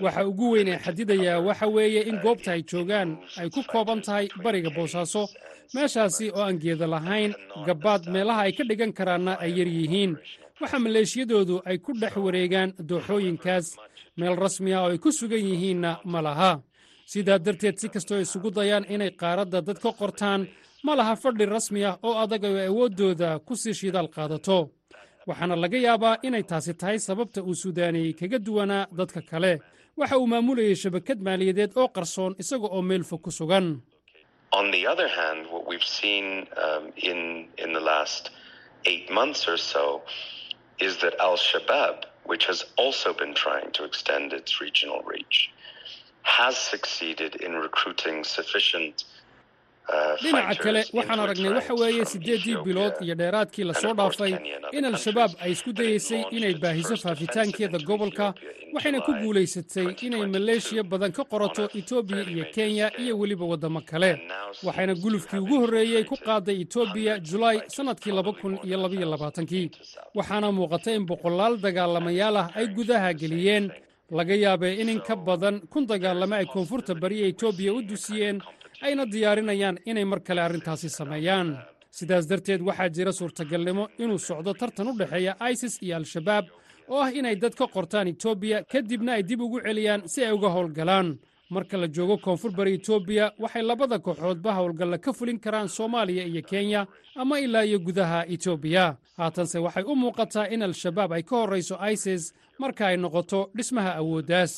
Waxa 0.00 0.26
ugu 0.26 0.50
weyn 0.52 0.68
ee 0.68 0.78
xadidayaa 0.78 1.40
waxa 1.40 1.66
weeye 1.66 2.00
in 2.08 2.16
goobta 2.24 2.52
ay 2.52 2.62
joogaan 2.62 3.18
ay 3.36 3.50
ku 3.50 3.62
kooban 3.62 4.00
tahay 4.02 4.28
bariga 4.42 4.70
boosaaso. 4.70 5.28
Meeshaasi 5.74 6.30
oo 6.32 6.40
aan 6.42 6.58
geeda 6.58 6.86
lahayn 6.86 7.34
gabbaad 7.66 8.08
meelaha 8.08 8.40
ay 8.48 8.52
ka 8.52 8.64
dhigan 8.64 8.92
karaanna 8.92 9.36
ay 9.38 9.52
yar 9.58 9.68
yihiin. 9.68 10.16
Waxa 10.60 10.78
maleeshiyadoodu 10.78 11.62
ay 11.68 11.78
ku 11.78 11.92
dhex 11.92 12.16
wareegaan 12.16 12.72
dooxooyinkaas. 12.88 13.76
Meel 14.16 14.34
rasmi 14.36 14.72
ah 14.74 14.82
oo 14.88 14.90
ay 14.90 14.98
ku 14.98 15.12
sugan 15.12 15.44
yihiinna 15.44 16.00
ma 16.04 16.20
laha. 16.22 16.60
Sidaa 17.06 17.38
darteed 17.38 17.76
si 17.78 17.88
kastoo 17.88 18.18
isugu 18.18 18.50
dayaan 18.50 18.84
inay 18.88 19.10
qaaradda 19.12 19.60
dad 19.62 19.78
ka 19.78 19.92
qortaan 19.92 20.48
ma 20.84 20.94
laha 20.98 21.14
fadhi 21.16 21.44
rasmi 21.46 21.84
ah 21.84 21.96
oo 22.02 22.14
adag 22.24 22.44
oo 22.44 22.58
awooddooda 22.70 23.38
ku 23.46 23.54
sii 23.56 23.74
shidaal 23.80 24.08
qaadato. 24.16 24.58
Waxaana 25.28 25.56
laga 25.56 25.78
yaabaa 25.86 26.16
inay 26.26 26.42
taasi 26.50 26.74
tahay 26.80 26.98
sababta 26.98 27.42
uu 27.42 27.54
suudaaniyey 27.62 28.12
kaga 28.20 28.38
duwanaa 28.38 28.86
dadka 28.98 29.20
kale. 29.30 29.52
Waxa 29.96 30.18
uu 30.18 30.26
maamulayay 30.26 30.74
shabakad 30.82 31.18
maaliyadeed 31.26 31.72
oo 31.76 31.88
qarsoon 31.96 32.32
isaga 32.42 32.68
oo 32.76 32.82
meel 32.82 33.04
fog 33.04 33.20
ku 33.22 33.30
sugan 33.30 33.66
dhinaca 50.22 50.54
kale 50.62 50.80
waxaan 50.92 51.20
aragnay 51.20 51.52
waxa 51.56 51.74
weeye 51.74 52.04
siddeeddii 52.04 52.56
bilood 52.64 52.94
iyo 53.04 53.14
dheeraadkii 53.14 53.64
la 53.64 53.74
soo 53.74 53.94
dhaafay 53.94 54.32
in 54.72 54.84
al-shabaab 54.84 55.30
ay 55.40 55.52
isku 55.52 55.72
dayeysay 55.72 56.22
inay 56.30 56.54
baahiso 56.54 56.96
faafitaankeeda 56.96 57.78
gobolka 57.78 58.34
waxayna 58.74 59.00
ku 59.06 59.12
guulaysatay 59.22 59.86
inay 60.06 60.26
maleeshiya 60.26 60.82
badan 60.82 61.12
ka 61.12 61.24
qorato 61.24 61.64
etoobiya 61.78 62.22
iyo 62.32 62.44
kenya 62.54 62.86
iyo 62.98 63.18
weliba 63.18 63.44
waddamo 63.46 63.80
kale. 63.80 64.10
Waxayna 64.66 64.94
gulufkii 64.94 65.38
ugu 65.38 65.56
horreeyey 65.60 66.04
ku 66.04 66.16
qaaday 66.16 66.60
etoobiya 66.66 67.18
julaay 67.18 67.58
sannadkii 67.68 68.12
laba 68.12 68.32
kun 68.32 68.58
iyo 68.66 68.76
labaiyo 68.82 69.06
labaatankii 69.10 69.70
waxaana 70.14 70.52
muuqata 70.52 70.90
in 70.94 71.06
boqolaal 71.06 71.56
dagaalamayaal 71.60 72.36
ah 72.36 72.48
ay 72.54 72.66
gudaha 72.68 73.12
geliyeen. 73.14 73.70
laga 74.10 74.34
yaabee 74.34 74.74
in 74.80 74.88
in 74.88 75.00
ka 75.00 75.16
badan 75.16 75.56
kun 75.72 75.86
dagaalamo 75.86 76.34
ay 76.34 76.46
koonfurta 76.46 76.94
bariya 76.94 77.26
etoobiya 77.26 77.72
u 77.74 77.82
dusiyeen 77.82 78.38
ayna 78.80 79.04
diyaarinayaan 79.06 79.78
inay 79.86 80.04
mar 80.04 80.20
kale 80.20 80.40
arrintaasi 80.42 80.88
sameeyaan. 80.90 81.58
Sidaas 81.90 82.28
darteed 82.28 82.60
waxaa 82.60 82.88
jira 82.88 83.12
suurtagalnimo 83.12 83.88
inuu 83.98 84.18
socdo 84.18 84.54
tartan 84.54 84.88
u 84.88 84.92
dhexeeya 84.98 85.36
isis 85.52 85.82
iyo 85.82 85.96
al-shabaab 85.96 86.44
oo 86.88 87.00
ah 87.02 87.10
inay 87.12 87.36
dad 87.36 87.54
ka 87.54 87.66
qortaan 87.66 88.08
etoobiya 88.08 88.64
kadibna 88.64 89.12
ay 89.12 89.22
dib 89.22 89.40
ugu 89.40 89.60
celiyaan 89.60 90.02
si 90.08 90.24
ay 90.24 90.32
uga 90.32 90.48
howlgalaan. 90.48 91.18
Marka 91.50 91.76
la 91.78 91.86
joogo 91.88 92.18
koonfur 92.18 92.50
bari 92.52 92.74
etoobiya 92.74 93.32
waxay 93.38 93.62
labada 93.62 93.98
kooxoodba 93.98 94.52
howlgalla 94.58 94.98
ka 94.98 95.12
fulin 95.12 95.38
karaan 95.40 95.68
soomaaliya 95.68 96.24
iyo 96.26 96.42
kenya 96.42 96.86
ama 97.14 97.38
ilaa 97.40 97.62
iyo 97.64 97.78
gudaha 97.78 98.26
etoobiya 98.28 98.96
haatanse 99.16 99.58
waxay 99.58 99.84
u 99.86 99.94
muuqataa 99.96 100.48
in 100.50 100.62
al-shabaab 100.62 101.12
ay 101.12 101.22
ka 101.22 101.36
horrayso 101.36 101.78
isis 101.92 102.34
marka 102.58 102.86
ay 102.86 102.96
noqoto 102.96 103.50
dhismaha 103.56 103.94
awooddaas 104.00 104.52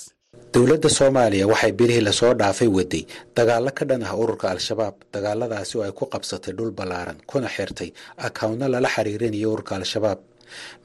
dowladda 0.55 0.89
soomaaliya 0.99 1.47
waxay 1.53 1.73
bilihii 1.79 2.01
la 2.09 2.13
soo 2.13 2.33
dhaafay 2.41 2.69
waday. 2.77 3.05
Dagaallo 3.37 3.71
ka 3.79 3.85
dhan 3.89 4.03
ah 4.05 4.15
ururka 4.23 4.47
al-shabaab 4.55 4.95
dagaaladaasi 5.15 5.75
oo 5.79 5.85
ay 5.89 5.93
ku 5.99 6.05
qabsatay 6.13 6.53
dhul 6.59 6.71
ballaaran 6.79 7.19
kuna 7.31 7.49
xirtay 7.57 7.91
akawntna 8.27 8.67
lala 8.69 8.89
xiriirinayo 8.95 9.49
ururka 9.55 9.73
al-shabaab. 9.81 10.19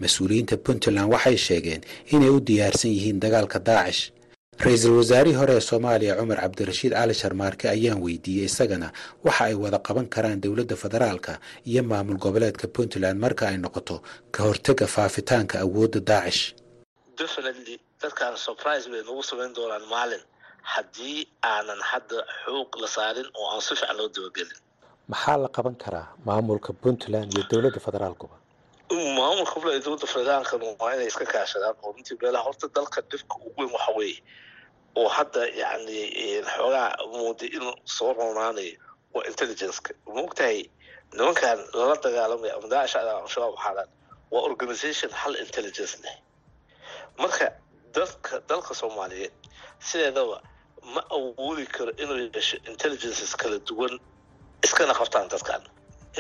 Mas'uuliyiinta 0.02 0.56
puntland 0.66 1.12
waxay 1.14 1.38
sheegeen 1.48 1.82
inay 2.14 2.30
u 2.36 2.40
diyaarsan 2.48 2.92
yihiin 2.96 3.20
dagaalka 3.24 3.60
daacish 3.70 4.02
ra'iisul 4.64 4.96
wasaarihii 5.00 5.38
hore 5.42 5.54
ee 5.60 5.64
soomaaliya 5.70 6.14
cumar 6.20 6.40
cabdirashiid 6.44 6.94
cali 6.98 7.14
sharmaarke 7.22 7.66
ayaan 7.76 8.00
weydiiyey 8.06 8.46
isagana 8.52 8.88
waxa 9.26 9.44
ay 9.50 9.56
wada 9.64 9.80
qaban 9.88 10.08
karaan 10.14 10.40
dowladda 10.44 10.76
federaalka 10.84 11.34
iyo 11.70 11.82
maamul 11.84 12.18
goboleedka 12.24 12.68
puntland 12.76 13.18
marka 13.24 13.44
ay 13.52 13.58
noqoto 13.64 13.96
ka 14.34 14.40
hortega 14.48 14.86
faafitaanka 14.96 15.56
awoodda 15.66 16.00
daacish 16.12 16.44
dadkaan 18.04 18.36
surprise 18.48 18.86
bay 18.92 19.02
nagu 19.08 19.24
samayn 19.30 19.52
doonaan 19.58 19.86
maalin 19.94 20.24
haddii 20.74 21.18
aanan 21.54 21.82
hadda 21.92 22.18
xoog 22.44 22.70
la 22.82 22.88
saarin 22.96 23.28
oo 23.40 23.46
aan 23.54 23.62
si 23.66 23.74
fiican 23.80 23.98
loo 24.00 24.08
dabagelin 24.16 24.60
maxaa 25.12 25.38
la 25.44 25.50
qaban 25.56 25.76
karaa 25.84 26.08
maamulka 26.28 26.72
puntland 26.84 27.30
iyo 27.34 27.44
dowladda 27.52 27.80
federaalkuba 27.88 28.36
maamulka 29.20 29.54
puntland 29.62 29.84
dowladda 29.86 30.08
federaalkana 30.16 30.66
waa 30.82 30.92
inay 30.96 31.08
iska 31.12 31.26
kaashadaan 31.34 31.76
oo 31.84 31.92
runtii 31.96 32.18
meelaha 32.22 32.44
horta 32.48 32.66
dalka 32.78 33.00
dhibka 33.12 33.36
ugu 33.48 33.60
weyn 33.62 33.72
waxa 33.76 33.92
weeye. 34.00 34.20
Oo 35.00 35.08
hadda 35.18 35.42
yacni 35.62 35.98
xoogaa 36.56 36.88
mooday 37.14 37.50
inuu 37.58 37.74
soo 37.96 38.12
roonaanayo 38.18 38.76
waa 39.14 39.24
intelligenceka. 39.30 39.92
Maogtahay 40.16 40.60
nimankan 41.18 41.60
lala 41.78 41.96
dagaalamaya 42.06 42.54
ama 42.58 42.68
daacish 42.74 42.96
al-shabaab 43.00 43.54
waxaadan 43.58 43.90
waa 44.34 44.42
organization 44.50 45.12
hal 45.22 45.34
intelligence 45.46 45.96
leh 46.04 46.16
mar 47.96 48.42
dalka 48.50 48.74
soomaaliyeed 48.82 49.34
sideedaba 49.90 50.38
ma 50.94 51.02
awoodi 51.18 51.66
karo 51.76 51.92
inuu 52.04 52.18
yeesho 52.36 52.58
intelligences 52.72 53.32
kala 53.42 53.58
duwan 53.68 53.94
iskana 54.66 54.94
qabtaan 55.00 55.28
dadkan 55.34 55.62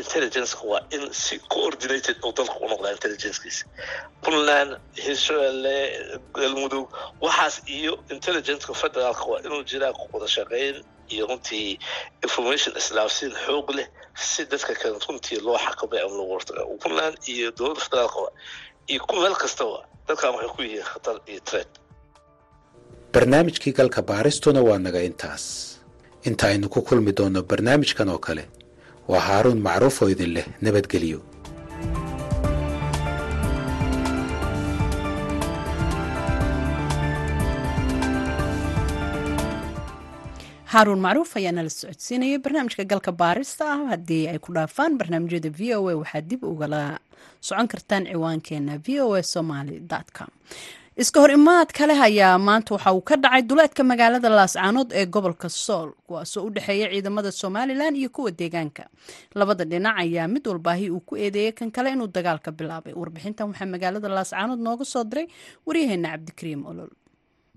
intelligenceka 0.01 0.63
waa 0.71 0.81
in 0.95 1.03
si 1.13 1.35
coordinated 1.53 2.17
uu 2.25 2.31
dalka 2.37 2.55
u 2.63 2.67
noqdaa 2.71 2.91
intelligencekiisa 2.97 3.65
puntland 4.23 4.71
hirshabelle 5.05 5.75
galmudug 6.37 6.87
waxaas 7.25 7.55
iyo 7.77 7.93
intelligenceka 8.15 8.73
federaalka 8.81 9.23
waa 9.31 9.39
inuu 9.45 9.63
jiraa 9.71 9.93
wada 10.13 10.27
shaqeyn 10.35 10.75
iyo 11.13 11.23
runtii 11.29 11.79
information 12.25 12.73
islaafsiin 12.81 13.33
xoog 13.45 13.69
leh 13.77 13.87
si 14.29 14.41
dadka 14.51 14.73
kale 14.81 14.97
runtii 15.07 15.39
loo 15.45 15.57
xakamay 15.65 15.99
ama 16.05 16.15
loo 16.19 16.27
wartaga 16.33 16.61
puntland 16.83 17.15
iyo 17.33 17.47
dowladda 17.57 17.81
federaalka 17.85 18.21
iyo 18.91 18.99
ku 19.07 19.15
meel 19.21 19.35
kastaba 19.43 19.77
dadkan 20.07 20.31
waxay 20.35 20.49
ku 20.55 20.61
yihiin 20.67 20.87
khatar 20.91 21.15
iyo 21.31 21.41
tred 21.49 21.69
barnaamijkii 23.13 23.73
galka 23.79 24.01
baaristuna 24.09 24.61
waa 24.67 24.79
naga 24.85 25.01
intaas. 25.09 25.43
Inta 26.29 26.43
aynu 26.51 26.67
ku 26.73 26.79
kulmi 26.87 27.11
doonno 27.17 27.41
barnaamijkan 27.51 28.09
oo 28.13 28.19
kale 28.27 28.43
waa 29.11 29.23
haaruun 29.29 29.59
macruuf 29.67 29.97
oo 30.01 30.09
idin 30.13 30.31
leh 30.35 30.45
nabadgelyo 30.65 31.19
haaruun 40.73 41.01
macruuf 41.05 41.31
ayaa 41.39 41.53
nala 41.57 41.69
socodsiinayay 41.79 42.39
barnaamijka 42.45 42.83
galka 42.91 43.11
baarista 43.21 43.63
ah. 43.73 43.81
Haddii 43.93 44.23
ay 44.31 44.39
ku 44.45 44.49
dhaafaan 44.57 44.97
barnaamijyada 44.99 45.49
v 45.59 45.61
o 45.77 45.79
a 45.91 45.95
waxaad 46.01 46.25
dib 46.31 46.41
ugala 46.53 46.81
socon 47.47 47.67
kartaan 47.67 48.03
ciwaankeena 48.11 48.77
v 48.85 49.01
o 49.01 49.13
a 49.15 49.23
somaly 49.23 49.79
com. 50.17 50.29
Iska 50.95 51.19
hor 51.21 51.31
imaad 51.31 51.69
kale 51.73 51.93
ayaa 52.07 52.37
maanta 52.37 52.73
waxa 52.75 52.93
uu 52.93 53.01
ka 53.01 53.15
dhacay 53.17 53.41
duleedka 53.41 53.83
magaalada 53.83 54.29
laascaanood 54.29 54.89
ee 54.93 55.05
gobolka 55.05 55.49
sool 55.49 55.89
kuwaasoo 56.07 56.43
u 56.45 56.49
dhexeeya 56.55 56.87
ciidamada 56.93 57.31
somalilan 57.31 57.95
iyo 57.95 58.09
kuwa 58.09 58.31
deegaanka. 58.31 58.83
Labada 59.35 59.65
dhinac 59.65 59.95
ayaa 59.97 60.27
mid 60.27 60.47
walbaahi 60.47 60.89
uu 60.89 60.99
ku 60.99 61.17
eedeeyay 61.17 61.51
kan 61.51 61.71
kale 61.71 61.89
inuu 61.91 62.07
dagaalka 62.07 62.51
bilaabay. 62.51 62.93
Warbixintan 62.93 63.47
waxaa 63.49 63.65
magaalada 63.65 64.07
laascaanood 64.09 64.59
nooga 64.59 64.85
soo 64.85 65.03
diray 65.03 65.27
waryaheena 65.65 66.09
cabdikariim 66.13 66.61
olol 66.65 66.91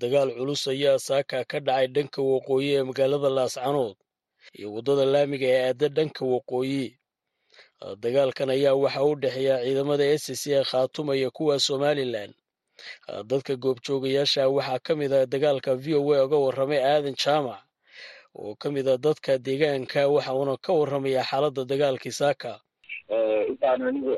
dagaal 0.00 0.30
culus 0.38 0.64
ayaa 0.68 0.98
saaka 0.98 1.44
ka 1.44 1.60
dhacay 1.60 1.86
dhanka 1.94 2.20
waqooyi 2.22 2.68
ee 2.78 2.82
magaalada 2.88 3.28
laascanood 3.38 3.96
iyo 4.58 4.68
waddada 4.74 5.04
laamiga 5.04 5.46
ee 5.54 5.62
aada 5.68 5.88
dhanka 5.96 6.22
waqooyi 6.34 6.82
dagaalkan 7.80 8.50
ayaa 8.50 8.74
waxaa 8.74 9.04
u 9.04 9.14
dhexeeya 9.14 9.56
ciidamada 9.64 10.04
s 10.04 10.26
c 10.42 10.52
ee 10.52 10.64
khaatumaya 10.64 11.30
kuwa 11.30 11.58
somalilan 11.60 12.32
dadka 13.30 13.56
goobjoogayaasha 13.56 14.48
waxaa 14.48 14.78
ka 14.78 14.94
mid 14.96 15.12
a 15.12 15.26
dagaalka 15.26 15.74
v 15.76 15.94
o 15.94 16.12
a 16.12 16.24
uga 16.24 16.36
warramay 16.36 16.80
aadan 16.80 17.14
jaamac 17.14 17.60
oo 18.34 18.54
ka 18.56 18.70
mid 18.70 18.88
a 18.88 18.96
dadka 18.98 19.38
deegaanka 19.38 20.08
waxa 20.08 20.32
uuna 20.34 20.56
ka 20.56 20.72
warramayaa 20.72 21.24
xaaladda 21.30 21.64
dagaalkii 21.64 22.12
saaka 22.12 22.60
intaan 23.48 23.82
anigu 23.88 24.12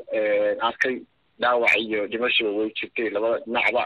arkay 0.67 0.95
dhaawac 1.39 1.75
iyo 1.77 2.07
dhimashiba 2.07 2.49
way 2.51 2.69
jirtay 2.77 3.09
labada 3.09 3.39
dhinacba. 3.45 3.83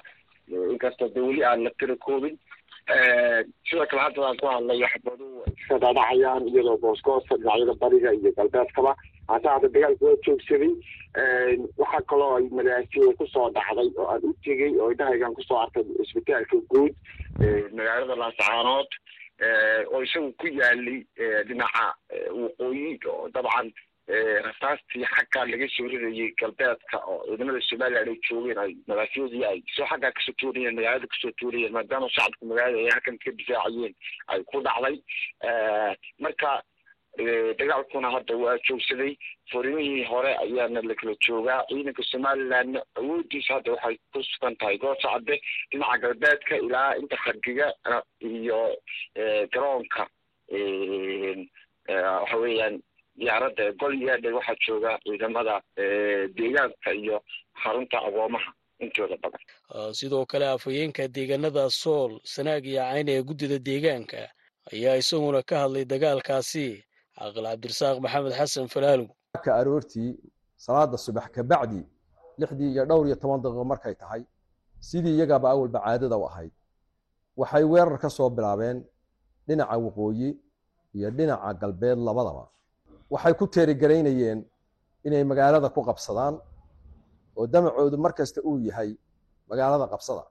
Inkastoo 0.74 1.10
de 1.10 1.20
weli 1.22 1.44
aan 1.44 1.64
la 1.64 1.70
tira 1.80 1.96
koobin 1.96 2.38
sidoo 3.70 3.86
kale 3.90 4.02
hadda 4.02 4.28
aan 4.28 4.38
ku 4.38 4.48
hadlayo 4.48 4.88
xabadu 4.94 5.28
iska 5.58 5.78
dhaadhacayaan 5.84 6.48
iyadoo 6.48 6.78
goosgoosta 6.84 7.38
dhinacyada 7.38 7.74
bariga 7.82 8.12
iyo 8.14 8.32
galbeedkaba 8.38 8.96
hase 9.28 9.48
hadda 9.48 9.68
dagaalka 9.76 10.06
waa 10.06 10.18
joogsaday 10.26 10.72
waxaa 11.78 12.02
kaloo 12.12 12.36
ay 12.38 12.46
madaasiya 12.52 13.14
ku 13.18 13.28
soo 13.34 13.50
dhacday 13.56 13.90
oo 13.98 14.08
aan 14.14 14.24
u 14.30 14.34
tegey 14.44 14.74
oo 14.82 14.92
indhahaygaan 14.92 15.34
ku 15.36 15.44
soo 15.48 15.58
arkay 15.64 15.84
isbitaalka 16.04 16.58
guud 16.70 16.94
magaalada 17.78 18.16
laascaanood 18.24 18.90
oo 19.94 20.02
isagu 20.04 20.32
ku 20.42 20.48
yaalay 20.60 21.00
dhinaca 21.48 21.86
waqooyi 22.42 23.00
oo 23.08 23.30
dabcan 23.34 23.72
rasaastii 24.08 25.06
xaggaa 25.16 25.45
laga 25.51 25.68
soo 25.76 25.88
rirayay 25.88 26.32
galbeedka 26.41 26.97
oo 27.08 27.24
ciidamada 27.28 27.62
somalilan 27.70 28.10
ay 28.12 28.18
joogeen 28.30 28.60
ay 28.64 28.74
madaafyadii 28.88 29.45
ay 29.51 29.60
soo 29.76 29.86
xaggaa 29.91 30.12
ka 30.12 30.22
soo 30.26 30.36
tuurayeen 30.41 30.76
magaalada 30.76 31.08
ka 31.08 31.18
soo 31.22 31.32
tuurayeen 31.39 31.74
maadaama 31.78 32.10
shacabka 32.16 32.45
magaalada 32.51 32.78
ay 32.84 32.89
halkan 32.93 33.18
ka 33.24 33.32
difaacayeen 33.32 33.95
ay 34.28 34.43
ku 34.43 34.62
dhacday. 34.62 34.97
Marka 36.20 36.51
dagaalkuna 37.60 38.12
hadda 38.12 38.36
waa 38.43 38.58
joogsaday. 38.68 39.16
Furimihii 39.51 40.04
hore 40.12 40.36
ayaana 40.43 40.82
lakala 40.82 41.16
joogaa. 41.28 41.64
Ciidanka 41.70 42.04
somalilandna 42.12 42.84
awoodiisa 42.99 43.54
hadda 43.54 43.72
waxay 43.72 43.97
ku 44.14 44.24
sugan 44.24 44.56
tahay 44.60 44.78
goosa 44.78 45.08
cadde 45.14 45.39
dhinaca 45.72 45.97
galbeedka 46.04 46.58
ilaa 46.58 46.95
inta 46.99 47.16
hargiga 47.26 47.72
iyo 48.20 48.60
garoonka 49.54 50.08
waxa 51.88 52.38
weeyaan 52.43 52.82
diyaaradda 53.20 53.64
golyaadhe 53.82 54.30
waxaa 54.38 54.57
jooga 54.68 54.91
ciidamada 55.03 55.55
deegaanka 56.38 56.89
iyo 57.01 57.18
xarunta 57.64 57.97
agoomaha 58.07 58.51
intooda 58.84 59.18
badan. 59.24 59.41
Sidoo 59.93 60.26
kale 60.26 60.47
afhayeenka 60.55 61.07
deegaanada 61.07 61.70
sool 61.70 62.11
sanaag 62.34 62.66
iyo 62.66 62.82
cayn 62.89 63.07
ee 63.09 63.22
guddida 63.24 63.57
deegaanka 63.59 64.22
ayaa 64.74 64.95
isaguna 65.01 65.41
ka 65.49 65.55
hadlay 65.64 65.86
dagaalkaasi 65.86 66.66
caqil 67.20 67.43
cabdirasaaq 67.49 67.97
maxamed 68.03 68.34
xasan 68.39 68.68
falaalug 68.74 69.09
ka 69.45 69.51
aroortii 69.61 70.11
salaada 70.66 70.97
subax 70.97 71.28
kabacdi 71.36 71.82
lixdii 72.39 72.72
iyo 72.74 72.84
dhowr 72.89 73.05
iyo 73.07 73.16
toban 73.22 73.41
daqiiqo 73.43 73.64
markay 73.72 73.95
tahay 73.95 74.22
sidii 74.80 75.16
iyagaaba 75.18 75.47
awalba 75.53 75.80
caadada 75.86 76.18
u 76.18 76.26
ahayd. 76.30 76.51
Waxay 77.38 77.64
weerar 77.64 77.97
ka 78.03 78.09
soo 78.09 78.30
bilaabeen 78.30 78.84
dhinaca 79.47 79.78
waqooyi 79.86 80.30
iyo 80.97 81.09
dhinaca 81.18 81.53
galbeed 81.61 81.97
labadaba 82.07 82.43
waxay 83.14 83.34
ku 83.39 83.45
teerigaraynayeen 83.55 84.39
inay 85.07 85.24
magaalada 85.32 85.68
ku 85.76 85.82
qabsadaan 85.89 86.36
oo 87.38 87.45
damacoodu 87.53 87.97
mar 88.05 88.14
kasta 88.20 88.39
uu 88.49 88.57
yahay 88.68 88.89
magaalada 89.49 89.86
qabsada. 89.93 90.24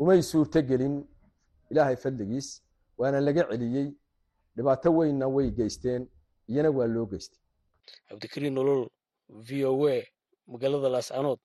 Umay 0.00 0.20
suurto 0.30 0.58
gelin 0.70 0.94
ilaahay 1.70 1.96
fadligiis 2.02 2.48
waana 2.98 3.18
laga 3.26 3.42
celiyey. 3.50 3.88
Dhibaato 4.56 4.88
weynna 4.98 5.26
way 5.36 5.48
geysteen 5.58 6.02
iyana 6.50 6.70
waa 6.76 6.88
loo 6.94 7.06
geystay. 7.12 7.40
Cabdikariin 8.08 8.54
nolol 8.58 8.82
v 9.46 9.48
o 9.70 9.72
a 9.94 9.98
magaalada 10.52 10.88
laascanood 10.94 11.38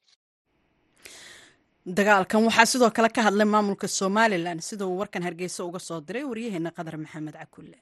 dagaalkan 1.98 2.42
waxaa 2.48 2.68
sidoo 2.72 2.92
kale 2.98 3.10
ka 3.16 3.22
hadlay 3.28 3.48
maamulka 3.54 3.88
somalilan 4.00 4.60
sida 4.68 4.84
uu 4.90 4.98
warkan 5.02 5.24
hargeysa 5.28 5.62
uga 5.70 5.80
soo 5.88 6.00
diray 6.08 6.24
waryaheena 6.32 6.70
qadar 6.78 6.96
maxamed 7.04 7.36
cakulle 7.42 7.78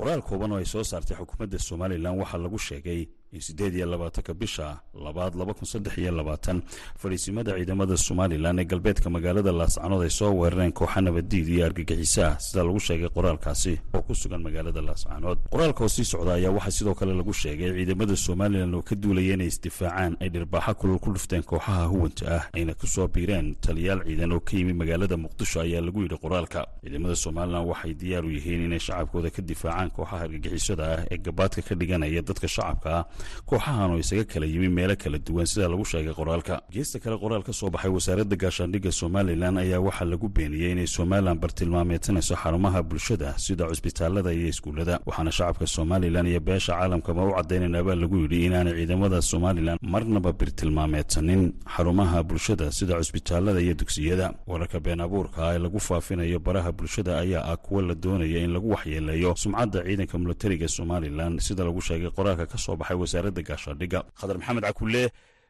qoraal 0.00 0.22
kooban 0.28 0.52
oo 0.52 0.58
ay 0.62 0.64
soo 0.72 0.84
saartay 0.90 1.16
xukuumadda 1.20 1.58
somalilan 1.68 2.14
waxaa 2.20 2.40
lagu 2.44 2.58
sheegay 2.68 3.00
in 3.32 3.40
siddeed 3.40 3.74
iyo 3.74 3.86
labaatanka 3.86 4.34
bisha 4.34 4.80
labaad 5.04 5.34
laba 5.38 5.54
kun 5.54 5.66
saddex 5.66 5.98
iyo 5.98 6.12
labaatan. 6.12 6.62
Fadhiisimada 6.98 7.52
ciidamada 7.56 7.96
somalilan 7.96 8.58
ee 8.58 8.64
galbeedka 8.64 9.10
magaalada 9.10 9.52
laascanood 9.52 10.02
ay 10.02 10.10
soo 10.10 10.32
weerareen 10.40 10.72
kooxa 10.72 11.00
nabaddiid 11.00 11.48
iyo 11.48 11.66
argagixiso 11.66 12.22
ah 12.26 12.38
sida 12.38 12.64
lagu 12.66 12.80
sheegay 12.80 13.08
qoraalkaasi 13.08 13.78
oo 13.94 14.02
ku 14.02 14.14
sugan 14.14 14.42
magaalada 14.42 14.80
laascanood 14.82 15.38
qoraalka 15.50 15.84
oo 15.84 15.88
sii 15.88 16.04
socda 16.04 16.34
ayaa 16.34 16.50
waxaa 16.50 16.70
sidoo 16.70 16.94
kale 16.94 17.14
lagu 17.14 17.32
sheegay 17.32 17.70
ciidamada 17.76 18.16
somalilan 18.16 18.74
oo 18.74 18.82
ka 18.82 18.94
duulaya 19.02 19.34
inay 19.34 19.46
isdifaacaan 19.46 20.16
ay 20.20 20.28
dhirbaaxo 20.34 20.74
kulul 20.74 20.98
ku 20.98 21.12
dhufteen 21.14 21.42
kooxaha 21.42 21.84
huwanta 21.86 22.24
ah 22.36 22.42
ayna 22.52 22.74
ku 22.74 22.86
soo 22.86 23.06
biireen 23.08 23.54
taliyaal 23.62 24.02
ciidan 24.06 24.32
oo 24.32 24.40
ka 24.42 24.56
yimi 24.58 24.72
magaalada 24.74 25.16
muqdisho 25.16 25.60
ayaa 25.62 25.80
lagu 25.86 26.02
yidhi 26.02 26.18
qoraalka. 26.18 26.66
Ciidamada 26.82 27.14
somalilan 27.16 27.62
waxay 27.70 27.94
diyaar 27.94 28.24
u 28.26 28.30
yihiin 28.34 28.64
inay 28.66 28.78
shacabkooda 28.82 29.30
ka 29.30 29.40
difaacaan 29.42 29.90
kooxaha 29.94 30.22
argagixisada 30.26 30.84
ah 30.94 31.00
ee 31.10 31.18
gabaadka 31.18 31.62
ka 31.62 31.74
dhiganaya 31.78 32.22
dadka 32.28 32.48
shacabka 32.48 32.90
ah 32.98 33.04
kooxahan 33.50 33.90
oo 33.94 33.98
isaga 34.04 34.24
kala 34.32 34.46
yimi 34.52 34.68
meelo 34.76 34.94
kala 35.02 35.18
duwan 35.26 35.46
sida 35.50 35.66
lagu 35.72 35.84
sheegay 35.92 36.14
qoraalka. 36.18 36.54
Geesta 36.74 36.96
kale 37.02 37.16
qoraal 37.22 37.42
ka 37.48 37.52
soo 37.52 37.70
baxay 37.74 37.90
wasaaradda 37.96 38.36
gaashaandhigga 38.42 38.90
somalilan 39.00 39.54
ayaa 39.64 39.80
waxaa 39.86 40.04
lagu 40.12 40.26
beeniyey 40.36 40.70
inay 40.74 40.86
somalilan 40.96 41.36
bartilmaameedsanayso 41.42 42.34
xarumaha 42.42 42.80
bulshada 42.90 43.28
sida 43.44 43.64
cusbitaalada 43.70 44.30
iyo 44.38 44.48
iskuullada 44.52 44.94
waxaana 45.08 45.32
shacabka 45.38 45.66
somalilan 45.76 46.26
iyo 46.30 46.40
beesha 46.46 46.72
caalamkaba 46.78 47.20
u 47.28 47.32
caddaynaynaabaa 47.36 47.94
lagu 48.02 48.16
yidhi 48.22 48.38
inaanay 48.46 48.74
ciidamada 48.78 49.18
somalilan 49.32 49.76
marnaba 49.92 50.30
birtilmaameedsanin 50.40 51.42
xarumaha 51.76 52.22
bulshada 52.28 52.66
sida 52.72 52.94
cusbitaalada 53.00 53.60
iyo 53.60 53.74
dugsiyada 53.74 54.26
wararka 54.46 54.80
been 54.80 55.00
abuurka 55.00 55.54
ee 55.54 55.58
lagu 55.58 55.78
faafinayo 55.80 56.38
baraha 56.46 56.72
bulshada 56.72 57.18
ayaa 57.22 57.44
ah 57.52 57.56
kuwa 57.56 57.82
la 57.82 57.94
doonaya 57.94 58.38
in 58.44 58.52
lagu 58.52 58.68
waxyeeleeyo 58.74 59.34
sumcadda 59.36 59.82
ciidanka 59.86 60.18
militariga 60.18 60.68
somalilan 60.68 61.38
sida 61.46 61.64
lagu 61.64 61.80
sheegay 61.80 62.10
qoraalka 62.10 62.46
ka 62.52 62.58
soo 62.58 62.76
baxay 62.80 62.96
wasaaradda 63.10 63.42
gaashaandhigga 63.50 64.00
khadar 64.20 64.36
maxamed 64.40 64.64
cakulle 64.68 65.02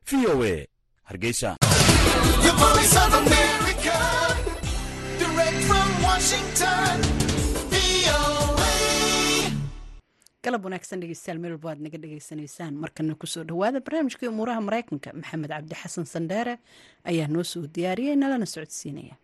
v 0.08 0.26
o 0.32 0.42
a. 0.52 0.66
Hargeysa. 1.10 1.50
Galab 10.44 10.64
wanaagsan 10.64 11.00
dhegeystayaal 11.02 11.38
meel 11.42 11.52
walba 11.56 11.70
aad 11.72 11.80
naga 11.86 11.98
dhegeysanaysaan 12.02 12.74
markana 12.84 13.14
ku 13.20 13.26
soo 13.32 13.44
dhawaada 13.50 13.80
barnaamijkii 13.86 14.28
umuuraha 14.32 14.60
maraykanka 14.68 15.10
maxamed 15.20 15.50
cabdi 15.52 15.74
xasan 15.82 16.06
sandheere 16.14 16.54
ayaa 17.10 17.28
noo 17.34 17.44
soo 17.52 17.66
diyaariyey 17.74 18.16
nalana 18.22 18.46
socodsiinaya 18.54 19.14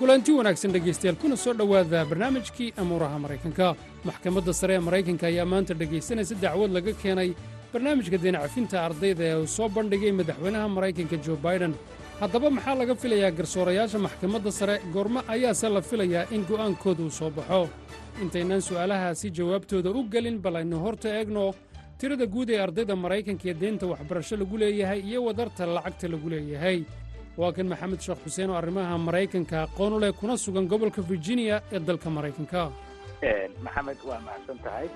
kulanti 0.00 0.32
wanaagsan 0.32 0.72
dhegaystayaal. 0.72 1.16
Kuna 1.20 1.36
soo 1.36 1.52
dhowaada 1.54 2.04
barnaamijkii 2.04 2.72
amuuraha 2.76 3.18
maraykanka. 3.18 3.76
Maxkamadda 4.04 4.52
sare 4.52 4.74
ee 4.74 4.78
maraykanka 4.80 5.26
ayaa 5.26 5.44
maanta 5.44 5.74
dhegaysanaysa 5.74 6.34
dacwad 6.40 6.70
laga 6.72 6.92
keenay 7.02 7.34
barnaamijka 7.72 8.16
deencafinta 8.24 8.76
ardayda 8.86 9.24
ee 9.24 9.34
uu 9.42 9.46
soo 9.46 9.68
bandhigay 9.68 10.12
madaxweynaha 10.12 10.68
maraykanka 10.76 11.16
jo 11.26 11.36
baiden 11.36 11.74
haddaba 12.20 12.50
maxaa 12.50 12.74
laga 12.80 12.94
filayaa 13.02 13.30
garsoorayaasha 13.30 13.98
maxkamadda 13.98 14.50
sare? 14.52 14.80
Goormo 14.94 15.20
ayaase 15.28 15.68
la 15.68 15.82
filayaa 15.82 16.24
in 16.34 16.42
go'aankooda 16.48 17.02
uu 17.04 17.10
soo 17.10 17.30
baxo. 17.30 17.68
Intaynaan 18.22 18.62
su'aalahaasi 18.62 19.30
jawaabtooda 19.30 19.90
u 19.90 20.00
gelin 20.12 20.38
bal 20.40 20.56
aynu 20.56 20.76
horta 20.84 21.08
eegno 21.18 21.52
tirada 22.00 22.26
guud 22.26 22.48
ee 22.50 22.58
ardayda 22.66 22.96
maraykanka 22.96 23.44
ee 23.50 23.54
deenta 23.62 23.84
waxbarasho 23.92 24.36
lagu 24.40 24.56
leeyahay 24.62 25.00
iyo 25.04 25.20
wadarta 25.28 25.66
lacagta 25.76 26.08
lagu 26.08 26.28
leeyahay 26.34 26.78
waa 27.40 27.52
kan 27.56 27.66
maxamed 27.72 28.00
sheekh 28.04 28.20
xuseen 28.24 28.50
oo 28.50 28.56
arrimaha 28.60 28.98
maraykanka 28.98 29.56
aqoon 29.66 29.92
u 29.96 30.00
leh 30.00 30.12
kuna 30.20 30.36
sugan 30.36 30.66
gobolka 30.72 31.02
virginia 31.10 31.56
ee 31.72 31.78
dalka 31.88 32.10
maraykanka. 32.10 32.62
Maxamed 33.64 33.98
waa 34.08 34.20
mahadsan 34.26 34.58
tahay. 34.64 34.86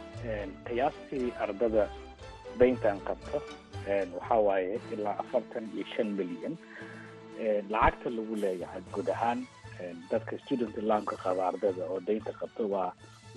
Qiyaastii 0.66 1.32
ardada 1.45 1.84
dayntan 2.61 2.99
qabto 3.09 3.38
waxaa 4.16 4.40
waaye 4.49 4.80
ilaa 4.92 5.16
afartan 5.22 5.64
iyo 5.74 5.84
shan 5.97 6.09
milyan. 6.18 6.55
Lacagta 7.72 8.09
lagu 8.16 8.34
leeyahay 8.45 8.82
guud 8.95 9.09
ahaan 9.14 9.47
dadka 10.11 10.38
student 10.45 10.76
loanka 10.90 11.16
qaba 11.24 11.42
ardada 11.51 11.82
oo 11.92 12.01
daynta 12.09 12.32
qabto 12.40 12.68
waa 12.74 12.92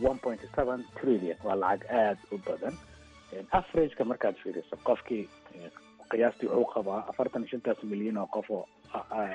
one 0.09 0.19
point 0.23 0.41
seven 0.55 0.83
trillion. 0.99 1.37
Waa 1.43 1.55
lacag 1.55 1.81
aada 1.89 2.21
u 2.31 2.37
badan. 2.47 2.75
Averageka 3.51 4.03
markaad 4.05 4.35
fiiriso 4.43 4.75
qofkii 4.87 5.23
qiyaastii 6.11 6.47
wuxuu 6.49 6.73
qabaa 6.73 7.05
afartan 7.09 7.41
iyo 7.43 7.49
shantaas 7.51 7.83
milyan 7.83 8.17
oo 8.17 8.27
qof 8.35 8.49
oo 8.51 8.65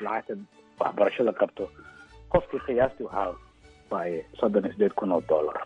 lacagta 0.07 0.35
waxbarashada 0.81 1.33
qabto 1.33 1.69
qofkii 2.33 2.61
qiyaastii 2.67 3.05
waxaa 3.07 3.35
waaye 3.91 4.27
soddon 4.41 4.65
iyo 4.65 4.73
sideed 4.73 4.95
kun 4.95 5.13
oo 5.13 5.21
dollar 5.29 5.59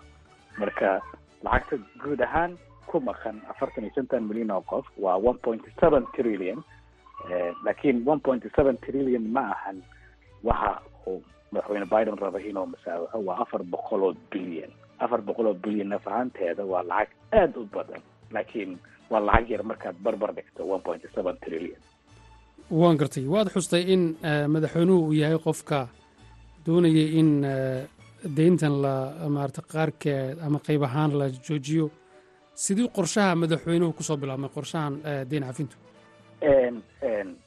marka 0.59 1.01
lacagta 1.45 1.77
guud 2.03 2.21
ahaan 2.23 2.59
ku 2.87 3.01
maqan 3.01 3.41
afartan 3.51 3.85
iyo 3.85 3.93
shantan 3.95 4.25
milyan 4.29 4.51
oo 4.51 4.61
qof 4.71 4.87
waa 4.99 5.17
one 5.17 5.39
point 5.39 5.63
seven 5.81 6.07
trillion. 6.17 6.63
laakiin 7.65 8.03
one 8.07 8.21
point 8.21 8.43
seven 8.57 8.77
trillion 8.79 9.25
ma 9.33 9.41
ahan 9.55 9.83
waxa 10.45 10.81
uu 11.07 11.23
madaxweyne 11.53 11.87
biden 11.87 12.17
raba 12.19 12.41
inuu 12.41 12.67
masaawaxo 12.67 13.19
waa 13.25 13.39
afar 13.43 13.63
boqol 13.63 14.03
oo 14.03 14.15
bilyan 14.33 14.71
afar 14.99 15.21
boqol 15.23 15.47
oo 15.47 15.55
bilyan 15.55 15.89
naf 15.89 16.07
ahaanteeda 16.09 16.65
waa 16.65 16.83
lacag 16.83 17.11
aada 17.33 17.61
u 17.61 17.65
badan 17.75 18.03
laakiin 18.31 18.79
waa 19.11 19.21
lacag 19.21 19.51
yar 19.51 19.63
markaad 19.63 19.97
barbar 20.05 20.33
dhigto 20.35 20.63
one 20.75 20.83
point 20.83 21.03
seven 21.15 21.37
trillion 21.45 21.81
waan 22.71 22.97
gartay. 22.99 23.25
Waad 23.27 23.49
xustay 23.55 23.83
in 23.95 24.17
madaxweynuhu 24.55 25.07
uu 25.07 25.13
yahay 25.13 25.39
qofka 25.39 25.89
doonayay 26.67 27.09
in 27.21 27.31
deyntan 28.37 28.81
la 28.83 28.95
maarata 29.29 29.63
qaarkeed 29.63 30.39
ama 30.47 30.59
qayb 30.59 30.83
ahaan 30.83 31.13
la 31.19 31.29
joojiyo. 31.31 31.91
Sidii 32.55 32.89
qorshaha 32.97 33.35
madaxweynuhu 33.43 33.93
ku 33.97 34.03
soo 34.03 34.17
bilaabmay 34.17 34.51
qorshahan 34.51 34.95
deyn 35.31 35.45
cafintu 35.45 35.77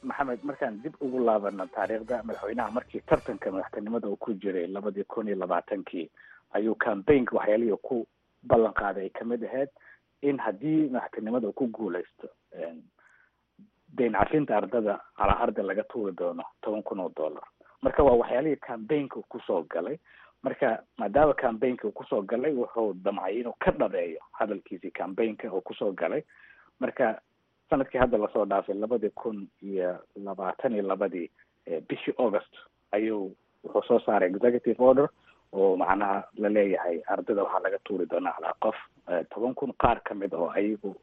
maxamed 0.02 0.40
markaan 0.42 0.80
dib 0.82 0.94
ugu 1.00 1.18
laabano 1.24 1.66
taariikhda 1.76 2.22
madaxweynaha 2.28 2.70
markii 2.70 3.00
tartanka 3.06 3.50
madaxtinimada 3.52 4.08
uu 4.08 4.16
ku 4.16 4.34
jiray 4.34 4.66
labadii 4.66 5.04
kun 5.04 5.28
iyo 5.28 5.36
labaatankii 5.36 6.10
ayuu 6.56 6.74
cambaynka 6.74 7.36
waxyaalihii 7.36 7.76
ku 7.82 8.06
ballan 8.42 8.72
qaaday. 8.72 9.02
Ay 9.04 9.10
ka 9.10 9.24
mid 9.24 9.42
ahayd 9.44 9.68
in 10.22 10.38
haddii 10.38 10.88
madaxtinimada 10.90 11.46
uu 11.48 11.52
ku 11.52 11.66
guuleysto 11.68 12.28
deyn 13.96 14.12
cafinta 14.12 14.56
ardada 14.56 15.00
calaa 15.16 15.40
arda 15.42 15.62
laga 15.62 15.82
tuuri 15.92 16.12
doono 16.18 16.42
toban 16.62 16.82
kun 16.82 17.00
oo 17.00 17.12
dollar. 17.16 17.42
Marka 17.82 18.02
waa 18.04 18.16
waxyaalihii 18.22 18.56
cambaynka 18.66 19.20
ku 19.28 19.40
soo 19.46 19.62
galay. 19.70 19.98
Marka 20.42 20.82
maadaama 20.98 21.34
cambaynka 21.34 21.90
ku 21.92 22.04
soo 22.04 22.22
galay 22.22 22.52
wuxuu 22.52 22.94
damcay 23.04 23.40
inuu 23.40 23.54
ka 23.60 23.70
dhabeeyo 23.70 24.20
hadalkiisii 24.32 24.90
cambaynka 24.90 25.52
uu 25.52 25.60
ku 25.60 25.74
soo 25.74 25.92
galay. 25.92 26.22
Marka 26.80 27.20
sannadkii 27.70 27.98
hadda 28.00 28.18
la 28.18 28.28
soo 28.32 28.44
dhaafay 28.44 28.74
labadii 28.74 29.10
kun 29.10 29.48
iyo 29.62 29.98
labaatan 30.16 30.72
iyo 30.74 30.82
labadii 30.82 31.30
bishii 31.88 32.14
august 32.18 32.52
ayuu 32.92 33.34
wuxuu 33.64 33.82
soo 33.88 34.00
saaray 34.06 34.28
executive 34.30 34.82
order 34.84 35.08
oo 35.52 35.76
macnaha 35.76 36.24
la 36.38 36.48
leeyahay 36.48 37.02
ardada 37.06 37.42
waxaa 37.42 37.60
laga 37.64 37.78
tuuri 37.84 38.06
doonaa 38.06 38.32
calaa 38.32 38.54
qof. 38.60 38.76
Toban 39.34 39.54
kun 39.54 39.72
qaar 39.78 40.00
ka 40.04 40.14
mid 40.14 40.34
oo 40.34 40.50
ayagu 40.50 40.96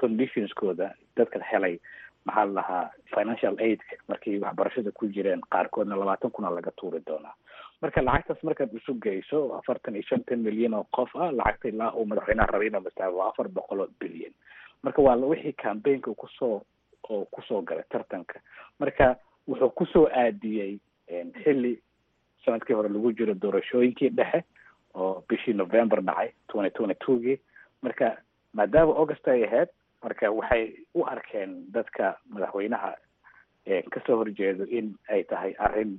conditionskooda 0.00 0.94
dadka 1.16 1.38
helay 1.50 1.78
maxaa 2.24 2.44
la 2.44 2.52
lahaa 2.58 2.90
financial 3.14 3.54
aidka 3.60 3.96
markay 4.08 4.38
waxbarashada 4.38 4.90
ku 4.92 5.06
jireen 5.08 5.40
qaarkoodna 5.50 5.96
labaatan 5.96 6.30
kuna 6.30 6.50
laga 6.50 6.70
tuuri 6.70 7.00
doonaa. 7.06 7.34
Marka 7.82 8.02
lacagtaas 8.02 8.42
markaad 8.44 8.74
isu 8.76 8.94
geyso 8.94 9.54
afartan 9.58 9.94
iyo 9.96 10.02
shantan 10.08 10.38
milyan 10.44 10.74
oo 10.74 10.84
qof 10.92 11.16
ah 11.16 11.32
lacagta 11.32 11.68
ilaa 11.68 11.92
uu 11.96 12.04
madaxweynaha 12.06 12.52
rabay 12.52 12.66
inuu 12.68 12.80
mastaago 12.80 13.16
waa 13.18 13.28
afar 13.32 13.48
boqol 13.48 13.80
oo 13.80 13.88
bilyan. 14.00 14.32
Marka 14.82 15.02
waa 15.02 15.16
wixii 15.16 15.52
cambaynka 15.52 16.14
ku 16.14 16.28
soo 16.38 16.60
oo 17.10 17.24
ku 17.30 17.42
soo 17.42 17.62
galay 17.62 17.84
tartanka. 17.88 18.40
Marka 18.78 19.16
wuxuu 19.48 19.70
ku 19.70 19.86
soo 19.86 20.06
aadiyey 20.12 20.78
xilli 21.44 21.80
sannadkii 22.44 22.74
hore 22.76 22.88
lagu 22.88 23.12
jiro 23.12 23.34
doorashooyinkii 23.34 24.08
dhexe 24.10 24.44
oo 24.94 25.24
bishii 25.28 25.52
november 25.54 26.00
dhacay 26.02 26.30
twenty 26.48 26.70
twenty 26.76 26.94
twogii 26.94 27.38
marka 27.82 28.16
maadaama 28.54 28.92
august 28.96 29.28
ay 29.28 29.44
ahayd 29.44 29.68
marka 30.04 30.30
waxay 30.38 30.64
u 30.94 31.04
arkeen 31.06 31.50
dadka 31.74 32.16
madaxweynaha 32.34 32.92
ka 33.92 34.00
soo 34.06 34.16
horjeedo 34.20 34.64
in 34.78 34.94
ay 35.08 35.22
tahay 35.24 35.52
arrin 35.58 35.92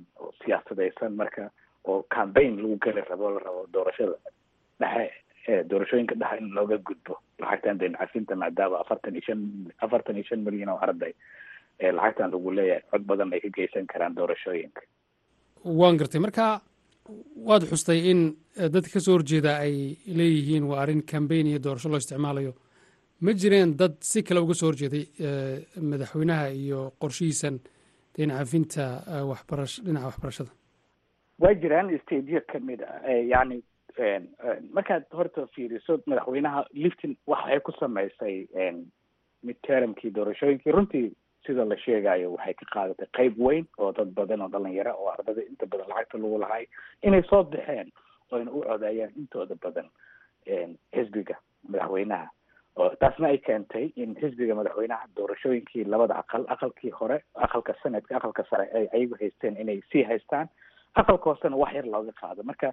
siyaasadaysan 0.44 1.14
marka 1.16 1.50
oo 1.84 2.02
cambaign 2.14 2.56
lagu 2.62 2.76
geli 2.84 3.00
rabo 3.10 3.30
la 3.30 3.40
rabo 3.46 3.66
doorashada 3.72 4.16
dhexe 4.80 5.64
doorashooyinka 5.70 6.14
dhexe 6.14 6.38
in 6.42 6.50
looga 6.56 6.78
gudbo 6.88 7.18
lacagtan 7.38 7.78
deyn 7.78 7.94
cafinta 8.00 8.34
maadaama 8.36 8.80
afartan 8.82 9.14
iyo 9.14 9.22
shan 9.26 9.40
afartan 9.84 10.16
iyo 10.16 10.24
shan 10.28 10.42
milyan 10.46 10.68
oo 10.74 10.78
arday 10.86 11.12
lacagtan 11.98 12.30
lagu 12.34 12.50
leeyahay 12.58 12.82
cod 12.90 13.02
badan 13.06 13.32
ay 13.32 13.40
ka 13.40 13.48
geysan 13.56 13.86
karaan 13.86 14.14
doorashooyinka. 14.14 14.80
Waan 15.64 15.96
gartay. 15.96 16.20
Marka 16.20 16.60
waad 17.48 17.62
xustay 17.70 17.98
in 18.10 18.20
dadka 18.74 18.92
ka 18.98 19.00
soo 19.00 19.14
horjeeda 19.16 19.58
ay 19.64 19.96
leeyihiin 20.06 20.64
waa 20.70 20.82
arrin 20.82 21.02
cambaign 21.02 21.46
iyo 21.46 21.58
doorasho 21.58 21.88
loo 21.88 21.98
isticmaalayo 22.02 22.52
ma 23.24 23.32
jireen 23.42 23.76
dad 23.78 23.94
si 24.00 24.22
kale 24.26 24.40
uga 24.44 24.54
soo 24.54 24.68
horjeeday 24.70 25.04
madaxweynaha 25.92 26.48
iyo 26.62 26.80
qorshihiisan 27.02 27.56
deyn 28.16 28.30
cafinta 28.38 28.84
waxbarash 29.30 29.76
dhinaca 29.84 30.06
waxbarashada? 30.10 30.50
Waa 31.42 31.54
jiraan 31.62 31.90
stadio 32.04 32.40
ka 32.52 32.58
mid 32.60 32.80
a 32.82 33.14
yani 33.32 33.62
markaad 34.76 35.04
horta 35.18 35.46
fiiriso 35.54 36.00
madaxweynaha 36.06 36.64
liftin 36.74 37.16
waxay 37.26 37.60
ku 37.60 37.72
samaysay 37.80 38.36
midtermkii 39.46 40.10
doorashooyinkii 40.14 40.72
runtii 40.76 41.12
sida 41.46 41.64
la 41.64 41.76
sheegayo 41.84 42.32
waxay 42.34 42.54
ka 42.54 42.66
qaadatay 42.74 43.08
qeyb 43.18 43.38
weyn 43.46 43.64
oo 43.78 43.92
dad 43.92 44.10
badan 44.18 44.42
oo 44.42 44.48
dhalinyaro 44.48 44.92
oo 44.98 45.08
ardada 45.14 45.42
inta 45.50 45.66
badan 45.66 45.88
lacagta 45.88 46.18
lagu 46.18 46.38
lahay 46.38 46.66
inay 47.02 47.22
soo 47.30 47.42
baxeen 47.44 47.88
oo 48.30 48.38
ayna 48.38 48.50
u 48.52 48.62
codeeyaan 48.68 49.12
intooda 49.18 49.54
badan 49.64 49.88
xisbiga 50.94 51.36
madaxweynaha 51.68 52.26
taasna 52.76 53.28
ay 53.28 53.38
keentay 53.38 53.92
in 53.96 54.14
xisbiga 54.14 54.54
madaxweynaha 54.54 55.06
doorashooyinkii 55.16 55.84
labada 55.84 56.14
aqal 56.22 56.44
aqalkii 56.48 56.90
hore 56.90 57.18
aqalka 57.34 57.74
sanadka 57.82 58.16
aqalka 58.16 58.44
sare 58.50 58.68
ay 58.74 58.88
ayagu 58.92 59.16
haysteen 59.20 59.56
inay 59.60 59.80
sii 59.92 60.02
haystaan. 60.02 60.48
Aqalka 60.96 61.30
hoosena 61.30 61.56
wax 61.56 61.74
yar 61.74 61.84
looga 61.86 62.12
qaado. 62.20 62.42
Marka 62.42 62.72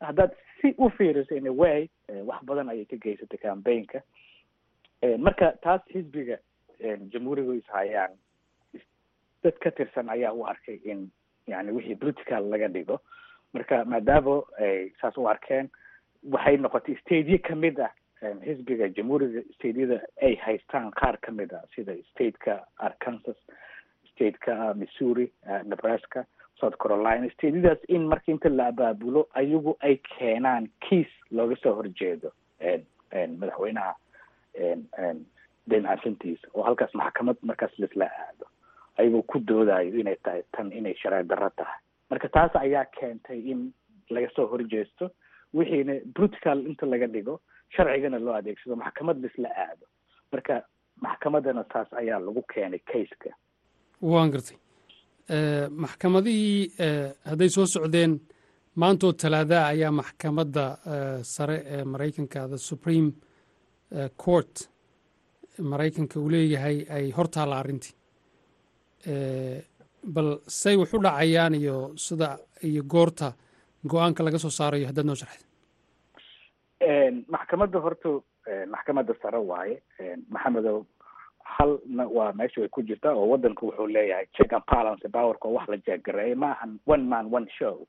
haddaad 0.00 0.30
si 0.60 0.74
u 0.78 0.90
fiiriso 0.90 1.34
in 1.36 1.48
way 1.56 1.88
wax 2.08 2.44
badan 2.44 2.68
ayay 2.68 2.84
ka 2.84 2.96
geysatay 2.96 3.38
cambaynka 3.38 4.02
marka 5.18 5.52
taas 5.62 5.80
xisbiga 5.92 6.38
jamhuuriga 7.12 7.54
is 7.56 7.66
hayaan 7.72 8.12
dad 9.42 9.56
ka 9.64 9.70
tirsan 9.70 10.08
ayaa 10.10 10.32
u 10.32 10.44
arkay 10.46 10.80
in 10.84 11.10
yani 11.46 11.72
wixii 11.72 11.96
political 11.96 12.44
laga 12.50 12.68
dhigo. 12.68 13.00
Marka 13.54 13.84
maadaama 13.84 14.42
ay 14.60 14.92
saas 15.00 15.16
u 15.16 15.28
arkeen 15.28 15.70
waxay 16.22 16.56
noqotay 16.56 16.96
stadio 17.00 17.38
ka 17.38 17.54
mid 17.54 17.80
ah 17.80 17.90
xisbiga 18.20 18.88
jamhuuriga 18.96 19.42
stateyada 19.54 20.00
ay 20.22 20.34
haystaan 20.44 20.90
qaar 21.00 21.16
ka 21.20 21.32
mid 21.32 21.52
a 21.52 21.60
sida 21.74 21.94
stateka 22.10 22.64
arkansas 22.78 23.36
stateka 24.10 24.74
missouri 24.74 25.30
nebraska 25.64 26.24
south 26.60 26.76
carolina. 26.82 27.28
Stateyadaas 27.34 27.78
in 27.88 28.08
marka 28.08 28.32
inta 28.32 28.48
la 28.48 28.66
abaabulo 28.72 29.28
ayagu 29.34 29.76
ay 29.80 29.96
keenaan 30.18 30.66
kiis 30.88 31.08
looga 31.30 31.56
soo 31.62 31.74
horjeedo 31.78 32.32
madaxweynaha 33.38 33.94
deyn 35.70 35.84
cafintiisa 35.86 36.48
oo 36.54 36.62
halkaas 36.62 36.94
maxkamad 36.94 37.36
markaas 37.42 37.78
laisla 37.78 38.04
aado. 38.06 38.46
Ayagoo 38.98 39.22
ku 39.22 39.38
doodayo 39.38 39.94
inay 40.00 40.16
tahay 40.22 40.42
tan 40.56 40.72
inay 40.72 40.94
sharci 40.98 41.28
darro 41.28 41.50
tahay. 41.56 41.78
Marka 42.10 42.28
taas 42.28 42.56
ayaa 42.56 42.84
keentay 42.98 43.38
in 43.52 43.72
laga 44.10 44.28
soo 44.34 44.46
horjeesto 44.50 45.10
wixiina 45.54 45.94
political 46.16 46.58
inta 46.70 46.86
laga 46.86 47.06
dhigo 47.06 47.40
sharcigana 47.74 48.18
loo 48.18 48.34
adeegsado 48.40 48.76
maxkamad 48.76 49.16
laisla 49.22 49.48
aado. 49.64 49.86
Marka 50.32 50.54
maxkamadana 51.04 51.64
taas 51.72 51.88
ayaa 52.00 52.20
lagu 52.20 52.42
keenay 52.54 52.80
kayska 52.90 53.30
waan 54.02 54.30
gartay. 54.34 54.56
Maxkamadihii 55.82 56.72
hadday 57.30 57.48
soo 57.48 57.66
socdeen 57.66 58.20
maantoo 58.76 59.12
talaadaha 59.12 59.66
ayaa 59.74 59.92
maxkamadda 60.00 60.64
sare 61.22 61.56
ee 61.66 61.84
maraykanka 61.84 62.48
the 62.48 62.58
supreme 62.58 63.12
court 64.24 64.54
maraykanka 65.70 66.20
uu 66.20 66.28
leeyahay 66.30 66.78
ay 66.96 67.10
hortaalla 67.10 67.58
arrintii. 67.58 67.94
Bal 70.14 70.28
say 70.46 70.76
wax 70.76 70.94
u 70.94 70.98
dhacayaan 71.02 71.54
iyo 71.54 71.92
sida 71.96 72.38
iyo 72.62 72.82
goorta 72.82 73.32
go'aanka 73.92 74.24
laga 74.26 74.38
soo 74.44 74.50
saarayo 74.60 74.86
haddaad 74.90 75.06
noo 75.06 75.18
sharxid. 75.22 75.44
Maxkamadda 77.34 77.78
horta 77.84 78.10
maxkamadda 78.74 79.14
sare 79.22 79.38
waaye 79.50 79.76
maxamedow 80.30 80.84
halna 81.42 82.04
waa 82.16 82.32
meesha 82.32 82.60
way 82.60 82.68
ku 82.68 82.82
jirtaa 82.82 83.12
oo 83.14 83.28
wadanku 83.32 83.66
wuxuu 83.66 83.86
leeyahay 83.86 84.26
check 84.36 84.52
and 84.52 84.64
balance 84.72 85.08
powerka 85.08 85.48
oo 85.48 85.54
wax 85.58 85.68
la 85.68 85.76
jeeggareeyay 85.76 86.34
ma 86.34 86.50
ahan 86.52 86.78
one 86.86 87.04
man 87.08 87.26
one 87.32 87.46
show. 87.58 87.86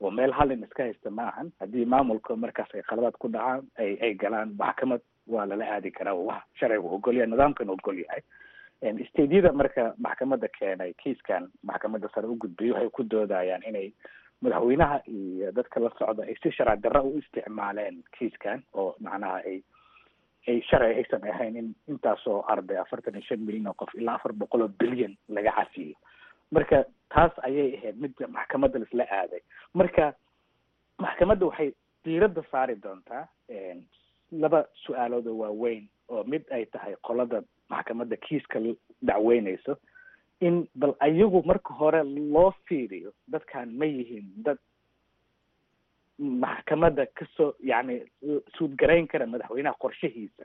Oo 0.00 0.10
meel 0.10 0.32
halin 0.32 0.64
iska 0.64 0.82
haysta 0.82 1.10
ma 1.10 1.28
ahan. 1.30 1.52
Haddii 1.60 1.84
maamulka 1.84 2.36
markaas 2.36 2.74
ay 2.74 2.82
qaladaad 2.82 3.16
ku 3.18 3.28
dhacaan 3.28 3.62
ay 3.78 3.96
ay 4.02 4.14
galaan 4.14 4.54
maxkamad 4.58 5.00
waa 5.26 5.46
lala 5.46 5.64
aadi 5.76 5.90
karaa 5.90 6.14
wax 6.14 6.42
sharcigu 6.60 6.88
ogol 6.96 7.14
yahay 7.16 7.30
nidaamkan 7.30 7.70
ogol 7.70 7.98
yahay 8.02 8.22
stadeyada 9.08 9.52
marka 9.52 9.94
maxkamadda 9.98 10.48
keenay 10.58 10.92
kiiskan 11.02 11.48
maxkamadda 11.62 12.08
sare 12.14 12.26
u 12.26 12.36
gudbiyay 12.36 12.72
waxay 12.74 12.90
ku 12.90 13.02
doodayaan 13.04 13.62
inay 13.68 13.92
madaxweynaha 14.42 15.00
iyo 15.08 15.52
dadka 15.52 15.80
la 15.80 15.90
socda 15.98 16.22
ay 16.24 16.34
si 16.42 16.50
sharci 16.52 16.82
darra 16.82 17.02
u 17.02 17.18
isticmaaleen 17.18 18.02
kiiskan 18.18 18.62
oo 18.74 18.94
macnaha 19.00 19.36
ay 19.46 19.62
ay 20.48 20.60
sharci 20.70 20.94
aysan 21.00 21.24
ahayn 21.32 21.56
in 21.56 21.74
intaasoo 21.88 22.44
arday 22.48 22.78
afartan 22.78 23.14
iyo 23.14 23.22
shan 23.28 23.40
milyan 23.46 23.66
oo 23.66 23.74
qof 23.78 23.94
ilaa 23.94 24.14
afar 24.20 24.32
boqol 24.32 24.62
oo 24.62 24.68
bilyan 24.80 25.16
laga 25.28 25.52
cafiyo 25.60 25.96
marka 26.50 26.84
taas 27.08 27.32
ayay 27.42 27.74
ahayd 27.78 27.96
midda 28.00 28.26
maxkamadda 28.28 28.78
laisla 28.78 29.04
aaday. 29.10 29.40
Marka 29.74 30.12
maxkamadda 30.98 31.46
waxay 31.46 31.72
diiradda 32.04 32.42
saari 32.50 32.74
doontaa 32.76 33.24
laba 34.32 34.64
su'aalood 34.84 35.26
oo 35.26 35.38
waaweyn 35.42 35.88
oo 36.08 36.24
mid 36.24 36.42
ay 36.52 36.64
tahay 36.66 36.94
qolada 37.06 37.42
maxkamadda 37.70 38.16
kiiska 38.16 38.58
dacweynayso 39.02 39.76
in 40.48 40.56
bal 40.74 40.94
ayagu 41.06 41.42
marka 41.50 41.74
hore 41.80 42.00
loo 42.34 42.50
fiiriyo 42.68 43.12
dadkan 43.34 43.72
ma 43.78 43.84
yihiin 43.86 44.26
dad 44.46 44.58
maxkamadda 46.18 47.06
ka 47.14 47.26
soo 47.36 47.52
yani 47.60 48.00
suudgarayn 48.56 49.06
kara 49.08 49.26
madaxweynaha 49.26 49.74
qorshahiisa. 49.82 50.44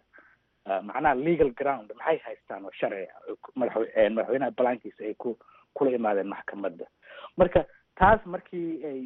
Macnaha 0.83 1.15
legal 1.15 1.51
ground 1.59 1.91
maxay 1.97 2.17
haystaan 2.25 2.65
oo 2.65 2.71
sharci 2.79 3.05
madax 3.55 3.75
madaxweynaha 4.15 4.51
balaankiisa 4.57 5.03
ay 5.05 5.13
ku 5.13 5.37
kula 5.73 5.91
imaadeen 5.97 6.27
maxkamadda. 6.33 6.85
Marka 7.37 7.65
taas 7.99 8.21
markii 8.25 8.83
ay 8.85 8.99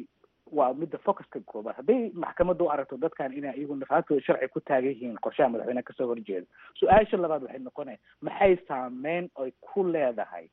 waa 0.52 0.72
midda 0.74 0.98
focuska 1.04 1.40
koobaad 1.46 1.76
hadday 1.76 2.10
maxkamadda 2.14 2.64
u 2.64 2.70
aragto 2.70 2.96
dadkan 2.96 3.32
inay 3.32 3.56
iyagu 3.58 3.76
nafaantooda 3.76 4.20
sharci 4.26 4.48
ku 4.48 4.60
taagan 4.60 4.92
yihiin 4.92 5.16
qorshaha 5.24 5.48
madaxweyneha 5.52 5.82
ka 5.88 5.92
soo 5.96 6.06
horjeeda 6.06 6.46
su'aasha 6.80 7.16
labaad 7.16 7.42
waxay 7.44 7.60
noqonaya 7.60 7.98
maxay 8.20 8.56
saameyn 8.68 9.28
ay 9.44 9.52
ku 9.60 9.84
leedahay 9.84 10.48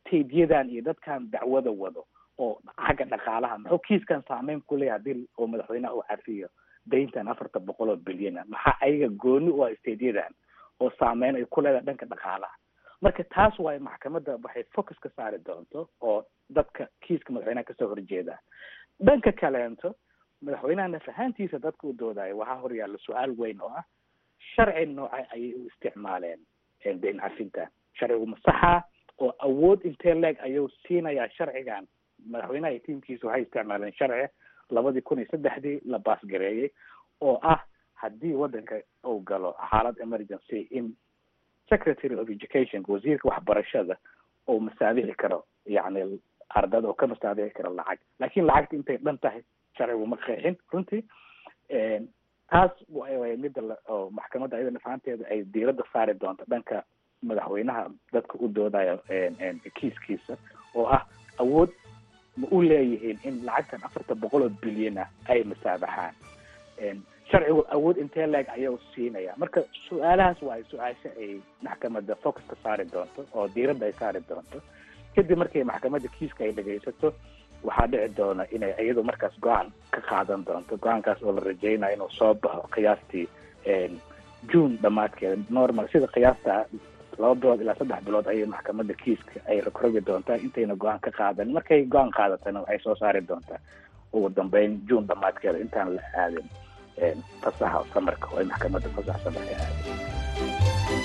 stateyadan 0.00 0.70
iyo 0.70 0.82
dadkan 0.82 1.30
dacwada 1.30 1.70
wado 1.70 2.04
oo 2.38 2.60
xagga 2.86 3.04
dhaqaalaha 3.04 3.58
muxuu 3.58 3.78
kiiskan 3.78 4.22
saameyn 4.28 4.60
ku 4.66 4.76
leeyahay 4.76 4.98
haddii 4.98 5.28
oo 5.38 5.46
madaxweynaha 5.46 5.94
uu 5.94 6.02
cafiyo 6.08 6.48
dayntan 6.86 7.28
afartan 7.28 7.64
boqol 7.66 7.88
oo 7.90 7.96
bilyan. 7.96 8.38
Ah 8.38 8.44
maxaa 8.48 8.76
ayaga 8.80 9.08
gooni 9.08 9.50
u 9.50 9.64
ah 9.64 9.72
stateyadan 9.80 10.32
oo 10.80 10.90
saameyn 10.98 11.36
ay 11.36 11.44
ku 11.50 11.60
leedahay 11.60 11.84
dhanka 11.86 12.06
dhaqaalaha? 12.06 12.54
Marka 13.02 13.24
taas 13.24 13.58
waayo 13.58 13.80
maxkamadda 13.80 14.36
waxay 14.44 14.64
focus 14.74 14.98
ka 14.98 15.08
saari 15.16 15.38
doonto 15.46 15.88
oo 16.00 16.24
dadka 16.50 16.88
kiiska 17.00 17.32
madaxweynaha 17.32 17.64
ka 17.64 17.74
soo 17.78 17.88
horjeeda. 17.88 18.38
Dhanka 19.00 19.32
kaleento 19.32 19.94
madaxweynaha 20.42 20.88
naf 20.88 21.08
ahaantiisa 21.08 21.58
dadka 21.58 21.86
u 21.88 21.92
doodayo 21.92 22.36
waxaa 22.38 22.60
horyaalla 22.62 22.98
su'aal 22.98 23.32
weyn 23.38 23.60
oo 23.60 23.72
ah 23.72 23.84
sharci 24.54 24.86
nooca 24.86 25.24
ayay 25.32 25.54
u 25.54 25.66
isticmaaleen? 25.66 26.40
Dayn 26.84 27.18
cafintan 27.20 27.68
sharcigu 27.98 28.26
masaxa 28.26 28.84
oo 29.18 29.32
awood 29.38 29.84
intee 29.84 30.14
leeg 30.14 30.36
ayuu 30.40 30.68
siinayaa 30.86 31.28
sharcigan. 31.36 31.86
Madaxweynaha 32.30 32.78
tiimkiisa 32.86 33.26
waxay 33.26 33.42
isticmaaleen 33.42 33.92
sharci 33.92 34.28
labadii 34.70 35.00
kun 35.02 35.18
iyo 35.18 35.28
saddexdii 35.30 35.80
la 35.84 35.98
baasgareeyey 35.98 36.70
oo 37.20 37.38
ah 37.42 37.60
haddii 37.94 38.34
wadanka 38.34 38.80
uu 39.06 39.20
galo 39.20 39.54
xaalad 39.70 39.98
emergency 40.00 40.60
in 40.70 40.92
secretary 41.70 42.14
of 42.14 42.30
education 42.30 42.84
wasiirka 42.88 43.28
waxbarashada 43.28 43.96
uu 44.48 44.60
masaabixi 44.60 45.14
karo 45.14 45.44
yacni 45.66 46.20
ardada 46.48 46.88
oo 46.88 46.94
ka 46.94 47.06
masaabixi 47.06 47.54
karo 47.54 47.74
lacag. 47.74 47.98
Laakiin 48.20 48.46
lacagta 48.46 48.76
intay 48.76 48.96
dhan 48.98 49.18
tahay 49.18 49.42
sharcigu 49.78 50.06
ma 50.06 50.16
qeexin. 50.16 50.56
Runtii 50.72 51.02
taas 52.50 52.70
way 52.88 53.36
midda 53.36 53.62
oo 53.88 54.10
maxkamadda 54.10 54.56
ayada 54.56 54.70
nafaanteeda 54.70 55.24
ay 55.30 55.42
diiradda 55.54 55.84
saari 55.92 56.14
doonto 56.14 56.44
dhanka 56.48 56.84
madaxweynaha 57.22 57.90
dadka 58.12 58.34
u 58.40 58.48
doodayo 58.48 58.98
kiiskiisa 59.74 60.36
oo 60.74 60.86
ah 60.86 61.02
awood 61.38 61.70
ma 62.36 62.46
u 62.50 62.62
leeyihiin 62.62 63.18
in 63.24 63.44
lacagtan 63.46 63.84
afartan 63.84 64.20
boqol 64.20 64.42
oo 64.42 64.48
bilyan 64.62 64.98
ah 64.98 65.08
ay 65.28 65.44
masaabaxaan. 65.44 66.14
Sharcigu 67.30 67.64
awood 67.74 67.96
intee 67.98 68.26
leeg 68.26 68.46
ayaa 68.48 68.78
siinaya 68.94 69.34
marka 69.36 69.60
su'aalahaas 69.88 70.42
waa 70.42 70.58
su'aasha 70.70 71.10
ay 71.18 71.40
maxkamadda 71.62 72.14
focus 72.22 72.44
ka 72.50 72.56
saari 72.62 72.84
doonto 72.92 73.24
oo 73.34 73.48
diiradda 73.54 73.86
ay 73.86 73.92
saari 73.92 74.20
doonto. 74.28 74.60
Kadib 75.16 75.38
markay 75.38 75.64
maxkamadda 75.64 76.08
kiiska 76.18 76.44
ay 76.44 76.52
dhegaysato 76.52 77.14
waxaa 77.64 77.86
dhici 77.86 78.14
doona 78.16 78.44
inay 78.52 78.72
iyadu 78.84 79.02
markaas 79.02 79.34
go'aan 79.40 79.72
ka 79.90 80.00
qaadan 80.10 80.44
doonto. 80.46 80.76
Go'aankaas 80.76 81.22
oo 81.22 81.32
la 81.32 81.40
rajeynayo 81.40 81.94
inuu 81.96 82.10
soo 82.10 82.34
baxo 82.34 82.68
qiyaastii 82.74 83.26
june 84.52 84.76
dhamaadkeeda 84.82 85.42
normal 85.50 85.88
sida 85.92 86.06
qiyaasta 86.06 86.64
laba 87.18 87.34
bilood 87.40 87.60
ilaa 87.60 87.74
saddex 87.78 88.00
bilood 88.06 88.26
ayay 88.32 88.46
maxkamadda 88.54 88.94
kiiska 89.02 89.40
ay 89.50 89.60
rogrogi 89.66 90.00
doontaa 90.06 90.36
intayna 90.46 90.74
go'aan 90.82 91.00
ka 91.00 91.10
qaadan 91.18 91.52
markay 91.56 91.84
go'aan 91.94 92.10
qaadatana 92.18 92.60
waxay 92.60 92.78
soo 92.84 92.94
saari 93.00 93.20
doontaa. 93.28 93.58
Ugu 94.12 94.28
dambeyn 94.36 94.80
june 94.88 95.06
dhamaadkeeda 95.08 95.58
intaan 95.64 95.94
la 95.96 96.02
aadin 96.22 96.48
fasaxa 97.42 97.84
samarka 97.94 98.26
oo 98.32 98.38
ay 98.40 98.44
maxkamadda 98.52 98.88
fasax 98.96 99.18
samarka 99.24 99.54
aadin 99.64 100.96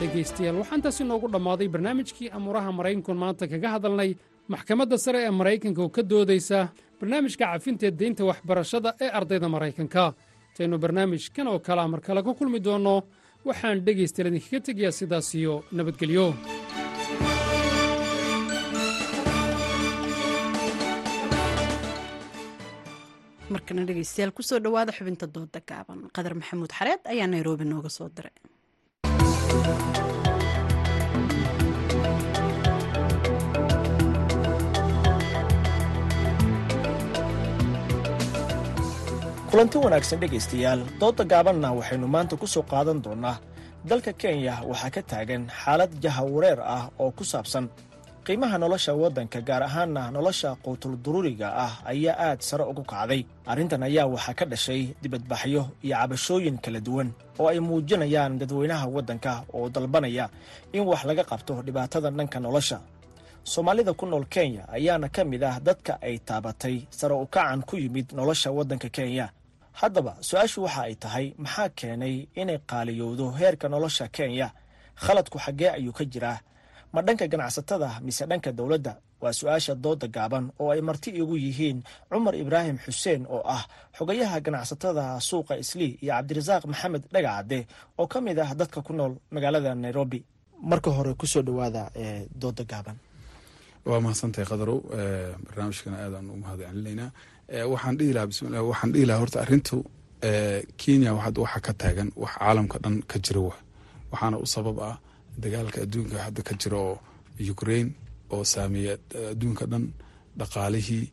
dhegaystayaal 0.00 0.56
waxaan 0.62 0.82
taasi 0.84 1.04
noogu 1.04 1.28
dhammaaday 1.34 1.68
barnaamijkii 1.74 2.28
amuuraha 2.36 2.70
maraykanku 2.78 3.14
maanta 3.14 3.44
kaga 3.52 3.68
hadalnay. 3.74 4.10
Maxkamadda 4.52 4.96
sare 5.04 5.18
ee 5.26 5.30
maraykanka 5.30 5.80
oo 5.82 5.88
ka 5.96 6.02
doodaysa 6.10 6.58
barnaamijka 7.02 7.44
cafinteed 7.52 7.94
deynta 8.00 8.22
waxbarashada 8.30 8.90
ee 9.04 9.10
ardayda 9.18 9.48
maraykanka. 9.54 10.04
Intaynu 10.50 10.76
barnaamijkan 10.84 11.46
oo 11.52 11.58
kalea 11.66 11.88
mar 11.92 12.00
kale 12.06 12.22
ku 12.22 12.32
kulmi 12.38 12.58
doonno 12.66 12.94
waxaan 13.48 13.82
dhegaystayaal 13.86 14.30
idinkaga 14.30 14.60
tegayaa 14.66 14.98
sidaas 14.98 15.28
iyo 15.40 15.54
nabadgelyo. 15.76 16.26
Markana 23.52 23.84
dhegaystayaal 23.88 24.32
ku 24.36 24.42
soo 24.48 24.58
dhowaada 24.64 24.92
xubinta 24.96 25.26
dooda 25.34 25.60
gaaban. 25.70 26.00
Qadar 26.16 26.34
maxamuud 26.40 26.72
xareed 26.78 27.02
ayaa 27.12 27.28
nairobi 27.34 27.64
nooga 27.68 27.90
soo 27.96 28.08
diray 28.16 28.36
kulanti 39.52 39.78
wanaagsan 39.84 40.20
dhegaystayaal 40.22 40.80
doodda 41.00 41.24
gaabanna 41.32 41.68
waxaynu 41.78 42.06
maanta 42.14 42.34
ku 42.40 42.46
soo 42.46 42.62
qaadan 42.72 43.02
doonnaa. 43.04 43.36
Dalka 43.88 44.12
kenya 44.20 44.54
waxaa 44.70 44.90
ka 44.94 45.02
taagan 45.10 45.44
xaalad 45.62 45.92
jahawareer 46.02 46.60
ah 46.76 46.84
oo 47.02 47.10
ku 47.18 47.24
saabsan 47.24 47.68
qiimaha 48.24 48.56
nolosha 48.62 48.92
waddanka 49.02 49.38
gaar 49.48 49.62
ahaanna 49.68 50.02
nolosha 50.16 50.50
quutulduruuriga 50.64 51.48
ah 51.64 51.72
ayaa 51.92 52.16
aad 52.26 52.40
sare 52.48 52.64
ugu 52.64 52.82
kacday. 52.92 53.22
Arrintan 53.50 53.82
ayaa 53.88 54.06
waxaa 54.14 54.34
ka 54.38 54.44
dhashay 54.52 54.82
dibadbaxyo 55.02 55.62
iyo 55.84 55.96
cabashooyin 56.00 56.56
kala 56.64 56.80
duwan 56.80 57.08
oo 57.40 57.48
ay 57.52 57.60
muujinayaan 57.60 58.38
dadweynaha 58.40 58.86
waddanka 58.94 59.32
oo 59.52 59.68
dalbanaya 59.68 60.30
in 60.72 60.82
wax 60.88 61.04
laga 61.04 61.24
qabto 61.30 61.60
dhibaatada 61.66 62.08
dhanka 62.10 62.40
nolosha. 62.40 62.78
Soomaalida 63.44 63.92
ku 63.92 64.06
nool 64.06 64.24
kenya 64.30 64.64
ayaana 64.70 65.08
ka 65.10 65.24
mid 65.26 65.42
ah 65.44 65.58
dadka 65.60 65.98
ay 66.00 66.16
taabatay 66.22 66.86
sare 66.90 67.14
u 67.18 67.26
kacan 67.26 67.60
ku 67.68 67.74
yimid 67.76 68.14
nolosha 68.14 68.48
waddanka 68.54 68.88
kenya 68.88 69.26
haddaba 69.80 70.12
su'aashu 70.28 70.58
waxa 70.66 70.82
ay 70.88 70.94
tahay 71.02 71.26
maxaa 71.44 71.68
keenay 71.78 72.14
inay 72.40 72.58
qaaliyowdo 72.70 73.26
heerka 73.38 73.66
nolosha 73.72 74.06
kenya? 74.16 74.48
Khaladku 75.04 75.38
xaggee 75.44 75.70
ayuu 75.76 75.92
ka 75.98 76.04
jiraa. 76.12 76.38
Ma 76.92 77.00
dhanka 77.06 77.24
ganacsatada 77.32 77.88
mise 78.06 78.24
dhanka 78.30 78.50
dowladda? 78.58 78.94
Waa 79.22 79.32
su'aasha 79.38 79.74
dooda 79.84 80.06
gaaban 80.16 80.44
oo 80.60 80.70
ay 80.74 80.80
marti 80.88 81.10
igu 81.20 81.36
yihiin 81.44 81.78
cumar 82.10 82.34
ibraahim 82.42 82.76
xuseen 82.84 83.22
oo 83.34 83.42
ah 83.56 83.62
xogayaha 83.96 84.38
ganacsatada 84.46 85.04
suuqa 85.28 85.54
islii 85.62 85.92
iyo 86.02 86.12
cabdirasaaq 86.16 86.62
maxamed 86.70 87.02
dhagacadde 87.14 87.58
oo 88.00 88.06
ka 88.12 88.18
mid 88.20 88.38
ah 88.44 88.50
dadka 88.60 88.78
ku 88.86 88.92
nool 88.92 89.14
magaalada 89.34 89.70
nairobi. 89.74 90.20
Marka 90.70 90.90
hore 90.96 91.14
ku 91.20 91.26
soo 91.32 91.42
dhawaada 91.46 91.82
dooda 92.40 92.64
gaaban. 92.72 92.96
Waa 93.88 94.00
mahadsantahay 94.04 94.46
qadarow. 94.50 94.78
Barnaamijkana 95.46 95.96
aadaan 96.04 96.26
u 96.30 96.36
mahad 96.42 96.60
celinaynaa 96.68 97.10
waxaan 97.48 97.96
dhihi 97.98 98.12
lahaa 98.12 98.26
bismillah 98.30 98.62
waxaan 98.70 98.92
dhihi 98.92 99.06
lahaa 99.06 99.20
horta 99.20 99.38
arrintu 99.44 99.84
kenya 100.80 101.10
hadda 101.24 101.40
waxa 101.42 101.60
ka 101.66 101.72
taagan 101.80 102.08
wax 102.16 102.32
caalamka 102.38 102.78
dhan 102.78 103.02
ka 103.10 103.18
jira 103.18 103.40
wa. 103.40 103.54
Waxaana 104.12 104.36
u 104.38 104.46
sabab 104.46 104.78
ah 104.80 104.96
dagaalka 105.42 105.78
adduunka 105.84 106.16
hadda 106.26 106.42
ka 106.42 106.54
jira 106.60 106.78
oo 106.78 106.98
ukraine 107.54 107.90
oo 108.30 108.44
saameeya 108.44 108.94
adduunka 109.32 109.64
dhan 109.66 109.84
dhaqaalihii 110.38 111.04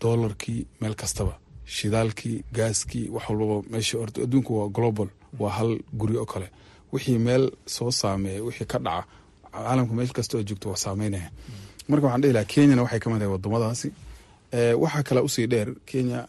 doolarkii 0.00 0.66
meel 0.80 0.94
kastaba 0.94 1.34
shidaalkii 1.64 2.44
gaaskii 2.56 3.08
wax 3.14 3.24
walbaba 3.30 3.62
meesha 3.72 3.98
horta 3.98 4.22
adduunku 4.22 4.50
waa 4.60 4.68
global 4.68 5.08
waa 5.40 5.50
hal 5.58 5.78
guri 6.00 6.16
oo 6.16 6.26
kale. 6.26 6.48
Wixii 6.92 7.18
meel 7.18 7.50
soo 7.66 7.90
saameeya 7.90 8.42
wixii 8.44 8.66
ka 8.72 8.78
dhaca 8.78 9.04
caalamka 9.52 9.92
meel 9.94 10.10
kasta 10.12 10.38
oo 10.38 10.42
joogto 10.42 10.68
waa 10.70 10.76
saameynaya 10.84 11.30
marka 11.88 12.04
waxaan 12.06 12.22
dhihi 12.22 12.32
lahaa 12.36 12.50
kenyana 12.52 12.82
waxay 12.82 13.00
ka 13.00 13.10
mid 13.10 13.18
tahay 13.20 13.32
wadamadaasi 13.32 13.88
waxaa 14.52 15.02
kale 15.02 15.20
u 15.20 15.28
sii 15.28 15.46
dheer 15.46 15.74
kenya 15.86 16.26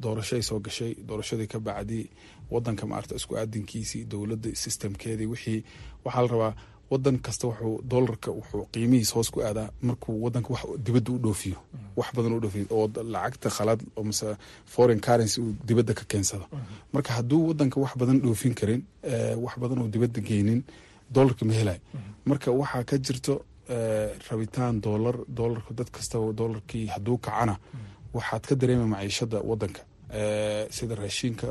doorashay 0.00 0.42
soo 0.42 0.58
gashay 0.60 0.94
doorashadii 1.08 1.46
ka 1.46 1.58
bacdi 1.60 2.08
wadanka 2.50 2.86
maarata 2.86 3.14
isku 3.14 3.36
aadinkiisii 3.36 4.04
dowladda 4.04 4.54
systemkeedii 4.54 5.26
wixii 5.26 5.64
waxaa 6.04 6.22
la 6.22 6.28
rabaa 6.28 6.54
wadan 6.90 7.18
kasta 7.18 7.46
wuxuu 7.46 7.82
doolarka 7.90 8.30
wuxuu 8.30 8.66
qiimihiis 8.72 9.12
hoos 9.14 9.30
ku 9.30 9.42
aadaa 9.42 9.70
markuu 9.82 10.22
wadanka 10.24 10.48
wax 10.54 10.62
dibadda 10.84 11.12
u 11.12 11.18
dhoofiyo. 11.18 11.56
Wax 11.96 12.08
badan 12.16 12.32
u 12.32 12.40
dhoofiyo 12.40 12.66
oo 12.70 12.90
lacagta 13.14 13.50
khalaad 13.50 13.80
oo 13.96 14.02
mase 14.04 14.26
foreign 14.66 15.00
currency 15.00 15.40
uu 15.40 15.54
dibadda 15.66 15.94
ka 15.94 16.04
keensado. 16.08 16.46
Marka 16.92 17.12
hadduu 17.12 17.48
wadanka 17.48 17.80
wax 17.80 17.92
badan 17.96 18.20
dhoofin 18.20 18.54
karin 18.54 18.82
wax 19.36 19.58
badan 19.58 19.78
uu 19.82 19.88
dibadda 19.88 20.20
geynin 20.20 20.62
doolarka 21.14 21.44
ma 21.44 21.52
helay. 21.52 21.78
Marka 22.24 22.50
waxaa 22.50 22.84
ka 22.84 22.98
jirto 22.98 23.44
rabitaan 24.30 24.80
doolar 24.84 25.16
doolarka 25.38 25.72
dad 25.78 25.90
kastaba 25.96 26.32
doolarkii 26.40 26.86
hadduu 26.94 27.18
kacana 27.18 27.54
waxaad 28.14 28.44
ka 28.48 28.54
dareema 28.60 28.86
maciishada 28.94 29.38
wadanka 29.50 29.80
sida 30.76 30.94
raashinka 30.94 31.46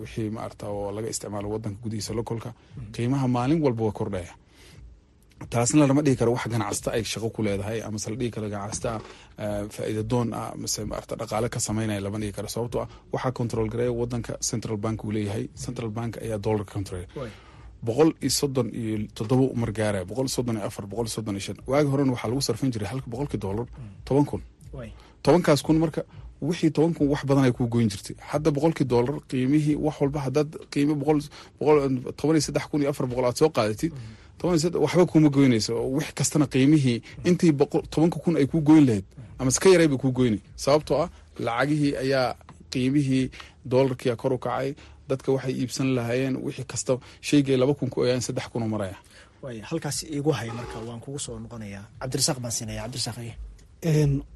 wixii 0.00 0.30
maarata 0.36 0.66
oo 0.68 0.90
laga 0.96 1.08
isticmaalo 1.12 1.48
wadanka 1.54 1.78
gudihiisa 1.84 2.12
lokolka 2.18 2.50
qiimaha 2.94 3.26
maalin 3.28 3.62
walba 3.64 3.84
waa 3.84 3.92
kordhaya. 4.00 4.32
Taasna 5.50 5.86
lama 5.86 6.02
dhihi 6.02 6.16
karo 6.16 6.32
wax 6.32 6.44
ganacsata 6.48 6.90
ay 6.96 7.04
shaqo 7.04 7.28
ku 7.34 7.42
leedahay 7.42 7.82
amase 7.84 8.08
la 8.10 8.16
dhihi 8.20 8.30
karo 8.34 8.48
ganacsata 8.54 8.90
faa'iida 9.74 10.02
doon 10.12 10.28
ah 10.34 10.52
mase 10.62 10.80
maarata 10.90 11.14
dhaqaale 11.20 11.48
ka 11.54 11.60
sameynaya 11.60 12.00
lama 12.00 12.18
dhihi 12.22 12.32
karo. 12.36 12.48
Sababtoo 12.48 12.80
ah 12.84 12.88
waxaa 13.12 13.32
control 13.40 13.68
wadanka 14.00 14.32
central 14.50 14.76
bank 14.84 15.04
uu 15.04 15.12
leeyahay. 15.16 15.44
Central 15.64 15.90
bank 15.90 16.12
ayaa 16.24 16.38
doolarka 16.44 16.72
control 16.76 17.04
boqol 17.82 18.12
iyo 18.20 18.30
soddon 18.30 18.68
iyo 18.74 19.06
toddoba 19.14 19.42
umar 19.54 19.72
gaaraya 19.72 20.04
boqol 20.04 20.28
soddon 20.28 20.56
iyo 20.56 20.66
afar 20.66 20.86
boqol 20.86 21.08
soddon 21.08 21.34
iyo 21.34 21.40
shan. 21.46 21.56
Waagi 21.66 21.88
horena 21.90 22.12
waxaa 22.12 22.28
lagu 22.28 22.40
sarfin 22.42 22.70
jiray 22.72 22.88
halka 22.88 23.06
boqolkii 23.10 23.38
doolar 23.40 23.66
toban 24.04 24.24
kun. 24.24 24.42
Tobankaas 25.22 25.62
kun 25.62 25.78
marka 25.78 26.02
wixii 26.40 26.70
toban 26.70 26.92
kun 26.94 27.08
wax 27.08 27.24
badan 27.26 27.44
ay 27.44 27.52
ku 27.52 27.66
goyn 27.68 27.88
jirtay. 27.88 28.16
Hadda 28.30 28.50
boqolkii 28.50 28.84
doolar 28.86 29.16
qiimihii 29.30 29.76
wax 29.76 29.96
walba 30.00 30.20
haddaad 30.26 30.50
qiimi 30.72 30.94
boqol 30.94 31.18
boqol 31.60 31.76
toban 32.18 32.36
iyo 32.36 32.44
saddex 32.48 32.66
kun 32.70 32.80
iyo 32.82 32.90
afar 32.90 33.06
boqol 33.06 33.24
aad 33.26 33.36
soo 33.36 33.50
qaadatid 33.50 33.92
waxba 34.84 35.06
kuma 35.06 35.28
goynayso. 35.28 35.72
Oo 35.76 35.96
wix 35.96 36.12
kastana 36.14 36.46
qiimihii 36.46 37.02
intii 37.24 37.52
tobanka 37.90 38.18
kun 38.24 38.36
ay 38.36 38.46
ku 38.46 38.60
goyn 38.60 38.84
lahayd 38.86 39.04
ama 39.38 39.48
iska 39.50 39.68
yaray 39.70 39.88
bay 39.88 39.98
ku 39.98 40.12
goynay 40.12 40.40
sababtoo 40.56 40.96
ah 41.04 41.08
lacagihii 41.38 41.96
ayaa 41.96 42.36
qiimihii 42.70 43.30
doolarkia 43.64 44.16
kor 44.16 44.32
u 44.32 44.38
kacay 44.38 44.74
dadka 45.08 45.28
waxay 45.34 45.54
iibsan 45.60 45.88
lahaayeen 45.96 46.34
wixii 46.46 46.64
kasta 46.72 46.92
shaygay 47.28 47.56
laba 47.60 47.74
kun 47.78 47.90
ku 47.92 47.98
oyaan 48.04 48.22
saddex 48.26 48.46
kun 48.52 48.62
oo 48.64 48.68
maraya. 48.74 48.96
Waay 49.42 49.58
halkaas 49.70 49.98
iigu 50.14 50.30
hay 50.38 50.50
marka 50.58 50.78
waan 50.88 51.00
kugu 51.04 51.18
soo 51.24 51.36
noqonayaa. 51.42 51.84
Cabdirasaaq 52.00 52.38
baan 52.42 52.52
siinaya 52.56 52.82
cabdirasaaq 52.84 53.18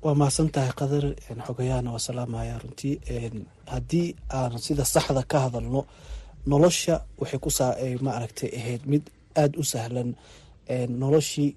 waa 0.04 0.14
mahadsan 0.20 0.48
tahay 0.54 0.72
qadar 0.80 1.04
xogayahana 1.46 1.90
waa 1.94 1.98
salaamaya 2.08 2.54
runtii 2.62 2.94
haddii 3.72 4.08
aan 4.38 4.52
sida 4.66 4.84
saxda 4.94 5.22
ka 5.30 5.38
hadalno 5.44 5.80
nolosha 6.50 6.94
waxay 7.20 7.40
kusaa 7.44 7.72
ma 8.04 8.10
aragtay 8.18 8.50
ahayd 8.58 8.82
mid 8.92 9.02
aada 9.40 9.56
u 9.58 9.64
sahlan. 9.72 10.10
Noloshii 11.02 11.50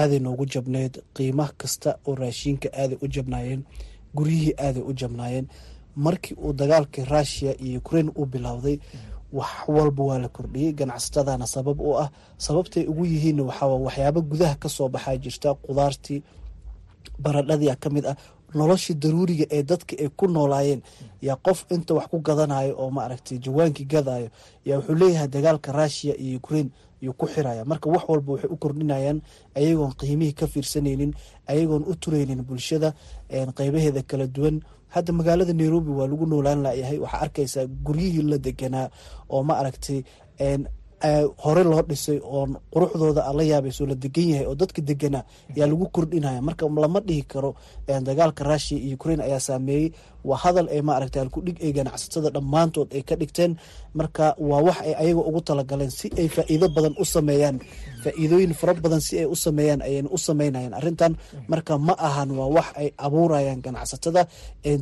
aaday 0.00 0.18
noogu 0.24 0.44
jabneyd 0.52 0.94
qiimaha 1.16 1.52
kasta 1.60 1.90
oo 2.08 2.14
raashinka 2.20 2.68
aaday 2.82 2.98
u 3.04 3.06
jabnaayeen 3.14 3.62
guryihii 4.16 4.54
aaday 4.66 4.82
u 4.82 4.92
jabnaayeen 5.00 5.46
markii 6.06 6.34
uu 6.44 6.52
dagaalkii 6.60 7.04
rushia 7.12 7.52
iyo 7.64 7.78
ukraine 7.82 8.10
uu 8.18 8.26
bilowday 8.32 8.76
wax 9.32 9.50
walba 9.68 10.02
waa 10.04 10.18
la 10.18 10.28
kordhiyey. 10.28 10.72
Ganacsatadana 10.78 11.46
sabab 11.46 11.80
u 11.80 11.98
ah 12.02 12.08
sababtay 12.38 12.84
ugu 12.90 13.04
yihiinna 13.06 13.42
waxaa 13.48 13.66
waxyaabo 13.86 14.20
gudaha 14.30 14.54
ka 14.62 14.68
soo 14.68 14.88
baxaa 14.88 15.16
jirta. 15.16 15.54
Qudaartii 15.54 16.22
baradhadii 17.18 17.74
ka 17.80 17.90
mid 17.90 18.06
ah 18.06 18.16
noloshii 18.54 18.94
daruuriga 19.02 19.46
ee 19.50 19.62
dadka 19.62 19.94
ay 20.02 20.08
ku 20.08 20.26
noolaayeen. 20.28 20.82
Yaa 21.22 21.36
qof 21.36 21.64
inta 21.70 21.94
wax 21.94 22.06
ku 22.10 22.18
gadanayo 22.18 22.74
oo 22.78 22.90
maaragtay 22.90 23.38
jawaankii 23.38 23.84
gadayo 23.86 24.28
yaa 24.66 24.76
wuxuu 24.78 24.94
leeyahay 24.94 25.28
dagaalka 25.28 25.72
rushia 25.72 26.14
iyo 26.18 26.38
ukraine 26.38 26.70
yuu 27.00 27.12
ku 27.14 27.26
xiraya 27.26 27.64
marka 27.64 27.90
wax 27.90 28.02
walba 28.08 28.32
waxay 28.32 28.50
u 28.50 28.56
kordhinayaan 28.56 29.20
ayagoon 29.54 29.92
qiimihii 30.00 30.32
ka 30.32 30.46
fiirsanaynin 30.46 31.14
ayagoon 31.46 31.84
u 31.86 31.94
turaynin 31.94 32.42
bulshada 32.42 32.92
qeybaheeda 33.56 34.02
kala 34.02 34.26
duwan 34.26 34.60
hadda 34.94 35.12
magaalada 35.18 35.52
nairobi 35.60 35.90
waa 35.98 36.08
lagu 36.12 36.24
noolaan 36.32 36.60
layahay 36.66 36.98
waxaa 37.04 37.20
arkaysaa 37.26 37.66
guryihii 37.86 38.24
la 38.32 38.38
deganaa 38.46 38.86
oo 39.34 39.42
ma 39.48 39.54
aragtay 39.60 39.98
hore 41.42 41.64
loo 41.64 41.82
dhisay 41.82 42.18
oo 42.22 42.44
quruxdooda 42.72 43.22
ala 43.30 43.42
yaabayso 43.42 43.86
la 43.88 43.94
degan 43.94 44.28
yahay 44.32 44.46
oo 44.46 44.54
dadka 44.54 44.80
deganaa 44.82 45.24
yaa 45.56 45.66
lagu 45.66 45.86
kordhinaya. 45.88 46.40
Marka 46.42 46.64
lama 46.68 47.00
dhihi 47.00 47.22
karo 47.32 47.54
dagaalka 47.88 48.44
rushia 48.44 48.78
iyo 48.78 48.94
ukraine 49.00 49.22
ayaa 49.24 49.40
saameeyey. 49.40 49.92
Waa 50.24 50.36
hadal 50.36 50.68
ay 50.68 50.82
maaragta 50.84 51.20
alkudhig 51.24 51.56
ay 51.64 51.72
ganacsatada 51.72 52.28
dhammaantood 52.30 52.92
ay 52.92 53.02
ka 53.08 53.14
dhigteen. 53.16 53.56
Marka 53.98 54.36
waa 54.38 54.60
wax 54.66 54.78
ay 54.84 54.94
ayaga 55.02 55.20
ugu 55.28 55.40
talagaleen 55.40 55.90
si 55.90 56.06
ay 56.20 56.28
faa'iido 56.28 56.68
badan 56.76 56.92
u 57.00 57.04
sameeyaan. 57.04 57.56
Faa'iidooyin 58.04 58.52
fara 58.60 58.74
badan 58.84 59.00
si 59.00 59.14
ay 59.18 59.26
u 59.26 59.32
sameeyaan 59.36 59.80
ayayna 59.80 60.08
u 60.12 60.18
sameynayaan. 60.20 60.74
Arrintan 60.76 61.12
marka 61.48 61.78
ma 61.86 61.94
ahan 62.08 62.30
waa 62.38 62.52
wax 62.56 62.68
ay 62.80 62.88
abuurayaan 63.04 63.60
ganacsatada 63.64 64.22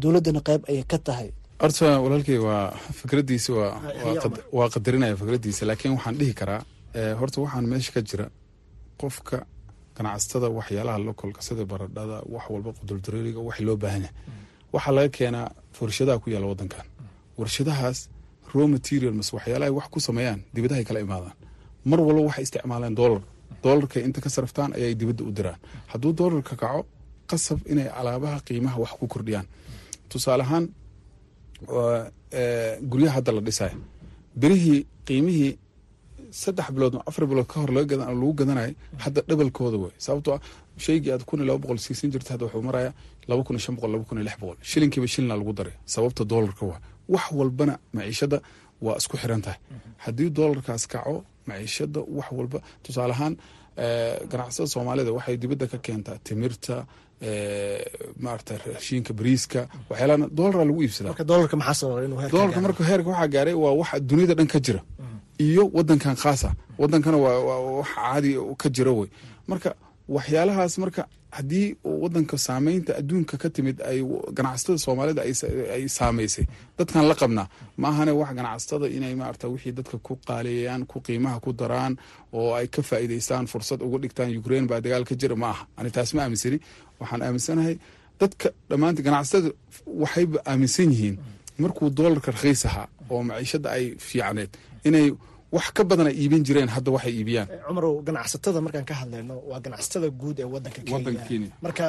dowladdana 0.02 0.40
qeyb 0.48 0.62
ayay 0.70 0.82
ka 0.82 0.98
tahay 0.98 1.30
horta 1.60 2.00
walaalkey 2.04 2.38
waa 2.38 2.70
fikradiisi 3.00 3.52
waa 4.52 4.68
qadarinaya 4.74 5.16
fikradiisa 5.16 5.66
laakiin 5.66 5.92
waxaan 5.96 6.16
dhihi 6.18 6.34
karaa 6.40 6.62
horta 7.20 7.40
waxaan 7.40 7.66
meesha 7.72 7.92
ka 7.92 8.00
jira 8.08 8.26
qofka 9.00 9.36
ganacsatada 9.96 10.48
waxyaalaha 10.58 10.98
lokolka 10.98 11.40
sida 11.42 11.64
baradhada 11.64 12.16
wax 12.34 12.44
walba 12.52 12.70
quduldareeriga 12.78 13.40
wax 13.48 13.58
loo 13.60 13.76
baahan 13.76 14.02
yahay. 14.02 14.14
Waxaa 14.72 14.92
laga 14.96 15.08
keenaa 15.16 15.48
warshadaha 15.80 16.18
ku 16.22 16.30
yaalla 16.30 16.48
wadankan 16.52 16.86
warshadahaas 17.38 17.98
raw 18.54 18.66
material 18.76 19.12
mas 19.20 19.32
waxyaalaha 19.36 19.70
wax 19.78 19.86
ku 19.94 20.00
sameeyaan 20.00 20.40
dibadahay 20.54 20.84
kala 20.84 21.00
imaadaan. 21.00 21.34
Mar 21.90 22.00
walba 22.00 22.20
waxay 22.28 22.44
isticmaalaan 22.46 22.94
doolar 23.00 23.22
doolarkay 23.64 24.02
inta 24.06 24.20
ka 24.20 24.28
saraftaan 24.30 24.70
ayay 24.78 24.94
dibadda 24.94 25.22
u 25.24 25.30
diraan. 25.38 25.58
Hadduu 25.92 26.12
doolarka 26.18 26.54
kaco 26.62 26.86
qasab 27.30 27.58
inay 27.72 27.88
alaabaha 28.00 28.38
qiimaha 28.46 28.76
wax 28.82 28.90
ku 29.00 29.06
kordhiyaan. 29.06 29.46
Tusaale 30.08 30.42
ahaan 30.42 30.64
guryaha 32.90 33.14
hadda 33.18 33.32
la 33.32 33.40
dhisaya 33.40 33.74
berihii 34.36 34.86
qiimihii 35.06 35.52
saddex 36.30 36.70
bilood 36.74 36.94
afar 37.06 37.26
bilood 37.26 37.46
ka 37.46 37.60
hor 37.60 37.70
lagu 37.72 38.32
gadanayo 38.34 38.74
hadda 39.04 39.20
dhabalkooda 39.28 39.76
wey 39.82 39.92
sababtoo 39.98 40.34
ah 40.36 40.40
shaygii 40.76 41.12
aad 41.12 41.24
kun 41.24 41.38
iyo 41.40 41.46
laba 41.48 41.58
boqol 41.62 41.78
siisan 41.78 42.10
jirta 42.12 42.30
hadda 42.34 42.44
wuxuu 42.46 42.62
maraya 42.62 42.92
laba 43.28 43.42
kun 43.46 43.54
iyo 43.56 43.62
shan 43.64 43.74
boqol 43.76 43.90
laba 43.92 44.04
kun 44.04 44.18
iyo 44.18 44.24
lix 44.28 44.36
boqol. 44.40 44.56
Shilinkiiba 44.62 45.06
shilina 45.08 45.34
lagu 45.36 45.52
daray 45.52 45.72
sababta 45.86 46.24
doolarka 46.24 46.66
waa. 46.66 46.80
Wax 47.08 47.24
walbana 47.32 47.78
maciishada 47.94 48.38
waa 48.84 48.96
isku 49.00 49.16
xiran 49.16 49.40
tahay 49.42 49.58
haddii 50.04 50.30
doolarkaas 50.30 50.86
kaco 50.92 51.24
maciishada 51.48 52.00
wax 52.16 52.28
walba 52.38 52.58
tusaale 52.82 53.12
ahaan 53.16 53.34
ganacsatada 54.30 54.68
soomaalida 54.74 55.10
waxay 55.16 55.36
dibadda 55.42 55.66
ka 55.72 55.78
keentaa 55.86 56.16
timirta 56.26 56.76
maarata 58.24 58.54
raashinka 58.66 59.12
bariiska 59.18 59.60
waxyaalaha 59.90 60.28
doolara 60.38 60.64
lagu 60.68 60.80
iibsadaa. 60.84 61.14
Doolarka 62.34 62.60
marka 62.66 62.82
heerka 62.90 63.08
waxaa 63.12 63.28
gaaray 63.34 63.54
waa 63.64 63.74
wax 63.80 63.90
duniyada 64.10 64.34
dhan 64.38 64.48
ka 64.54 64.58
jira. 64.66 64.80
Iyo 65.46 65.62
wadankan 65.76 66.16
khaasa. 66.22 66.48
Wadankana 66.80 67.16
waa 67.24 67.58
wax 67.80 67.88
caadi 67.96 68.30
ka 68.60 68.68
jira 68.76 68.92
wey. 68.98 69.08
Marka 69.50 69.68
waxyaalahaas 70.16 70.74
marka 70.82 71.02
haddii 71.36 71.76
wadanka 71.84 72.36
saameynta 72.38 72.92
adduunka 73.00 73.36
ka 73.42 73.48
timid 73.50 73.76
ay 73.90 73.98
ganacsatada 74.36 74.78
soomaalida 74.78 75.22
ay 75.76 75.88
saameysay. 75.88 76.46
Dadkan 76.78 77.04
la 77.08 77.14
qabnaa 77.14 77.48
ma 77.76 77.88
ahane 77.88 78.10
wax 78.20 78.30
ganacsatada 78.38 78.86
inay 78.96 79.14
maarata 79.14 79.48
wixii 79.48 79.72
dadka 79.78 79.98
ku 80.06 80.16
qaaleeyaan 80.28 80.86
ku 80.86 81.00
qiimaha 81.00 81.40
ku 81.44 81.52
daraan 81.52 81.96
oo 82.32 82.54
ay 82.54 82.66
ka 82.68 82.82
faa'iidaystaan 82.82 83.46
fursad 83.46 83.80
uga 83.82 83.98
dhigtaan 84.02 84.36
ukraine 84.40 84.66
baa 84.70 84.80
dagaal 84.80 85.04
ka 85.04 85.14
jira 85.20 85.36
ma 85.36 85.50
aha. 85.50 85.66
Ani 85.76 85.90
taas 85.90 86.14
ma 86.14 86.22
aaminsani. 86.24 86.58
Waxaan 87.00 87.22
aaminsanahay 87.22 87.74
dadka 88.20 88.48
dhammaanta 88.70 89.02
ganacsatada 89.02 89.50
waxayba 89.86 90.38
aaminsan 90.50 90.90
yihiin 90.92 91.16
markuu 91.58 91.90
doolarka 91.90 92.30
rakhiis 92.32 92.66
ahaa 92.66 92.86
oo 93.10 93.22
maciishada 93.22 93.68
ay 93.76 93.84
fiicneed 93.98 94.50
inay 94.88 95.06
wax 95.56 95.66
ka 95.76 95.82
badana 95.90 96.10
iibin 96.20 96.42
jireen 96.46 96.68
hadda 96.74 96.90
waxay 96.96 97.12
iibiyaan. 97.18 97.48
Cumarow 97.68 97.94
ganacsatada 98.06 98.60
markaan 98.66 98.84
ka 98.90 98.94
hadlayno 99.00 99.34
waa 99.50 99.60
ganacsatada 99.64 100.08
guud 100.20 100.36
ee 100.40 100.48
wadanka 100.54 100.80
kenya. 101.28 101.50
Marka 101.64 101.84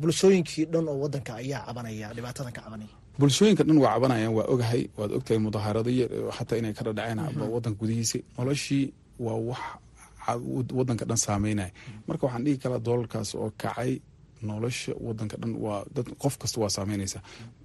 bulshooyinkii 0.00 0.64
dhan 0.72 0.86
oo 0.92 0.96
wadanka 1.04 1.32
ayaa 1.42 1.60
cabanaya 1.68 2.06
dhibaatadan 2.16 2.52
ka 2.56 2.60
cabanaya. 2.66 2.94
Bulshooyinka 3.20 3.62
dhan 3.68 3.78
waa 3.84 3.92
cabanayaan 3.94 4.32
waa 4.38 4.46
ogahay 4.54 4.82
waad 4.98 5.10
ogtahay 5.16 5.38
mudaharado 5.46 5.90
iyo 5.96 6.06
xataa 6.36 6.58
inay 6.60 6.72
ka 6.78 6.82
dhadhaceen 6.86 7.20
wadanka 7.54 7.78
gudihiisa. 7.80 8.18
Noloshii 8.38 8.84
waa 9.26 9.38
wax 9.50 9.62
wadanka 10.78 11.04
dhan 11.08 11.16
saameynaya 11.26 11.70
marka 12.08 12.22
waxaan 12.26 12.44
dhihi 12.46 12.56
karaa 12.62 12.80
doolarkaas 12.86 13.30
oo 13.34 13.50
kacay 13.62 13.92
nolosha 14.48 14.92
wadanka 15.06 15.36
dhan 15.42 15.52
waa 15.64 15.80
dad 15.96 16.08
qof 16.22 16.34
kasta 16.40 16.56
waa 16.62 16.70
saameynaysa 16.76 17.18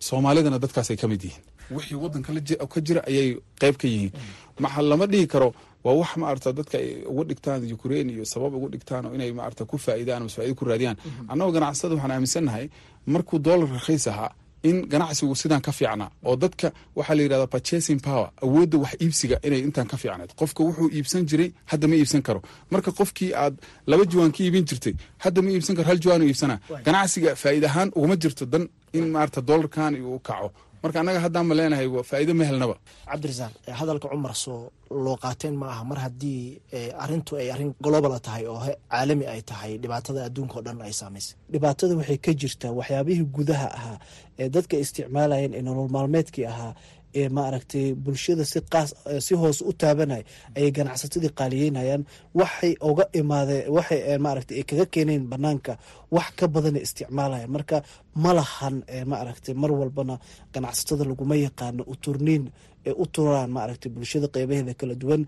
soomaalidana 0.08 0.58
dadkaasay 0.64 0.98
ka 1.02 1.08
mid 1.12 1.24
yihiin 1.28 1.44
wixii 1.76 1.95
wadanka 2.03 2.32
ka 2.74 2.80
jira 2.82 3.01
ayay 3.09 3.38
qeyb 3.61 3.76
ka 3.82 3.88
yihiin. 3.88 4.11
Maxa 4.59 4.82
lama 4.82 5.05
dhihi 5.07 5.28
karo 5.28 5.53
waa 5.84 5.93
wax 5.99 6.17
maarata 6.17 6.51
dadka 6.53 6.78
ay 6.78 7.03
uga 7.07 7.24
dhigtaan 7.30 7.72
ukraine 7.74 8.11
iyo 8.13 8.26
sabab 8.26 8.53
uga 8.55 8.67
dhigtaan 8.74 9.05
oo 9.05 9.13
inay 9.15 9.32
maarata 9.32 9.65
ku 9.65 9.78
faa'iidaan 9.78 10.22
ama 10.22 10.30
faa'iido 10.30 10.55
ku 10.55 10.65
raadiyaan. 10.65 10.97
Annagoo 11.32 11.51
ganacsada 11.55 11.95
waxaan 11.95 12.11
aaminsannahay 12.11 12.65
markuu 13.07 13.39
doolar 13.39 13.70
rakhiis 13.78 14.07
ahaa 14.07 14.32
in 14.63 14.84
ganacsigu 14.91 15.36
sidaan 15.39 15.61
ka 15.63 15.72
fiicnaa 15.72 16.11
oo 16.28 16.36
dadka 16.36 16.67
waxaa 16.95 17.15
la 17.15 17.22
yidhahdaa 17.24 17.47
purchasing 17.47 17.99
power 18.07 18.28
awoodda 18.43 18.78
wax 18.84 18.93
iibsiga 19.01 19.39
inay 19.47 19.59
intaan 19.67 19.88
ka 19.88 19.97
fiicnayd. 19.97 20.32
Qofka 20.36 20.63
wuxuu 20.67 20.89
iibsan 20.91 21.24
jiray 21.30 21.49
hadda 21.72 21.88
ma 21.88 21.95
iibsan 21.95 22.22
karo. 22.22 22.41
Marka 22.72 22.91
qofkii 22.91 23.32
aad 23.34 23.55
laba 23.88 24.03
juwaan 24.11 24.32
ka 24.36 24.43
iibin 24.43 24.65
jirtay 24.67 24.93
hadda 25.24 25.39
ma 25.41 25.49
iibsan 25.55 25.76
karo 25.78 25.88
hal 25.88 25.99
juwaan 26.03 26.22
uu 26.22 26.28
iibsanaa. 26.28 26.59
Ganacsiga 26.86 27.36
faa'iid 27.39 27.63
ahaan 27.63 27.89
uguma 27.95 28.15
jirto 28.20 28.45
dan 28.45 28.67
in 28.93 29.05
maarata 29.15 29.39
doolarkan 29.41 29.95
uu 29.95 30.20
kaco 30.20 30.51
marka 30.84 30.98
annaga 31.02 31.20
haddaan 31.26 31.46
ma 31.50 31.54
leenahay 31.60 31.88
faa'iido 32.10 32.34
ma 32.40 32.44
helnaba 32.50 32.76
cabdirasaaq 33.10 33.54
eh, 33.68 33.74
hadalka 33.80 34.08
cumar 34.12 34.34
soo 34.44 34.60
loo 35.06 35.18
qaateen 35.24 35.56
ma 35.62 35.66
aha. 35.74 35.84
Mar 35.90 36.00
haddii 36.06 36.42
eh, 36.78 36.90
arrintu 37.04 37.32
ay 37.42 37.48
arrin 37.54 37.72
global 37.86 38.14
tahay 38.26 38.44
oo 38.52 38.60
caalami 38.92 39.26
ay 39.34 39.42
tahay 39.50 39.72
dhibaatada 39.84 40.20
adduunka 40.28 40.56
oo 40.58 40.62
dhan 40.66 40.80
ay 40.88 40.94
saamaysay. 41.00 41.36
Dhibaatada 41.54 41.94
waxay 42.00 42.18
ka 42.26 42.32
jirtaa 42.42 42.72
waxyaabihii 42.80 43.26
gudaha 43.38 43.68
ahaa 43.78 43.98
ee 44.42 44.50
dadka 44.56 44.76
isticmaalayeen 44.84 45.54
ee 45.58 45.62
nolol 45.68 45.90
maalmeedkii 45.96 46.46
ahaa 46.54 46.74
ee 47.20 47.30
maaragtay 47.38 47.86
bulshada 48.03 48.43
si 48.51 48.60
qaas 48.74 48.89
si 49.26 49.34
hoose 49.41 49.62
u 49.64 49.72
taabanaya 49.82 50.24
ayay 50.57 50.72
ganacsatadii 50.78 51.32
qaaliyeynayaan 51.39 52.03
waxay 52.39 52.74
oga 52.89 53.05
imaadeen 53.20 53.66
waxay 53.76 54.18
maaragtay 54.26 54.55
ay 54.60 54.64
kaga 54.70 54.86
keeneen 54.93 55.24
banaanka 55.32 55.74
wax 56.16 56.30
ka 56.39 56.45
badana 56.53 56.80
isticmaalayaan. 56.86 57.51
Marka 57.55 57.78
ma 58.24 58.32
lahan 58.38 58.76
eh, 58.93 59.05
maaragtay 59.12 59.53
mar 59.62 59.72
walbana 59.80 60.16
ganacsatada 60.53 61.03
laguma 61.10 61.36
yaqaano 61.45 61.82
uturniin 61.93 62.43
ee 62.88 62.93
u 62.97 63.05
turaan 63.14 63.49
maaragtay 63.57 63.89
bulshada 63.95 64.28
qeybaheeda 64.36 64.74
kala 64.80 64.95
duwan. 65.01 65.22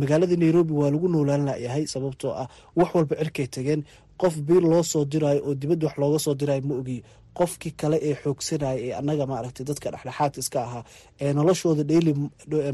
Magaalada 0.00 0.36
nairobi 0.42 0.72
waa 0.80 0.90
lagu 0.94 1.08
noolaan 1.12 1.44
layahay 1.48 1.84
sababtoo 1.92 2.32
ah 2.42 2.48
wax 2.78 2.90
walba 2.96 3.14
cirkay 3.20 3.46
tageen. 3.54 3.82
Qof 4.20 4.34
biil 4.46 4.62
loo 4.72 4.82
soo 4.92 5.04
diraayo 5.12 5.40
oo 5.48 5.54
dibadda 5.60 5.86
wax 5.88 5.96
looga 6.00 6.18
soo 6.24 6.34
diraayo 6.40 6.62
ma 6.68 6.74
ogi 6.80 6.98
qofkii 7.38 7.72
kale 7.80 7.96
ee 8.08 8.14
xoogsanaya 8.22 8.78
ee 8.86 8.92
annaga 9.00 9.24
maaragtay 9.32 9.64
dadka 9.68 9.88
dhexdhexaadka 9.94 10.40
iska 10.44 10.58
ahaa 10.66 10.84
ee 11.24 11.32
noloshooda 11.38 11.84
daily 11.92 12.12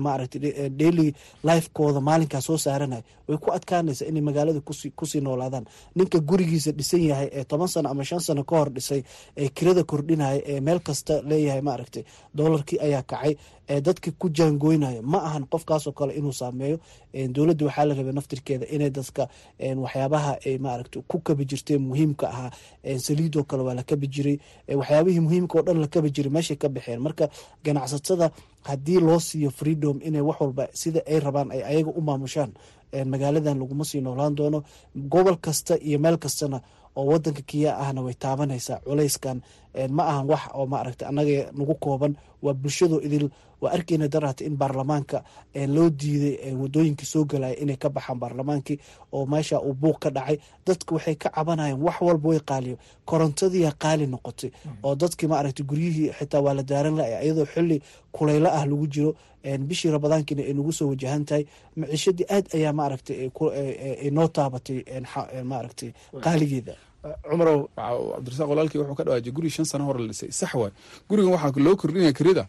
maaragtay 0.06 0.40
daily 0.80 1.08
lifekooda 1.48 2.00
maalinkaa 2.08 2.40
soo 2.48 2.58
saaranaya 2.64 3.02
way 3.28 3.38
ku 3.44 3.48
adkaanaysa 3.56 4.04
inay 4.10 4.22
magaalada 4.28 4.60
kusi 4.68 4.90
ku 4.98 5.06
sii 5.06 5.20
noolaadaan. 5.26 5.64
Ninka 5.96 6.18
gurigiisa 6.28 6.72
dhisan 6.78 7.02
yahay 7.10 7.28
ee 7.38 7.44
toban 7.44 7.68
sano 7.68 7.88
ama 7.90 8.04
shan 8.04 8.20
sano 8.20 8.42
ka 8.44 8.54
hor 8.58 8.68
dhisay 8.76 9.02
ee 9.36 9.48
kirada 9.56 9.82
kordhinaya 9.84 10.40
ee 10.52 10.60
meel 10.66 10.80
kasta 10.80 11.14
leeyahay 11.30 11.60
maaragtay 11.68 12.02
doolarkii 12.38 12.78
ayaa 12.86 13.02
kacay 13.02 13.34
ee 13.72 13.80
dadka 13.86 14.10
ku 14.20 14.26
jaangoynaya 14.38 15.02
ma 15.02 15.18
ahan 15.28 15.44
qofkaasoo 15.52 15.92
kale 15.98 16.12
inuu 16.18 16.32
saameeyo 16.32 16.78
dowladda 17.34 17.64
waxaa 17.66 17.84
la 17.88 17.94
rabay 17.98 18.12
naftirkeeda 18.18 18.66
inay 18.74 18.90
dadka 18.90 19.22
waxyaabaha 19.84 20.32
ay 20.46 20.58
maaragta 20.58 20.98
ku 21.10 21.16
kabi 21.26 21.44
jirteen 21.50 21.82
muhiimka 21.88 22.26
ahaa 22.34 22.50
saliidoo 23.06 23.44
kale 23.50 23.62
waa 23.66 23.74
la 23.78 23.82
kabi 23.90 24.06
jiray 24.14 24.36
waxyaabihii 24.80 25.20
muhiimka 25.26 25.54
oo 25.58 25.62
dhan 25.66 25.78
la 25.80 25.86
kabi 25.94 26.08
jiray 26.10 26.30
meeshay 26.36 26.56
ka 26.56 26.68
baxeen. 26.68 27.00
Marka 27.06 27.28
ganacsatada 27.64 28.30
haddii 28.68 29.00
loo 29.00 29.20
siiyo 29.20 29.50
freedom 29.50 29.96
inay 30.08 30.20
wax 30.28 30.38
walba 30.40 30.64
sida 30.80 31.00
ay 31.06 31.18
rabaan 31.20 31.50
ay 31.54 31.62
ayaga 31.70 31.90
u 31.90 32.00
maamushaan 32.00 32.52
magaaladan 33.12 33.58
laguma 33.60 33.84
sii 33.84 34.00
noolaan 34.00 34.34
doono. 34.38 34.62
Gobol 35.12 35.36
kasta 35.36 35.74
iyo 35.88 35.98
meel 35.98 36.16
kastana 36.18 36.60
oo 36.96 37.04
wadanka 37.06 37.42
kiya 37.42 37.78
ahna 37.78 38.00
way 38.02 38.14
taabanaysaa 38.14 38.80
culayskan 38.86 39.40
ma 39.90 40.02
ahan 40.10 40.26
wax 40.30 40.40
oo 40.54 40.66
maaragta 40.66 41.08
annaga 41.08 41.52
nagu 41.58 41.74
kooban. 41.74 42.16
Waa 42.42 42.54
bulshadoo 42.54 43.00
idil 43.02 43.28
waa 43.60 43.72
arkeyna 43.72 44.08
darata 44.08 44.44
in 44.44 44.56
baarlamaanka 44.56 45.22
loo 45.74 45.90
diiday 45.90 46.54
waddooyinka 46.54 47.04
soo 47.04 47.24
galaya 47.24 47.56
inay 47.62 47.76
ka 47.76 47.88
baxaan 47.90 48.18
baarlamaankii 48.18 48.78
oo 49.12 49.26
meesha 49.26 49.60
uu 49.60 49.74
buuq 49.74 49.98
ka 49.98 50.10
dhacay. 50.10 50.38
Dadka 50.66 50.94
waxay 50.94 51.14
ka 51.16 51.28
cabanayaan 51.30 51.82
wax 51.82 51.96
walba 52.00 52.28
way 52.28 52.40
qaaliyo. 52.40 52.76
Korontadiiya 53.04 53.72
qaali 53.82 54.06
noqotay 54.06 54.50
oo 54.82 54.94
dadkii 54.94 55.26
maaragta 55.32 55.62
guryihii 55.64 56.10
xitaa 56.18 56.40
waa 56.40 56.54
la 56.54 56.62
daaran 56.62 56.96
laya 56.96 57.22
iyadoo 57.24 57.46
xili 57.46 57.82
kulaylo 58.12 58.48
ah 58.58 58.66
lagu 58.66 58.86
jiro. 58.86 59.14
Bishii 59.68 59.90
rabadaankiina 59.90 60.42
ay 60.42 60.52
nagu 60.54 60.72
soo 60.72 60.88
wajahan 60.88 61.24
tahay. 61.24 61.44
Maciishadii 61.76 62.26
aad 62.30 62.46
ayaa 62.54 62.72
maaragta 62.72 63.14
noo 64.12 64.28
taabatay 64.28 64.78
maaragtay 65.44 65.90
qaaligeeda 66.24 66.74
cumarow 67.30 67.68
cabdirasaaq 67.76 68.48
walaalkii 68.52 68.78
wuxuu 68.80 68.94
ka 68.98 69.04
dhawaajay 69.04 69.32
guri 69.32 69.50
shan 69.50 69.64
sano 69.64 69.84
hore 69.84 70.00
la 70.02 70.08
dhisay. 70.08 70.30
Sax 70.32 70.54
waay. 70.54 70.72
Gurigan 71.08 71.32
waxaa 71.32 71.60
loo 71.66 71.76
kordhinaya 71.76 72.12
kirida 72.12 72.44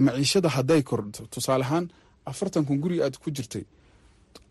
maciishada 0.00 0.48
hadday 0.48 0.82
kordhto 0.82 1.22
tusaale 1.30 1.64
ahaan 1.64 1.88
afartan 2.26 2.64
kun 2.64 2.78
guri 2.80 3.02
aad 3.02 3.16
ku 3.18 3.30
jirtay 3.30 3.64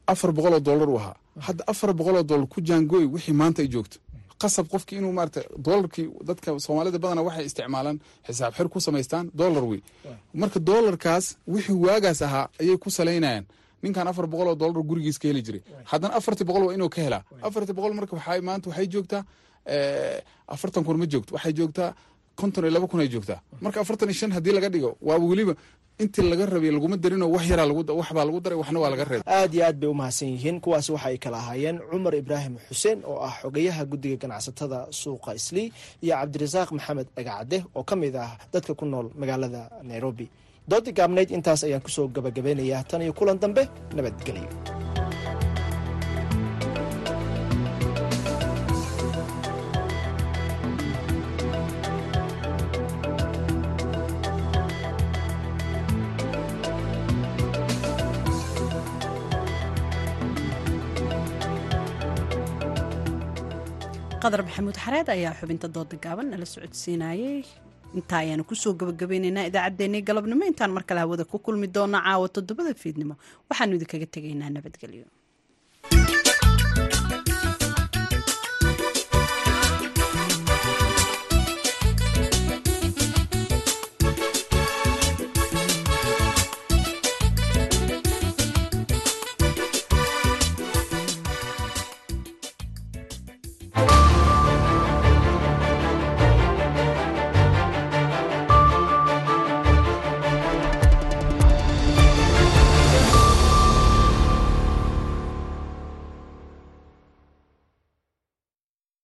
afar 0.07 0.32
boqol 0.32 0.53
oo 0.53 0.59
dollar 0.59 0.89
u 0.89 0.97
ahaa. 0.97 1.15
Hadda 1.39 1.63
afar 1.67 1.93
boqol 1.93 2.15
oo 2.17 2.23
dollar 2.23 2.47
ku 2.47 2.61
jaangooy 2.61 3.05
wixii 3.05 3.34
maanta 3.34 3.61
ay 3.61 3.67
joogto. 3.67 3.97
Qasab 4.41 4.67
qofkii 4.71 4.97
inuu 4.97 5.11
maarata 5.13 5.41
doolarkii 5.65 6.07
dadka 6.25 6.59
soomaalida 6.59 6.97
badana 6.99 7.21
waxay 7.21 7.45
isticmaalaan 7.45 7.99
xisaab 8.27 8.53
xir 8.57 8.67
ku 8.69 8.80
samaystaan 8.80 9.30
dollar 9.34 9.63
wey 9.63 9.82
marka 10.34 10.59
doolarkaas 10.59 11.25
wixii 11.47 11.75
waagaas 11.86 12.21
ahaa 12.21 12.49
ayay 12.61 12.77
ku 12.77 12.89
salaynayaan 12.89 13.45
ninkan 13.84 14.07
afar 14.07 14.25
boqol 14.27 14.47
oo 14.51 14.55
dollar 14.55 14.84
gurigiis 14.89 15.17
ka 15.21 15.27
heli 15.27 15.41
jiray. 15.47 15.61
Haddana 15.91 16.13
afartii 16.19 16.45
boqol 16.49 16.63
waa 16.67 16.73
inuu 16.77 16.89
ka 16.89 17.01
helaa. 17.05 17.23
Afartii 17.47 17.73
boqol 17.77 17.93
marka 17.99 18.13
waxay 18.17 18.41
maanta 18.41 18.69
waxay 18.69 18.88
joogtaa 18.93 19.23
afartan 20.47 20.84
kun 20.86 20.97
ma 20.97 21.05
joogto. 21.11 21.32
Waxay 21.36 21.53
joogtaa 21.53 21.93
konton 22.36 22.63
iyo 22.65 22.71
laba 22.73 22.88
kun 22.88 22.99
ay 22.99 23.09
joogtaa. 23.13 23.39
Marka 23.61 23.82
afartan 23.82 24.09
iyo 24.09 24.17
shan 24.19 24.32
haddii 24.32 24.51
laga 24.57 24.69
dhigo 24.69 24.97
waaba 25.01 25.25
weliba 25.25 25.55
intii 25.99 26.30
laga 26.32 26.45
rabay 26.45 26.71
laguma 26.71 26.97
darinoo 26.97 27.30
wax 27.36 27.43
yaraa 27.51 27.67
waxbaa 27.99 28.25
lagu 28.25 28.39
daray 28.43 28.57
waxna 28.61 28.80
waa 28.80 28.89
laga 28.93 29.03
reebay 29.03 29.27
aad 29.27 29.53
iyo 29.53 29.63
aad 29.67 29.77
bay 29.80 29.89
u 29.89 29.93
mahadsan 29.93 30.30
yihiin. 30.34 30.57
Kuwaasi 30.63 30.91
waxa 30.95 31.07
ay 31.11 31.17
kala 31.17 31.38
ahaayeen 31.38 31.77
cumar 31.91 32.15
ibraahim 32.15 32.55
xuseen 32.69 32.99
oo 33.05 33.19
ah 33.27 33.36
xogayaha 33.41 33.84
guddiga 33.91 34.15
ganacsatada 34.23 34.88
suuqa 34.91 35.36
islii 35.36 35.67
iyo 36.03 36.15
cabdirasaaq 36.15 36.69
maxamed 36.71 37.07
dhagacade 37.15 37.57
oo 37.75 37.84
ka 37.84 37.95
mid 37.95 38.15
ah 38.15 38.32
dadka 38.53 38.73
ku 38.80 38.86
nool 38.86 39.11
magaalada 39.19 39.61
nairobi 39.84 40.30
doodii 40.72 40.93
gaabnayd 40.99 41.30
intaas 41.38 41.61
ayaan 41.67 41.84
ku 41.86 41.89
soo 41.95 42.07
gabagabeynayaa. 42.15 42.84
Tan 42.89 43.01
iyo 43.05 43.13
kulan 43.20 43.39
dambe 43.43 43.63
nabadgelyo 43.95 44.49
qadar 64.24 64.41
maxamuud 64.47 64.78
xareed 64.84 65.07
ayaa 65.15 65.34
xubinta 65.39 65.67
dooda 65.76 65.95
gaaban 66.05 66.28
nala 66.32 66.45
socodsiinayay 66.53 67.38
intaa 67.97 68.19
ayaanu 68.23 68.43
ku 68.49 68.55
soo 68.55 68.73
gabagabeyneynaa 68.79 69.45
idaacaddeenii 69.49 70.01
galabnimo 70.07 70.43
intaan 70.51 70.71
mar 70.75 70.83
kale 70.89 70.99
hawada 71.03 71.25
ku 71.31 71.37
kulmi 71.45 71.67
doona 71.75 71.99
caawa 72.05 72.27
toddobada 72.35 72.73
fiidnimo. 72.81 73.15
Waxaanu 73.49 73.73
idinkaga 73.77 74.05
tegaynaa 74.15 74.49
nabadgelyo 74.55 75.05